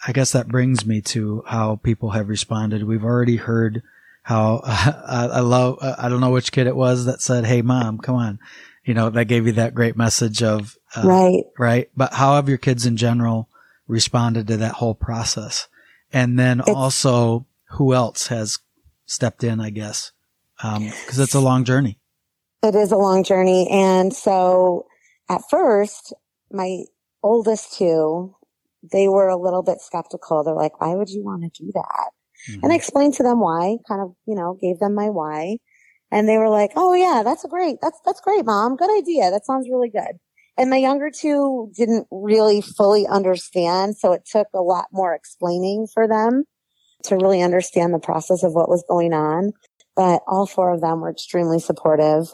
I 0.05 0.11
guess 0.11 0.31
that 0.33 0.47
brings 0.47 0.85
me 0.85 1.01
to 1.01 1.43
how 1.47 1.77
people 1.77 2.11
have 2.11 2.29
responded. 2.29 2.83
We've 2.83 3.03
already 3.03 3.37
heard 3.37 3.83
how 4.23 4.61
uh, 4.65 5.29
I, 5.33 5.39
love, 5.39 5.79
uh, 5.81 5.95
I 5.97 6.09
don't 6.09 6.21
know 6.21 6.31
which 6.31 6.51
kid 6.51 6.67
it 6.67 6.75
was 6.75 7.05
that 7.05 7.21
said, 7.21 7.45
Hey 7.45 7.61
mom, 7.61 7.97
come 7.97 8.15
on. 8.15 8.39
You 8.85 8.93
know, 8.93 9.09
that 9.09 9.25
gave 9.25 9.45
you 9.47 9.53
that 9.53 9.75
great 9.75 9.97
message 9.97 10.41
of, 10.41 10.77
uh, 10.95 11.03
right. 11.03 11.43
Right. 11.57 11.89
But 11.95 12.13
how 12.13 12.35
have 12.35 12.47
your 12.47 12.57
kids 12.57 12.85
in 12.85 12.95
general 12.95 13.49
responded 13.87 14.47
to 14.47 14.57
that 14.57 14.75
whole 14.75 14.95
process? 14.95 15.67
And 16.13 16.39
then 16.39 16.61
it's, 16.61 16.69
also 16.69 17.45
who 17.71 17.93
else 17.93 18.27
has 18.27 18.59
stepped 19.05 19.43
in, 19.43 19.59
I 19.59 19.71
guess? 19.71 20.11
Um, 20.63 20.91
cause 21.05 21.19
it's 21.19 21.35
a 21.35 21.39
long 21.39 21.63
journey. 21.63 21.99
It 22.63 22.75
is 22.75 22.91
a 22.91 22.97
long 22.97 23.23
journey. 23.23 23.69
And 23.69 24.13
so 24.13 24.87
at 25.29 25.41
first, 25.49 26.13
my 26.51 26.83
oldest 27.21 27.77
two, 27.77 28.35
they 28.91 29.07
were 29.07 29.27
a 29.27 29.37
little 29.37 29.63
bit 29.63 29.81
skeptical. 29.81 30.43
They're 30.43 30.55
like, 30.55 30.81
why 30.81 30.95
would 30.95 31.09
you 31.09 31.23
want 31.23 31.43
to 31.43 31.63
do 31.63 31.71
that? 31.73 32.11
Mm-hmm. 32.49 32.59
And 32.63 32.73
I 32.73 32.75
explained 32.75 33.13
to 33.15 33.23
them 33.23 33.39
why, 33.39 33.77
kind 33.87 34.01
of, 34.01 34.13
you 34.25 34.35
know, 34.35 34.57
gave 34.59 34.79
them 34.79 34.95
my 34.95 35.09
why. 35.09 35.57
And 36.11 36.27
they 36.27 36.37
were 36.37 36.49
like, 36.49 36.71
Oh 36.75 36.93
yeah, 36.93 37.21
that's 37.23 37.43
a 37.43 37.49
great, 37.49 37.77
that's, 37.81 37.99
that's 38.05 38.21
great, 38.21 38.45
mom. 38.45 38.75
Good 38.75 38.95
idea. 38.97 39.29
That 39.29 39.45
sounds 39.45 39.69
really 39.69 39.89
good. 39.89 40.17
And 40.57 40.69
my 40.69 40.77
younger 40.77 41.11
two 41.11 41.71
didn't 41.75 42.07
really 42.09 42.61
fully 42.61 43.05
understand. 43.05 43.97
So 43.97 44.13
it 44.13 44.25
took 44.25 44.47
a 44.53 44.61
lot 44.61 44.87
more 44.91 45.13
explaining 45.13 45.87
for 45.93 46.07
them 46.07 46.45
to 47.03 47.15
really 47.15 47.41
understand 47.41 47.93
the 47.93 47.99
process 47.99 48.43
of 48.43 48.53
what 48.53 48.69
was 48.69 48.83
going 48.89 49.13
on. 49.13 49.51
But 49.97 50.21
all 50.27 50.45
four 50.45 50.73
of 50.73 50.79
them 50.79 51.01
were 51.01 51.11
extremely 51.11 51.59
supportive. 51.59 52.31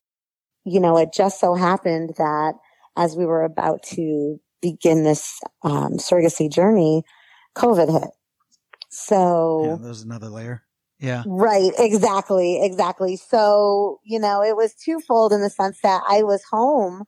You 0.66 0.80
know, 0.80 0.98
it 0.98 1.10
just 1.14 1.40
so 1.40 1.56
happened 1.56 2.14
that 2.20 2.54
as 2.96 3.16
we 3.16 3.26
were 3.26 3.44
about 3.44 3.82
to 3.94 4.40
begin 4.62 5.04
this 5.04 5.40
um, 5.64 5.94
surrogacy 5.94 6.52
journey, 6.52 7.04
COVID 7.56 7.92
hit. 7.92 8.10
So 8.90 9.64
yeah, 9.66 9.78
there's 9.82 10.04
another 10.04 10.30
layer. 10.30 10.64
Yeah. 11.00 11.24
Right. 11.26 11.72
Exactly. 11.78 12.64
Exactly. 12.64 13.18
So, 13.18 14.00
you 14.04 14.20
know, 14.20 14.44
it 14.44 14.56
was 14.56 14.76
twofold 14.76 15.34
in 15.34 15.42
the 15.42 15.50
sense 15.50 15.80
that 15.84 16.04
I 16.08 16.24
was 16.24 16.44
home 16.50 17.04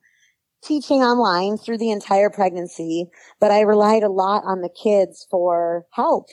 teaching 0.62 1.02
online 1.02 1.56
through 1.56 1.78
the 1.78 1.90
entire 1.90 2.28
pregnancy, 2.28 3.06
but 3.40 3.50
I 3.50 3.60
relied 3.60 4.02
a 4.02 4.10
lot 4.10 4.42
on 4.44 4.60
the 4.60 4.68
kids 4.68 5.26
for 5.30 5.86
help. 5.92 6.26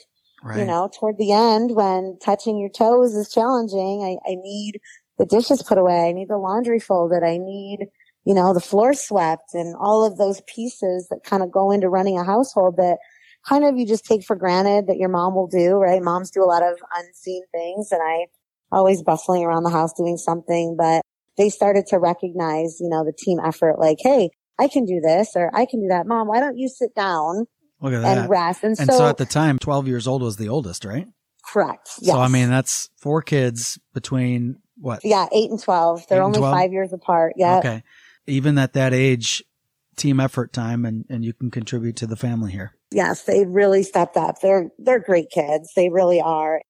Right. 0.44 0.60
You 0.60 0.66
know, 0.66 0.90
toward 0.98 1.16
the 1.18 1.32
end 1.32 1.74
when 1.74 2.18
touching 2.22 2.58
your 2.58 2.68
toes 2.68 3.14
is 3.14 3.32
challenging, 3.32 4.02
I, 4.04 4.30
I 4.30 4.34
need 4.36 4.80
the 5.18 5.26
dishes 5.26 5.62
put 5.62 5.78
away. 5.78 6.08
I 6.08 6.12
need 6.12 6.28
the 6.28 6.36
laundry 6.36 6.78
folded. 6.78 7.22
I 7.22 7.38
need 7.38 7.88
you 8.24 8.34
know, 8.34 8.54
the 8.54 8.60
floor 8.60 8.94
swept 8.94 9.54
and 9.54 9.74
all 9.78 10.04
of 10.04 10.16
those 10.16 10.40
pieces 10.46 11.08
that 11.10 11.24
kind 11.24 11.42
of 11.42 11.52
go 11.52 11.70
into 11.70 11.88
running 11.88 12.18
a 12.18 12.24
household 12.24 12.76
that 12.78 12.98
kind 13.46 13.64
of 13.64 13.76
you 13.76 13.86
just 13.86 14.06
take 14.06 14.24
for 14.24 14.34
granted 14.34 14.86
that 14.86 14.96
your 14.96 15.10
mom 15.10 15.34
will 15.34 15.46
do, 15.46 15.74
right? 15.74 16.02
Moms 16.02 16.30
do 16.30 16.42
a 16.42 16.46
lot 16.46 16.62
of 16.62 16.78
unseen 16.96 17.42
things 17.52 17.92
and 17.92 18.00
I 18.02 18.26
always 18.72 19.02
bustling 19.02 19.44
around 19.44 19.64
the 19.64 19.70
house 19.70 19.92
doing 19.92 20.16
something, 20.16 20.74
but 20.78 21.02
they 21.36 21.50
started 21.50 21.86
to 21.88 21.98
recognize, 21.98 22.78
you 22.80 22.88
know, 22.88 23.04
the 23.04 23.12
team 23.12 23.38
effort 23.44 23.78
like, 23.78 23.98
Hey, 24.00 24.30
I 24.58 24.68
can 24.68 24.86
do 24.86 25.00
this 25.00 25.32
or 25.36 25.50
I 25.54 25.66
can 25.66 25.82
do 25.82 25.88
that. 25.88 26.06
Mom, 26.06 26.28
why 26.28 26.40
don't 26.40 26.56
you 26.56 26.68
sit 26.68 26.94
down 26.94 27.46
and 27.92 28.30
rest? 28.30 28.64
And, 28.64 28.78
and 28.78 28.90
so, 28.90 28.98
so, 28.98 29.08
at 29.08 29.16
the 29.18 29.26
time, 29.26 29.58
12 29.58 29.88
years 29.88 30.06
old 30.06 30.22
was 30.22 30.36
the 30.36 30.48
oldest, 30.48 30.84
right? 30.84 31.06
Correct. 31.46 31.90
Yes. 32.00 32.14
So, 32.14 32.20
I 32.20 32.28
mean, 32.28 32.48
that's 32.48 32.88
four 32.96 33.20
kids 33.22 33.78
between 33.92 34.56
what? 34.78 35.00
Yeah, 35.04 35.26
eight 35.32 35.50
and 35.50 35.60
12. 35.60 36.06
They're 36.08 36.22
only 36.22 36.38
12? 36.38 36.54
five 36.54 36.72
years 36.72 36.92
apart. 36.92 37.34
Yeah. 37.36 37.58
Okay 37.58 37.82
even 38.26 38.58
at 38.58 38.72
that 38.72 38.92
age, 38.92 39.42
team 39.96 40.18
effort 40.18 40.52
time 40.52 40.84
and, 40.84 41.04
and 41.08 41.24
you 41.24 41.32
can 41.32 41.50
contribute 41.50 41.96
to 41.96 42.06
the 42.06 42.16
family 42.16 42.52
here. 42.52 42.76
Yes, 42.90 43.22
they 43.22 43.44
really 43.44 43.82
stepped 43.82 44.16
up. 44.16 44.40
They're, 44.40 44.70
they're 44.78 45.00
great 45.00 45.30
kids. 45.30 45.70
They 45.76 45.88
really 45.88 46.20
are. 46.20 46.62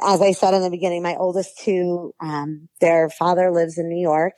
As 0.00 0.20
I 0.20 0.32
said 0.32 0.54
in 0.54 0.62
the 0.62 0.70
beginning, 0.70 1.02
my 1.02 1.16
oldest 1.16 1.58
two, 1.58 2.12
um, 2.20 2.68
their 2.80 3.10
father 3.10 3.50
lives 3.50 3.78
in 3.78 3.88
New 3.88 4.00
York. 4.00 4.34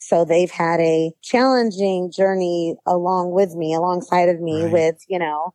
So 0.00 0.24
they've 0.24 0.50
had 0.50 0.80
a 0.80 1.12
challenging 1.22 2.10
journey 2.10 2.76
along 2.86 3.32
with 3.32 3.54
me, 3.54 3.74
alongside 3.74 4.28
of 4.28 4.40
me 4.40 4.64
right. 4.64 4.72
with, 4.72 4.96
you 5.08 5.18
know, 5.18 5.52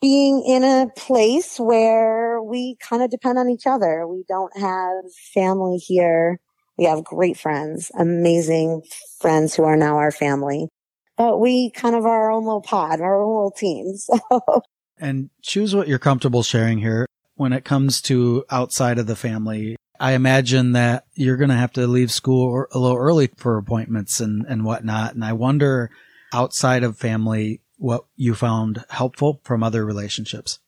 being 0.00 0.44
in 0.46 0.64
a 0.64 0.88
place 0.96 1.58
where 1.58 2.42
we 2.42 2.76
kind 2.80 3.02
of 3.02 3.10
depend 3.10 3.38
on 3.38 3.50
each 3.50 3.66
other. 3.66 4.06
We 4.06 4.24
don't 4.28 4.56
have 4.58 5.12
family 5.32 5.78
here 5.78 6.38
we 6.76 6.84
have 6.84 7.04
great 7.04 7.38
friends, 7.38 7.90
amazing 7.98 8.82
friends 9.20 9.54
who 9.54 9.64
are 9.64 9.76
now 9.76 9.96
our 9.96 10.10
family. 10.10 10.68
But 11.16 11.38
we 11.38 11.70
kind 11.70 11.94
of 11.94 12.04
are 12.04 12.24
our 12.24 12.32
own 12.32 12.44
little 12.44 12.62
pod, 12.62 13.00
our 13.00 13.22
own 13.22 13.34
little 13.34 13.50
team. 13.52 13.94
So. 13.96 14.62
And 14.96 15.30
choose 15.42 15.74
what 15.74 15.88
you're 15.88 15.98
comfortable 15.98 16.44
sharing 16.44 16.78
here. 16.78 17.06
When 17.34 17.52
it 17.52 17.64
comes 17.64 18.00
to 18.02 18.44
outside 18.48 18.98
of 18.98 19.08
the 19.08 19.16
family, 19.16 19.76
I 20.00 20.12
imagine 20.12 20.72
that 20.72 21.06
you're 21.14 21.36
going 21.36 21.50
to 21.50 21.56
have 21.56 21.72
to 21.72 21.86
leave 21.86 22.10
school 22.10 22.66
a 22.72 22.78
little 22.78 22.96
early 22.96 23.28
for 23.36 23.58
appointments 23.58 24.20
and, 24.20 24.44
and 24.48 24.64
whatnot. 24.64 25.14
And 25.14 25.24
I 25.24 25.32
wonder 25.32 25.90
outside 26.32 26.82
of 26.82 26.98
family, 26.98 27.60
what 27.76 28.04
you 28.16 28.34
found 28.34 28.84
helpful 28.90 29.40
from 29.44 29.62
other 29.62 29.84
relationships. 29.84 30.58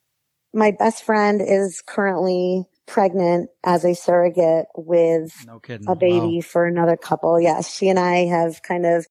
My 0.55 0.71
best 0.71 1.05
friend 1.05 1.41
is 1.43 1.83
currently 1.87 2.65
pregnant 2.87 3.51
as 3.65 3.85
a 3.85 3.95
surrogate 3.95 4.67
with 4.77 5.33
no 5.47 5.61
a 5.89 5.97
baby 5.97 6.37
wow. 6.37 6.41
for 6.41 6.67
another 6.67 6.97
couple. 6.97 7.41
Yes, 7.41 7.75
she 7.75 7.89
and 7.89 7.99
I 7.99 8.27
have 8.27 8.63
kind 8.63 8.87
of 8.87 9.07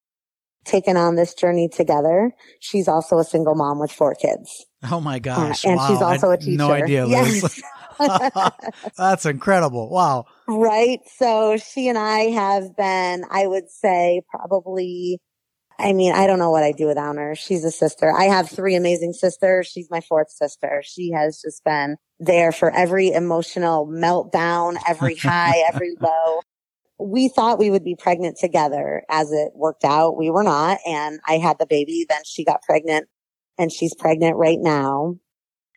taken 0.64 0.98
on 0.98 1.16
this 1.16 1.34
journey 1.34 1.70
together. 1.70 2.32
She's 2.60 2.88
also 2.88 3.20
a 3.20 3.24
single 3.24 3.56
mom 3.56 3.80
with 3.80 3.92
four 3.92 4.16
kids. 4.16 4.66
Oh 4.90 5.00
my 5.00 5.20
gosh. 5.20 5.66
Uh, 5.66 5.70
and 5.70 5.78
wow. 5.78 5.88
she's 5.88 6.02
also 6.02 6.32
a 6.32 6.38
teacher. 6.38 6.58
No 6.58 6.72
idea, 6.72 7.06
Liz. 7.06 7.42
Yes. 7.42 7.62
That's 8.98 9.26
incredible. 9.26 9.90
Wow. 9.90 10.26
Right. 10.48 11.00
So 11.18 11.58
she 11.58 11.88
and 11.88 11.98
I 11.98 12.32
have 12.32 12.76
been, 12.76 13.24
I 13.30 13.48
would 13.48 13.70
say 13.70 14.22
probably 14.30 15.20
I 15.78 15.94
mean, 15.94 16.14
I 16.14 16.26
don't 16.26 16.40
know 16.40 16.52
what 16.52 16.64
I'd 16.64 16.78
do 16.78 16.88
without 16.88 17.18
her. 17.18 17.36
She's 17.36 17.66
a 17.66 17.72
sister. 17.72 18.12
I 18.12 18.26
have 18.26 18.50
three 18.50 18.76
amazing 18.76 19.14
sisters. 19.14 19.68
She's 19.68 19.90
my 19.92 20.02
fourth 20.02 20.32
sister. 20.32 20.82
She 20.86 21.12
has 21.12 21.42
just 21.44 21.64
been 21.64 21.98
there 22.20 22.52
for 22.52 22.72
every 22.72 23.12
emotional 23.12 23.86
meltdown, 23.88 24.78
every 24.88 25.16
high, 25.16 25.64
every 25.74 25.96
low. 26.00 26.42
We 26.98 27.28
thought 27.28 27.60
we 27.60 27.70
would 27.70 27.84
be 27.84 27.96
pregnant 27.96 28.38
together 28.40 29.04
as 29.10 29.32
it 29.34 29.52
worked 29.54 29.84
out. 29.84 30.18
We 30.18 30.30
were 30.30 30.44
not. 30.44 30.78
And 30.88 31.20
I 31.28 31.38
had 31.40 31.58
the 31.60 31.68
baby. 31.68 32.06
Then 32.08 32.22
she 32.26 32.46
got 32.46 32.62
pregnant 32.62 33.08
and 33.58 33.70
she's 33.72 33.94
pregnant 33.94 34.38
right 34.38 34.60
now. 34.60 35.18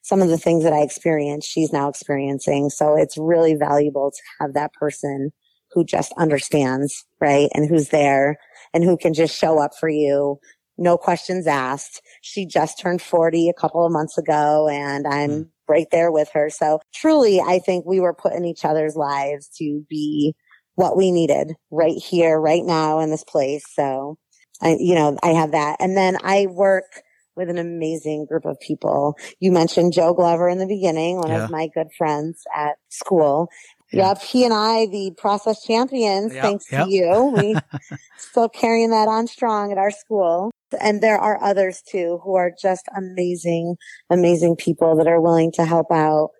Some 0.09 0.22
of 0.22 0.28
the 0.30 0.38
things 0.38 0.64
that 0.64 0.72
I 0.72 0.80
experienced, 0.80 1.50
she's 1.50 1.70
now 1.70 1.86
experiencing. 1.86 2.70
So 2.70 2.96
it's 2.96 3.18
really 3.18 3.54
valuable 3.54 4.11
to 4.11 4.22
have 4.40 4.54
that 4.54 4.72
person 4.72 5.32
who 5.70 5.84
just 5.84 6.14
understands, 6.16 7.04
right? 7.20 7.50
And 7.52 7.68
who's 7.68 7.90
there 7.90 8.38
and 8.72 8.84
who 8.84 8.96
can 8.96 9.12
just 9.12 9.38
show 9.38 9.59
up 9.62 9.72
for 9.78 9.90
you. 9.90 10.38
No 10.78 10.96
questions 10.96 11.46
asked. 11.46 12.00
She 12.22 12.46
just 12.46 12.80
turned 12.80 13.02
40 13.02 13.50
a 13.50 13.61
couple 13.61 13.84
of 13.84 13.92
months 13.92 14.16
ago 14.16 14.66
and 14.72 15.06
I'm 15.06 15.30
mm. 15.30 15.48
right 15.68 15.88
there 15.92 16.11
with 16.11 16.30
her. 16.32 16.48
So 16.48 16.80
truly, 16.94 17.38
I 17.40 17.59
think 17.59 17.84
we 17.84 18.00
were 18.00 18.14
put 18.14 18.32
in 18.32 18.46
each 18.46 18.64
other's 18.64 18.96
lives 18.96 19.50
to 19.59 19.84
be 19.90 20.34
what 20.76 20.96
we 20.96 21.11
needed 21.11 21.52
right 21.70 21.98
here, 21.98 22.40
right 22.40 22.64
now 22.64 23.00
in 23.00 23.11
this 23.11 23.24
place. 23.24 23.64
So 23.74 24.16
I, 24.62 24.78
you 24.80 24.94
know, 24.94 25.18
I 25.22 25.32
have 25.32 25.50
that. 25.50 25.76
And 25.80 25.98
then 25.98 26.16
I 26.22 26.46
work 26.46 27.02
with 27.39 27.49
an 27.49 27.57
amazing 27.57 28.26
group 28.26 28.45
of 28.45 28.61
people. 28.61 29.16
You 29.39 29.53
mentioned 29.53 29.93
Joe 29.95 30.12
Glover 30.12 30.49
in 30.49 30.59
the 30.59 30.66
beginning, 30.66 31.16
one 31.16 31.28
yeah. 31.28 31.45
of 31.45 31.51
my 31.51 31.68
good 31.68 31.89
friends 31.97 32.43
at 32.55 32.76
school. 32.89 33.49
Yeah. 33.93 34.09
Yep. 34.09 34.22
He 34.22 34.45
and 34.45 34.53
I, 34.53 34.86
the 34.86 35.12
process 35.16 35.64
champions, 35.64 36.34
yep. 36.34 36.43
thanks 36.43 36.70
yep. 36.70 36.84
to 36.84 36.91
you. 36.91 37.34
We 37.36 37.57
still 38.18 38.49
carrying 38.49 38.91
that 38.91 39.09
on 39.09 39.26
strong 39.28 39.72
at 39.72 39.78
our 39.78 39.91
school. 39.91 40.51
And 40.80 41.01
there 41.01 41.16
are 41.16 41.43
others 41.43 41.80
too 41.80 42.20
who 42.22 42.34
are 42.34 42.53
just 42.61 42.86
amazing, 42.95 43.76
amazing 44.11 44.57
people 44.57 44.97
that 44.97 45.07
are 45.07 45.20
willing 45.20 45.53
to 45.53 45.64
help 45.64 45.91
out 45.91 46.30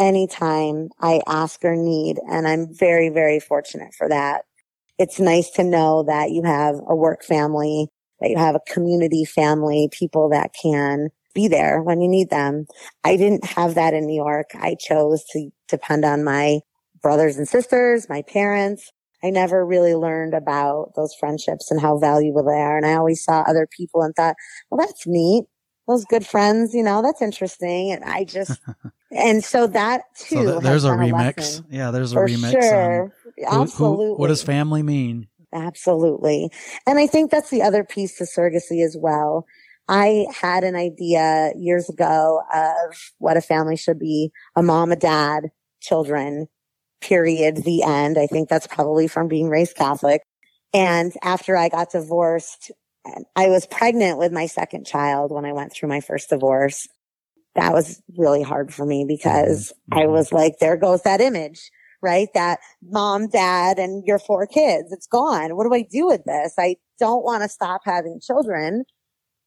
anytime 0.00 0.88
I 1.00 1.20
ask 1.28 1.64
or 1.64 1.76
need. 1.76 2.18
And 2.28 2.48
I'm 2.48 2.74
very, 2.74 3.10
very 3.10 3.38
fortunate 3.38 3.94
for 3.96 4.08
that. 4.08 4.42
It's 4.98 5.20
nice 5.20 5.50
to 5.52 5.62
know 5.62 6.02
that 6.04 6.30
you 6.30 6.42
have 6.42 6.76
a 6.88 6.96
work 6.96 7.22
family, 7.22 7.88
that 8.20 8.30
you 8.30 8.36
have 8.36 8.54
a 8.54 8.72
community 8.72 9.24
family, 9.24 9.88
people 9.92 10.28
that 10.30 10.52
can 10.60 11.10
be 11.34 11.48
there 11.48 11.82
when 11.82 12.00
you 12.00 12.08
need 12.08 12.30
them. 12.30 12.66
I 13.04 13.16
didn't 13.16 13.44
have 13.44 13.74
that 13.74 13.94
in 13.94 14.06
New 14.06 14.16
York. 14.16 14.50
I 14.54 14.76
chose 14.78 15.24
to 15.32 15.50
depend 15.68 16.04
on 16.04 16.24
my 16.24 16.60
brothers 17.00 17.36
and 17.36 17.46
sisters, 17.46 18.08
my 18.08 18.22
parents. 18.22 18.90
I 19.22 19.30
never 19.30 19.66
really 19.66 19.94
learned 19.94 20.34
about 20.34 20.92
those 20.94 21.14
friendships 21.14 21.70
and 21.70 21.80
how 21.80 21.98
valuable 21.98 22.44
they 22.44 22.60
are. 22.60 22.76
And 22.76 22.86
I 22.86 22.94
always 22.94 23.22
saw 23.22 23.42
other 23.42 23.68
people 23.76 24.02
and 24.02 24.14
thought, 24.14 24.36
well, 24.70 24.84
that's 24.84 25.06
neat. 25.06 25.44
Those 25.88 26.04
good 26.04 26.26
friends, 26.26 26.74
you 26.74 26.82
know, 26.82 27.02
that's 27.02 27.22
interesting. 27.22 27.92
And 27.92 28.04
I 28.04 28.24
just, 28.24 28.60
and 29.10 29.42
so 29.42 29.66
that 29.68 30.02
too. 30.16 30.44
So 30.44 30.60
there's 30.60 30.84
a 30.84 30.90
remix. 30.90 31.60
A 31.60 31.64
yeah, 31.74 31.90
there's 31.90 32.12
a 32.12 32.16
For 32.16 32.26
remix. 32.26 32.54
Um, 32.54 32.62
sure. 32.62 33.12
Who, 33.36 33.62
Absolutely. 33.62 34.06
Who, 34.06 34.16
what 34.16 34.28
does 34.28 34.42
family 34.42 34.82
mean? 34.82 35.28
Absolutely. 35.52 36.50
And 36.86 36.98
I 36.98 37.06
think 37.06 37.30
that's 37.30 37.50
the 37.50 37.62
other 37.62 37.84
piece 37.84 38.18
to 38.18 38.24
surrogacy 38.24 38.84
as 38.84 38.96
well. 38.98 39.46
I 39.88 40.26
had 40.38 40.64
an 40.64 40.76
idea 40.76 41.52
years 41.56 41.88
ago 41.88 42.42
of 42.52 43.12
what 43.18 43.38
a 43.38 43.40
family 43.40 43.76
should 43.76 43.98
be. 43.98 44.30
A 44.54 44.62
mom, 44.62 44.92
a 44.92 44.96
dad, 44.96 45.50
children, 45.80 46.48
period, 47.00 47.64
the 47.64 47.82
end. 47.82 48.18
I 48.18 48.26
think 48.26 48.48
that's 48.48 48.66
probably 48.66 49.08
from 49.08 49.28
being 49.28 49.48
raised 49.48 49.76
Catholic. 49.76 50.22
And 50.74 51.12
after 51.22 51.56
I 51.56 51.70
got 51.70 51.92
divorced, 51.92 52.70
I 53.34 53.48
was 53.48 53.66
pregnant 53.66 54.18
with 54.18 54.32
my 54.32 54.46
second 54.46 54.84
child 54.86 55.32
when 55.32 55.46
I 55.46 55.52
went 55.52 55.72
through 55.72 55.88
my 55.88 56.00
first 56.00 56.28
divorce. 56.28 56.86
That 57.54 57.72
was 57.72 58.02
really 58.16 58.42
hard 58.42 58.74
for 58.74 58.84
me 58.84 59.06
because 59.08 59.72
mm-hmm. 59.90 60.00
I 60.00 60.06
was 60.06 60.32
like, 60.32 60.58
there 60.60 60.76
goes 60.76 61.02
that 61.02 61.22
image, 61.22 61.70
right? 62.02 62.28
That 62.34 62.60
mom, 62.82 63.28
dad, 63.28 63.78
and 63.78 64.04
your 64.06 64.18
four 64.18 64.46
kids. 64.46 64.92
It's 64.92 65.06
gone. 65.06 65.56
What 65.56 65.64
do 65.64 65.74
I 65.74 65.82
do 65.82 66.06
with 66.06 66.24
this? 66.24 66.54
I 66.58 66.76
don't 66.98 67.24
want 67.24 67.42
to 67.42 67.48
stop 67.48 67.82
having 67.84 68.20
children, 68.20 68.84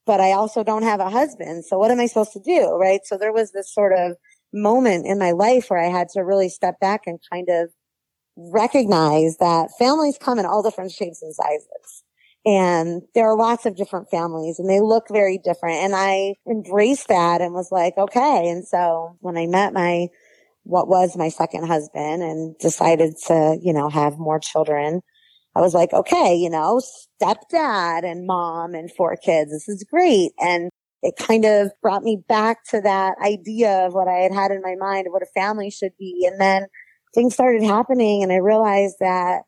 but 0.06 0.20
I 0.20 0.32
also 0.32 0.62
don't 0.64 0.82
have 0.82 1.00
a 1.00 1.10
husband. 1.10 1.64
So 1.64 1.78
what 1.78 1.90
am 1.90 2.00
I 2.00 2.06
supposed 2.06 2.32
to 2.32 2.40
do? 2.40 2.70
Right. 2.70 3.00
So 3.04 3.16
there 3.16 3.32
was 3.32 3.52
this 3.52 3.72
sort 3.72 3.92
of 3.96 4.16
moment 4.52 5.06
in 5.06 5.18
my 5.18 5.30
life 5.32 5.66
where 5.68 5.80
I 5.80 5.88
had 5.88 6.08
to 6.10 6.20
really 6.20 6.48
step 6.48 6.78
back 6.80 7.02
and 7.06 7.18
kind 7.30 7.48
of 7.48 7.70
recognize 8.36 9.36
that 9.38 9.70
families 9.78 10.18
come 10.18 10.38
in 10.38 10.46
all 10.46 10.62
different 10.62 10.90
shapes 10.90 11.22
and 11.22 11.34
sizes. 11.34 12.04
And 12.44 13.02
there 13.14 13.30
are 13.30 13.36
lots 13.36 13.66
of 13.66 13.76
different 13.76 14.10
families 14.10 14.58
and 14.58 14.68
they 14.68 14.80
look 14.80 15.04
very 15.10 15.38
different. 15.38 15.76
And 15.76 15.94
I 15.94 16.34
embraced 16.50 17.08
that 17.08 17.40
and 17.40 17.54
was 17.54 17.70
like, 17.70 17.96
okay. 17.96 18.48
And 18.48 18.66
so 18.66 19.16
when 19.20 19.36
I 19.36 19.46
met 19.46 19.72
my, 19.72 20.08
what 20.64 20.88
was 20.88 21.16
my 21.16 21.28
second 21.28 21.66
husband 21.66 22.22
and 22.22 22.56
decided 22.58 23.14
to, 23.26 23.58
you 23.62 23.72
know, 23.72 23.88
have 23.88 24.18
more 24.18 24.38
children, 24.38 25.00
I 25.54 25.60
was 25.60 25.74
like, 25.74 25.92
okay, 25.92 26.34
you 26.34 26.48
know, 26.48 26.80
stepdad 27.20 28.04
and 28.04 28.26
mom 28.26 28.74
and 28.74 28.90
four 28.90 29.16
kids. 29.16 29.50
This 29.50 29.68
is 29.68 29.84
great. 29.90 30.32
And 30.38 30.70
it 31.02 31.14
kind 31.18 31.44
of 31.44 31.72
brought 31.82 32.02
me 32.02 32.22
back 32.28 32.64
to 32.70 32.80
that 32.80 33.16
idea 33.22 33.86
of 33.86 33.92
what 33.92 34.08
I 34.08 34.18
had 34.18 34.32
had 34.32 34.50
in 34.50 34.62
my 34.62 34.76
mind 34.78 35.06
of 35.06 35.12
what 35.12 35.22
a 35.22 35.40
family 35.40 35.70
should 35.70 35.92
be. 35.98 36.26
And 36.30 36.40
then 36.40 36.66
things 37.14 37.34
started 37.34 37.62
happening 37.62 38.22
and 38.22 38.32
I 38.32 38.36
realized 38.36 38.96
that, 39.00 39.42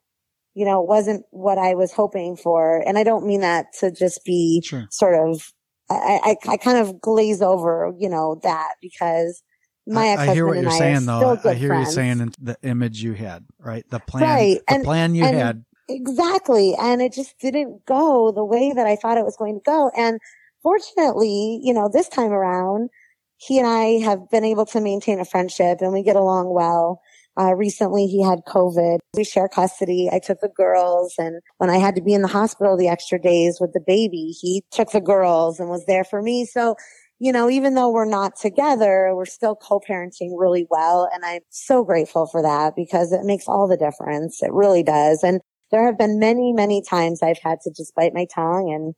you 0.55 0.65
know, 0.65 0.83
it 0.83 0.89
wasn't 0.89 1.25
what 1.31 1.59
I 1.59 1.75
was 1.75 1.93
hoping 1.93 2.37
for. 2.37 2.83
And 2.87 2.99
I 2.99 3.05
don't 3.05 3.27
mean 3.27 3.41
that 3.41 3.67
to 3.81 3.91
just 3.91 4.25
be 4.25 4.63
sure. 4.65 4.87
sort 4.91 5.15
of, 5.15 5.43
I, 5.89 6.37
I, 6.47 6.53
I, 6.53 6.57
kind 6.57 6.79
of 6.79 7.01
glaze 7.01 7.43
over, 7.43 7.93
you 7.99 8.09
know, 8.09 8.41
that 8.43 8.75
because 8.81 9.43
my 9.87 10.09
ex-husband 10.09 10.31
I 10.31 10.35
hear 10.35 10.47
what 10.47 10.61
you're 10.61 10.71
saying 10.71 11.07
though. 11.07 11.39
I 11.45 11.55
hear 11.55 11.69
friends. 11.69 11.89
you 11.89 11.95
saying 11.95 12.35
the 12.41 12.57
image 12.63 13.03
you 13.03 13.13
had, 13.13 13.45
right? 13.59 13.89
The 13.91 14.01
plan, 14.01 14.23
right. 14.23 14.61
the 14.67 14.75
and, 14.75 14.85
plan 14.85 15.15
you 15.15 15.25
had. 15.25 15.65
Exactly. 15.89 16.75
And 16.81 17.03
it 17.03 17.13
just 17.13 17.39
didn't 17.39 17.85
go 17.87 18.33
the 18.33 18.45
way 18.45 18.73
that 18.75 18.87
I 18.87 18.97
thought 18.97 19.19
it 19.19 19.25
was 19.25 19.37
going 19.37 19.57
to 19.57 19.63
go. 19.65 19.91
And 19.97 20.19
fortunately, 20.63 21.61
you 21.63 21.75
know, 21.75 21.91
this 21.93 22.09
time 22.09 22.33
around, 22.33 22.89
he 23.37 23.59
and 23.59 23.67
I 23.67 24.05
have 24.05 24.31
been 24.31 24.45
able 24.45 24.65
to 24.67 24.81
maintain 24.81 25.21
a 25.21 25.25
friendship 25.25 25.79
and 25.81 25.93
we 25.93 26.03
get 26.03 26.17
along 26.17 26.55
well. 26.55 27.01
Uh, 27.39 27.53
recently 27.55 28.07
he 28.07 28.23
had 28.23 28.45
COVID. 28.47 28.99
We 29.15 29.25
share 29.25 29.49
custody. 29.49 30.09
I 30.11 30.21
took 30.21 30.41
the 30.41 30.49
girls 30.49 31.15
and 31.19 31.43
when 31.59 31.69
I 31.69 31.79
had 31.79 31.97
to 31.97 32.03
be 32.03 32.15
in 32.15 32.23
the 32.23 32.29
hospital 32.29 32.77
the 32.77 32.89
extra 32.89 33.21
days 33.21 33.59
with 33.61 33.73
the 33.73 33.83
baby, 33.85 34.35
he 34.41 34.63
took 34.71 34.93
the 34.93 35.01
girls 35.01 35.59
and 35.61 35.69
was 35.69 35.85
there 35.87 36.05
for 36.05 36.23
me. 36.23 36.47
So, 36.47 36.77
you 37.25 37.33
know, 37.33 37.49
even 37.49 37.75
though 37.75 37.89
we're 37.89 38.05
not 38.05 38.37
together, 38.37 39.15
we're 39.15 39.25
still 39.25 39.57
co-parenting 39.57 40.33
really 40.37 40.67
well. 40.69 41.09
And 41.11 41.25
I'm 41.25 41.41
so 41.49 41.83
grateful 41.83 42.27
for 42.27 42.43
that 42.43 42.77
because 42.77 43.13
it 43.13 43.25
makes 43.25 43.49
all 43.49 43.67
the 43.67 43.79
difference. 43.79 44.43
It 44.43 44.53
really 44.53 44.83
does. 44.83 45.25
And 45.25 45.41
there 45.71 45.87
have 45.87 45.97
been 45.97 46.19
many, 46.19 46.53
many 46.53 46.83
times 46.83 47.23
I've 47.23 47.39
had 47.43 47.61
to 47.63 47.73
just 47.75 47.95
bite 47.95 48.13
my 48.13 48.27
tongue 48.27 48.71
and 48.71 48.93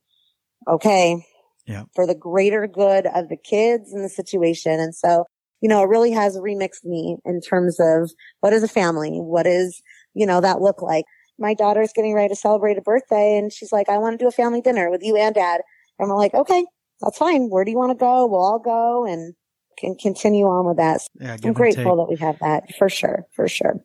okay, 0.67 1.25
yeah. 1.69 1.85
for 1.95 2.05
the 2.05 2.17
greater 2.17 2.67
good 2.67 3.07
of 3.15 3.29
the 3.29 3.37
kids 3.37 3.93
and 3.93 4.05
the 4.05 4.09
situation. 4.09 4.81
And 4.81 4.93
so, 4.93 5.27
you 5.61 5.69
know, 5.69 5.85
it 5.85 5.89
really 5.89 6.11
has 6.11 6.37
remixed 6.37 6.83
me 6.83 7.19
in 7.25 7.41
terms 7.41 7.79
of 7.79 8.11
what 8.41 8.53
is 8.53 8.65
a 8.65 8.69
family? 8.69 9.19
What 9.21 9.47
is, 9.47 9.81
you 10.15 10.27
know, 10.27 10.41
that 10.41 10.61
look 10.61 10.83
like? 10.83 11.05
My 11.39 11.55
daughter's 11.55 11.93
getting 11.95 12.13
ready 12.13 12.31
to 12.31 12.35
celebrate 12.35 12.77
a 12.77 12.83
birthday 12.83 13.39
and 13.39 13.53
she's 13.53 13.71
like, 13.71 13.89
I 13.89 13.99
want 13.99 14.19
to 14.19 14.25
do 14.25 14.27
a 14.27 14.33
family 14.33 14.63
dinner 14.63 14.91
with 14.91 15.05
you 15.05 15.17
and 15.17 15.33
dad. 15.33 15.61
And 16.01 16.09
we're 16.09 16.19
like, 16.19 16.35
okay, 16.35 16.65
that's 17.01 17.19
fine. 17.19 17.49
Where 17.49 17.65
do 17.65 17.71
you 17.71 17.77
want 17.77 17.93
to 17.93 17.99
go? 17.99 18.27
We'll 18.27 18.41
all 18.41 18.59
go 18.59 19.07
and 19.07 19.35
can 19.79 19.95
continue 19.95 20.47
on 20.47 20.67
with 20.67 20.79
that. 20.79 21.03
Yeah, 21.21 21.37
I'm 21.43 21.53
grateful 21.53 21.97
that 21.97 22.09
we 22.09 22.17
have 22.17 22.39
that 22.41 22.75
for 22.77 22.89
sure. 22.89 23.27
For 23.33 23.49
sure. 23.49 23.81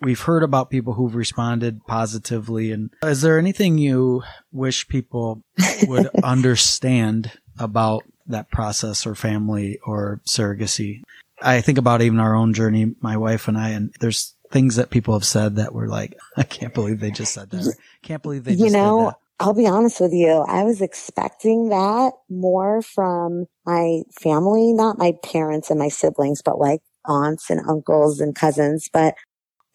We've 0.00 0.20
heard 0.20 0.42
about 0.42 0.70
people 0.70 0.94
who've 0.94 1.14
responded 1.14 1.84
positively. 1.86 2.70
And 2.70 2.90
is 3.02 3.22
there 3.22 3.38
anything 3.38 3.78
you 3.78 4.22
wish 4.52 4.86
people 4.86 5.42
would 5.86 6.08
understand 6.22 7.32
about 7.58 8.04
that 8.26 8.50
process 8.50 9.06
or 9.06 9.14
family 9.14 9.78
or 9.84 10.20
surrogacy? 10.26 11.02
I 11.40 11.60
think 11.60 11.78
about 11.78 12.02
even 12.02 12.20
our 12.20 12.34
own 12.34 12.52
journey, 12.52 12.94
my 13.00 13.16
wife 13.16 13.48
and 13.48 13.56
I, 13.56 13.70
and 13.70 13.94
there's 14.00 14.34
things 14.50 14.76
that 14.76 14.90
people 14.90 15.14
have 15.14 15.24
said 15.24 15.56
that 15.56 15.74
were 15.74 15.88
like, 15.88 16.16
I 16.36 16.42
can't 16.44 16.74
believe 16.74 17.00
they 17.00 17.10
just 17.10 17.34
said 17.34 17.50
that. 17.50 17.74
can't 18.02 18.22
believe 18.22 18.44
they 18.44 18.54
you 18.54 18.70
know, 18.70 19.14
I'll 19.40 19.54
be 19.54 19.66
honest 19.66 20.00
with 20.00 20.12
you. 20.12 20.44
I 20.48 20.64
was 20.64 20.80
expecting 20.80 21.68
that 21.68 22.12
more 22.28 22.82
from 22.82 23.46
my 23.64 24.02
family, 24.20 24.72
not 24.72 24.98
my 24.98 25.14
parents 25.22 25.70
and 25.70 25.78
my 25.78 25.88
siblings, 25.88 26.42
but 26.42 26.58
like 26.58 26.80
aunts 27.06 27.48
and 27.48 27.60
uncles 27.68 28.20
and 28.20 28.34
cousins. 28.34 28.88
But 28.92 29.14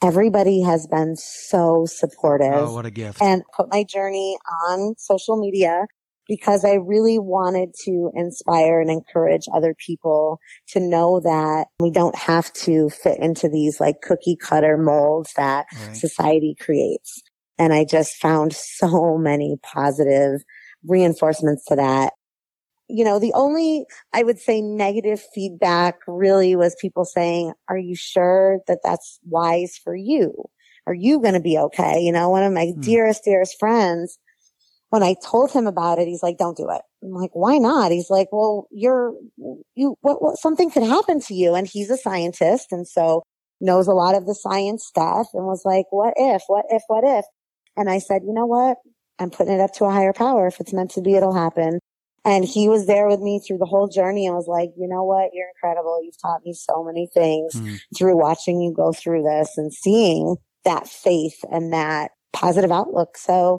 everybody 0.03 0.61
has 0.61 0.85
been 0.87 1.15
so 1.15 1.85
supportive. 1.85 2.53
Oh, 2.53 2.73
what 2.73 2.85
a 2.85 2.91
gift. 2.91 3.21
And 3.21 3.43
put 3.55 3.71
my 3.71 3.85
journey 3.85 4.37
on 4.67 4.95
social 4.97 5.39
media 5.39 5.85
because 6.27 6.65
I 6.65 6.73
really 6.73 7.19
wanted 7.19 7.73
to 7.85 8.11
inspire 8.15 8.81
and 8.81 8.89
encourage 8.89 9.45
other 9.53 9.75
people 9.85 10.39
to 10.69 10.79
know 10.79 11.21
that 11.21 11.67
we 11.79 11.91
don't 11.91 12.15
have 12.15 12.51
to 12.53 12.89
fit 12.89 13.19
into 13.19 13.49
these 13.49 13.79
like 13.79 14.01
cookie 14.01 14.35
cutter 14.35 14.77
molds 14.77 15.31
that 15.37 15.65
right. 15.73 15.95
society 15.95 16.55
creates. 16.59 17.21
And 17.57 17.73
I 17.73 17.85
just 17.85 18.15
found 18.15 18.53
so 18.53 19.17
many 19.17 19.57
positive 19.63 20.43
reinforcements 20.83 21.65
to 21.65 21.75
that 21.75 22.13
you 22.93 23.03
know, 23.03 23.17
the 23.17 23.33
only, 23.33 23.85
I 24.13 24.23
would 24.23 24.39
say 24.39 24.61
negative 24.61 25.21
feedback 25.33 25.99
really 26.07 26.55
was 26.55 26.75
people 26.79 27.05
saying, 27.05 27.53
are 27.67 27.77
you 27.77 27.95
sure 27.95 28.59
that 28.67 28.79
that's 28.83 29.19
wise 29.23 29.79
for 29.83 29.95
you? 29.95 30.45
Are 30.85 30.93
you 30.93 31.19
going 31.19 31.33
to 31.33 31.39
be 31.39 31.57
okay? 31.57 31.99
You 31.99 32.11
know, 32.11 32.29
one 32.29 32.43
of 32.43 32.51
my 32.51 32.67
mm. 32.67 32.83
dearest, 32.83 33.23
dearest 33.23 33.57
friends, 33.57 34.17
when 34.89 35.01
I 35.01 35.15
told 35.25 35.51
him 35.51 35.65
about 35.65 35.97
it, 35.97 36.07
he's 36.07 36.21
like, 36.21 36.37
don't 36.37 36.57
do 36.57 36.69
it. 36.69 36.81
I'm 37.01 37.13
like, 37.13 37.31
why 37.33 37.57
not? 37.57 37.91
He's 37.91 38.09
like, 38.09 38.27
well, 38.31 38.67
you're, 38.69 39.13
you, 39.75 39.97
what, 40.01 40.21
what, 40.21 40.37
something 40.37 40.69
could 40.69 40.83
happen 40.83 41.19
to 41.21 41.33
you. 41.33 41.55
And 41.55 41.65
he's 41.65 41.89
a 41.89 41.97
scientist. 41.97 42.71
And 42.71 42.87
so 42.87 43.23
knows 43.59 43.87
a 43.87 43.93
lot 43.93 44.13
of 44.13 44.27
the 44.27 44.35
science 44.35 44.85
stuff 44.85 45.29
and 45.33 45.45
was 45.45 45.63
like, 45.65 45.85
what 45.89 46.13
if, 46.15 46.43
what 46.47 46.65
if, 46.69 46.83
what 46.87 47.03
if? 47.03 47.25
And 47.75 47.89
I 47.89 47.99
said, 47.99 48.21
you 48.25 48.33
know 48.33 48.45
what? 48.45 48.77
I'm 49.19 49.29
putting 49.29 49.53
it 49.53 49.61
up 49.61 49.73
to 49.75 49.85
a 49.85 49.91
higher 49.91 50.13
power. 50.13 50.47
If 50.47 50.59
it's 50.59 50.73
meant 50.73 50.91
to 50.91 51.01
be, 51.01 51.15
it'll 51.15 51.35
happen. 51.35 51.79
And 52.25 52.45
he 52.45 52.69
was 52.69 52.87
there 52.87 53.07
with 53.07 53.19
me 53.19 53.39
through 53.45 53.57
the 53.57 53.65
whole 53.65 53.87
journey 53.87 54.25
and 54.25 54.35
was 54.35 54.47
like, 54.47 54.69
you 54.77 54.87
know 54.87 55.03
what? 55.03 55.31
You're 55.33 55.49
incredible. 55.49 56.01
You've 56.03 56.21
taught 56.21 56.45
me 56.45 56.53
so 56.53 56.83
many 56.83 57.09
things 57.13 57.53
mm. 57.53 57.79
through 57.97 58.17
watching 58.17 58.61
you 58.61 58.73
go 58.73 58.93
through 58.93 59.23
this 59.23 59.57
and 59.57 59.73
seeing 59.73 60.37
that 60.63 60.87
faith 60.87 61.43
and 61.51 61.73
that 61.73 62.11
positive 62.31 62.71
outlook. 62.71 63.17
So 63.17 63.57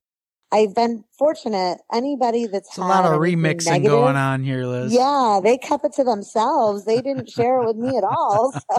I've 0.51 0.75
been 0.75 1.05
fortunate. 1.19 1.79
Anybody 1.93 2.47
that's 2.47 2.79
a 2.79 2.81
lot 2.81 3.05
of 3.05 3.21
remixing 3.21 3.67
negative, 3.67 3.91
going 3.91 4.17
on 4.17 4.43
here, 4.43 4.65
Liz. 4.65 4.95
Yeah, 4.95 5.41
they 5.43 5.59
kept 5.59 5.85
it 5.85 5.93
to 5.95 6.05
themselves. 6.05 6.87
They 6.87 7.03
didn't 7.03 7.29
share 7.37 7.61
it 7.61 7.67
with 7.67 7.77
me 7.77 7.99
at 7.99 8.05
all. 8.05 8.53
So, 8.53 8.79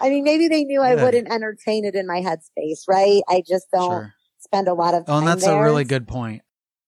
I 0.00 0.08
mean, 0.08 0.22
maybe 0.24 0.46
they 0.46 0.62
knew 0.62 0.82
I 0.82 0.94
wouldn't 0.94 1.32
entertain 1.32 1.84
it 1.84 1.94
in 1.94 2.06
my 2.06 2.20
headspace, 2.20 2.82
right? 2.86 3.22
I 3.28 3.42
just 3.46 3.66
don't 3.72 3.90
sure. 3.90 4.14
Spend 4.46 4.68
a 4.68 4.74
lot 4.74 4.94
of 4.94 5.06
time. 5.06 5.14
Oh, 5.14 5.18
and 5.18 5.28
that's 5.28 5.44
there. 5.44 5.60
a 5.60 5.62
really 5.62 5.84
good 5.84 6.08
point. 6.08 6.42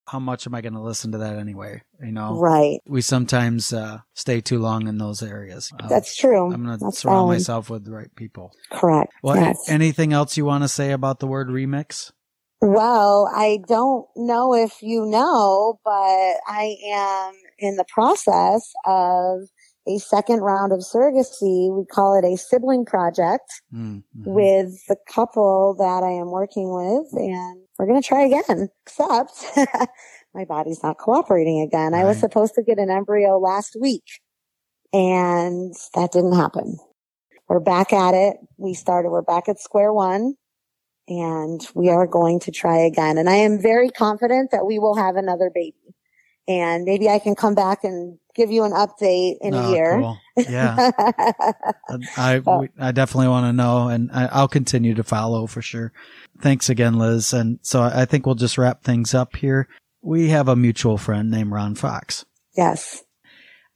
How 0.06 0.18
much 0.18 0.46
am 0.46 0.54
I 0.54 0.62
going 0.62 0.72
to 0.72 0.80
listen 0.80 1.12
to 1.12 1.18
that 1.18 1.36
anyway? 1.36 1.82
You 2.00 2.12
know, 2.12 2.38
right? 2.38 2.78
We 2.86 3.02
sometimes 3.02 3.74
uh, 3.74 3.98
stay 4.14 4.40
too 4.40 4.58
long 4.58 4.88
in 4.88 4.96
those 4.96 5.22
areas. 5.22 5.70
Uh, 5.78 5.86
that's 5.86 6.16
true. 6.16 6.50
I'm 6.50 6.64
going 6.64 6.78
to 6.78 6.92
surround 6.92 7.26
valid. 7.26 7.34
myself 7.34 7.68
with 7.68 7.84
the 7.84 7.92
right 7.92 8.14
people. 8.16 8.52
Correct. 8.72 9.12
Well, 9.22 9.36
yes. 9.36 9.68
anything 9.68 10.14
else 10.14 10.38
you 10.38 10.46
want 10.46 10.64
to 10.64 10.68
say 10.68 10.92
about 10.92 11.18
the 11.20 11.26
word 11.26 11.48
remix? 11.48 12.10
Well, 12.60 13.30
I 13.32 13.60
don't 13.68 14.06
know 14.16 14.54
if 14.54 14.82
you 14.82 15.04
know, 15.06 15.78
but 15.84 15.90
I 15.90 16.76
am 16.90 17.34
in 17.58 17.76
the 17.76 17.84
process 17.84 18.72
of 18.84 19.42
a 19.88 19.98
second 19.98 20.40
round 20.40 20.72
of 20.72 20.80
surrogacy. 20.80 21.74
We 21.74 21.84
call 21.86 22.16
it 22.18 22.24
a 22.24 22.36
sibling 22.36 22.84
project 22.84 23.62
mm-hmm. 23.74 24.00
with 24.14 24.86
the 24.88 24.96
couple 25.08 25.74
that 25.78 26.02
I 26.02 26.10
am 26.10 26.30
working 26.30 26.72
with 26.72 27.12
and 27.12 27.62
we're 27.78 27.86
going 27.86 28.00
to 28.00 28.06
try 28.06 28.22
again, 28.24 28.68
except 28.86 29.44
my 30.34 30.44
body's 30.44 30.82
not 30.82 30.98
cooperating 30.98 31.60
again. 31.60 31.92
Right. 31.92 32.02
I 32.02 32.04
was 32.04 32.18
supposed 32.18 32.54
to 32.54 32.62
get 32.62 32.78
an 32.78 32.90
embryo 32.90 33.38
last 33.38 33.76
week 33.80 34.04
and 34.92 35.74
that 35.94 36.12
didn't 36.12 36.36
happen. 36.36 36.78
We're 37.48 37.60
back 37.60 37.92
at 37.92 38.14
it. 38.14 38.36
We 38.58 38.74
started, 38.74 39.10
we're 39.10 39.22
back 39.22 39.48
at 39.48 39.58
square 39.58 39.92
one 39.92 40.34
and 41.08 41.66
we 41.74 41.88
are 41.88 42.06
going 42.06 42.40
to 42.40 42.50
try 42.50 42.76
again. 42.78 43.16
And 43.16 43.30
I 43.30 43.36
am 43.36 43.60
very 43.60 43.88
confident 43.88 44.50
that 44.50 44.66
we 44.66 44.78
will 44.78 44.96
have 44.96 45.16
another 45.16 45.50
baby. 45.54 45.87
And 46.48 46.84
maybe 46.84 47.10
I 47.10 47.18
can 47.18 47.34
come 47.34 47.54
back 47.54 47.84
and 47.84 48.18
give 48.34 48.50
you 48.50 48.64
an 48.64 48.72
update 48.72 49.36
in 49.42 49.52
oh, 49.52 49.58
a 49.58 49.62
ah, 49.62 49.70
year. 49.70 49.98
Cool. 50.00 50.18
Yeah. 50.48 50.90
I, 52.16 52.40
I, 52.46 52.68
I 52.78 52.92
definitely 52.92 53.28
want 53.28 53.46
to 53.46 53.52
know 53.52 53.88
and 53.88 54.10
I, 54.12 54.40
will 54.40 54.48
continue 54.48 54.94
to 54.94 55.02
follow 55.02 55.46
for 55.46 55.60
sure. 55.60 55.92
Thanks 56.40 56.70
again, 56.70 56.98
Liz. 56.98 57.34
And 57.34 57.58
so 57.62 57.82
I 57.82 58.06
think 58.06 58.24
we'll 58.24 58.34
just 58.34 58.56
wrap 58.56 58.82
things 58.82 59.12
up 59.12 59.36
here. 59.36 59.68
We 60.00 60.30
have 60.30 60.48
a 60.48 60.56
mutual 60.56 60.96
friend 60.96 61.30
named 61.30 61.52
Ron 61.52 61.74
Fox. 61.74 62.24
Yes. 62.56 63.04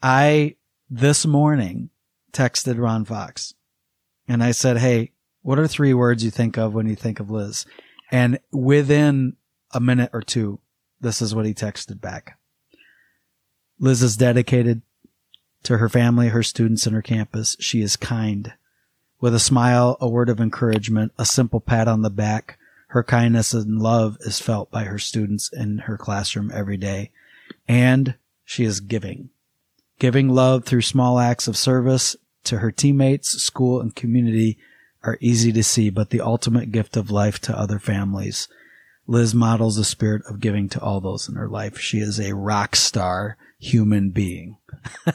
I 0.02 0.56
this 0.88 1.26
morning 1.26 1.90
texted 2.32 2.80
Ron 2.80 3.04
Fox 3.04 3.52
and 4.26 4.42
I 4.42 4.52
said, 4.52 4.78
Hey, 4.78 5.12
what 5.42 5.58
are 5.58 5.68
three 5.68 5.92
words 5.92 6.24
you 6.24 6.30
think 6.30 6.56
of 6.56 6.72
when 6.72 6.88
you 6.88 6.96
think 6.96 7.20
of 7.20 7.30
Liz? 7.30 7.66
And 8.10 8.38
within 8.50 9.36
a 9.72 9.80
minute 9.80 10.10
or 10.12 10.22
two, 10.22 10.60
this 11.00 11.20
is 11.20 11.34
what 11.34 11.46
he 11.46 11.52
texted 11.52 12.00
back. 12.00 12.38
Liz 13.82 14.00
is 14.00 14.16
dedicated 14.16 14.80
to 15.64 15.78
her 15.78 15.88
family, 15.88 16.28
her 16.28 16.44
students, 16.44 16.86
and 16.86 16.94
her 16.94 17.02
campus. 17.02 17.56
She 17.58 17.82
is 17.82 17.96
kind. 17.96 18.52
With 19.20 19.34
a 19.34 19.40
smile, 19.40 19.96
a 20.00 20.08
word 20.08 20.28
of 20.28 20.40
encouragement, 20.40 21.10
a 21.18 21.26
simple 21.26 21.58
pat 21.58 21.88
on 21.88 22.02
the 22.02 22.10
back, 22.10 22.58
her 22.88 23.02
kindness 23.02 23.52
and 23.52 23.82
love 23.82 24.18
is 24.20 24.38
felt 24.38 24.70
by 24.70 24.84
her 24.84 25.00
students 25.00 25.50
in 25.52 25.78
her 25.78 25.98
classroom 25.98 26.52
every 26.54 26.76
day. 26.76 27.10
And 27.66 28.14
she 28.44 28.62
is 28.62 28.78
giving. 28.78 29.30
Giving 29.98 30.28
love 30.28 30.64
through 30.64 30.82
small 30.82 31.18
acts 31.18 31.48
of 31.48 31.56
service 31.56 32.14
to 32.44 32.58
her 32.58 32.70
teammates, 32.70 33.30
school, 33.42 33.80
and 33.80 33.96
community 33.96 34.58
are 35.02 35.18
easy 35.20 35.50
to 35.54 35.64
see, 35.64 35.90
but 35.90 36.10
the 36.10 36.20
ultimate 36.20 36.70
gift 36.70 36.96
of 36.96 37.10
life 37.10 37.40
to 37.40 37.58
other 37.58 37.80
families. 37.80 38.46
Liz 39.08 39.34
models 39.34 39.74
the 39.74 39.84
spirit 39.84 40.22
of 40.28 40.38
giving 40.38 40.68
to 40.68 40.80
all 40.80 41.00
those 41.00 41.28
in 41.28 41.34
her 41.34 41.48
life. 41.48 41.80
She 41.80 41.98
is 41.98 42.20
a 42.20 42.36
rock 42.36 42.76
star 42.76 43.36
human 43.62 44.10
being. 44.10 44.56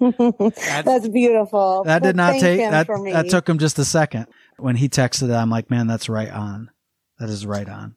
that's 0.00 1.08
beautiful. 1.08 1.82
That 1.84 2.02
did 2.02 2.16
not 2.16 2.38
take 2.38 2.60
that. 2.60 2.86
That 2.86 3.28
took 3.30 3.48
him 3.48 3.58
just 3.58 3.78
a 3.78 3.84
second. 3.84 4.26
When 4.58 4.76
he 4.76 4.88
texted, 4.88 5.34
I'm 5.34 5.50
like, 5.50 5.70
man, 5.70 5.86
that's 5.86 6.08
right 6.08 6.30
on. 6.30 6.70
That 7.18 7.30
is 7.30 7.46
right 7.46 7.68
on. 7.68 7.94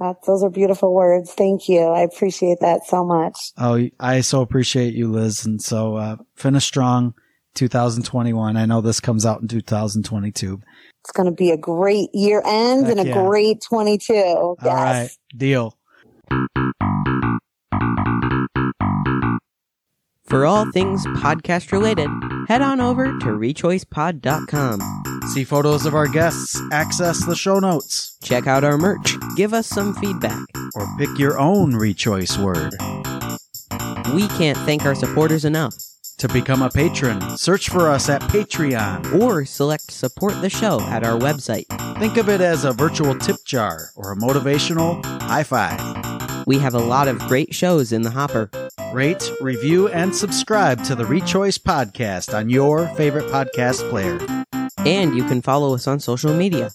That, 0.00 0.16
those 0.26 0.42
are 0.42 0.50
beautiful 0.50 0.92
words. 0.92 1.32
Thank 1.32 1.68
you. 1.68 1.80
I 1.80 2.00
appreciate 2.00 2.58
that 2.60 2.84
so 2.84 3.04
much. 3.04 3.52
Oh, 3.56 3.88
I 3.98 4.20
so 4.20 4.42
appreciate 4.42 4.94
you, 4.94 5.10
Liz. 5.10 5.46
And 5.46 5.62
so, 5.62 5.96
uh, 5.96 6.16
finish 6.34 6.64
strong 6.64 7.14
2021. 7.54 8.56
I 8.56 8.66
know 8.66 8.80
this 8.80 9.00
comes 9.00 9.24
out 9.24 9.40
in 9.40 9.48
2022. 9.48 10.60
It's 11.00 11.12
going 11.12 11.26
to 11.26 11.34
be 11.34 11.50
a 11.50 11.56
great 11.56 12.10
year 12.12 12.42
end 12.44 12.86
Heck 12.86 12.98
and 12.98 13.06
a 13.06 13.08
yeah. 13.08 13.24
great 13.26 13.62
22. 13.62 14.14
All 14.14 14.56
yes. 14.62 14.74
right. 14.74 15.10
Deal. 15.36 15.78
For 20.28 20.44
all 20.44 20.70
things 20.72 21.06
podcast 21.06 21.70
related, 21.70 22.08
head 22.48 22.60
on 22.60 22.80
over 22.80 23.06
to 23.06 23.26
rechoicepod.com. 23.26 24.80
See 25.32 25.44
photos 25.44 25.86
of 25.86 25.94
our 25.94 26.08
guests, 26.08 26.60
access 26.72 27.24
the 27.24 27.36
show 27.36 27.60
notes, 27.60 28.16
check 28.22 28.46
out 28.48 28.64
our 28.64 28.76
merch, 28.76 29.16
give 29.36 29.54
us 29.54 29.68
some 29.68 29.94
feedback, 29.94 30.44
or 30.74 30.86
pick 30.98 31.16
your 31.18 31.38
own 31.38 31.72
rechoice 31.72 32.36
word. 32.42 32.74
We 34.14 34.26
can't 34.28 34.58
thank 34.58 34.84
our 34.84 34.94
supporters 34.94 35.44
enough. 35.44 35.74
To 36.18 36.28
become 36.28 36.62
a 36.62 36.70
patron, 36.70 37.20
search 37.36 37.68
for 37.68 37.90
us 37.90 38.08
at 38.08 38.22
Patreon. 38.22 39.20
Or 39.20 39.44
select 39.44 39.92
support 39.92 40.40
the 40.40 40.48
show 40.48 40.80
at 40.80 41.04
our 41.04 41.18
website. 41.18 41.66
Think 41.98 42.16
of 42.16 42.30
it 42.30 42.40
as 42.40 42.64
a 42.64 42.72
virtual 42.72 43.14
tip 43.14 43.36
jar 43.44 43.90
or 43.96 44.12
a 44.12 44.16
motivational 44.16 45.04
high 45.20 45.42
five. 45.42 46.15
We 46.46 46.60
have 46.60 46.74
a 46.74 46.78
lot 46.78 47.08
of 47.08 47.18
great 47.18 47.52
shows 47.52 47.90
in 47.90 48.02
the 48.02 48.10
hopper. 48.12 48.48
Rate, 48.92 49.32
review, 49.40 49.88
and 49.88 50.14
subscribe 50.14 50.84
to 50.84 50.94
the 50.94 51.02
Rechoice 51.02 51.58
podcast 51.58 52.32
on 52.32 52.48
your 52.48 52.86
favorite 52.94 53.24
podcast 53.32 53.90
player. 53.90 54.20
And 54.78 55.16
you 55.16 55.24
can 55.24 55.42
follow 55.42 55.74
us 55.74 55.88
on 55.88 55.98
social 55.98 56.32
media. 56.32 56.70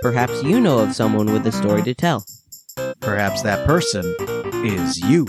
Perhaps 0.00 0.42
you 0.42 0.58
know 0.58 0.78
of 0.78 0.94
someone 0.94 1.30
with 1.30 1.46
a 1.46 1.52
story 1.52 1.82
to 1.82 1.92
tell. 1.92 2.24
Perhaps 3.00 3.42
that 3.42 3.66
person 3.66 4.16
is 4.64 4.96
you. 5.00 5.26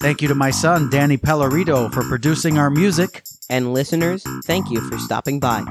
Thank 0.00 0.20
you 0.20 0.28
to 0.28 0.34
my 0.34 0.50
son, 0.50 0.90
Danny 0.90 1.16
Pellerito, 1.16 1.90
for 1.90 2.02
producing 2.02 2.58
our 2.58 2.68
music. 2.68 3.22
And 3.48 3.72
listeners, 3.72 4.22
thank 4.44 4.70
you 4.70 4.86
for 4.90 4.98
stopping 4.98 5.40
by. 5.40 5.62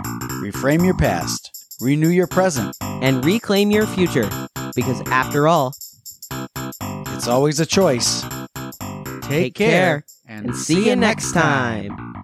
Reframe 0.42 0.84
your 0.84 0.98
past, 0.98 1.78
renew 1.80 2.10
your 2.10 2.28
present, 2.28 2.76
and 2.82 3.24
reclaim 3.24 3.70
your 3.70 3.86
future. 3.86 4.28
Because 4.76 5.02
after 5.12 5.48
all, 5.48 5.76
it's 6.32 7.28
always 7.28 7.60
a 7.60 7.66
choice. 7.66 8.24
Take, 9.22 9.54
Take 9.54 9.56
care, 9.56 9.70
care, 9.70 10.04
and 10.28 10.56
see 10.56 10.88
you 10.88 10.96
next 10.96 11.34
time. 11.34 12.19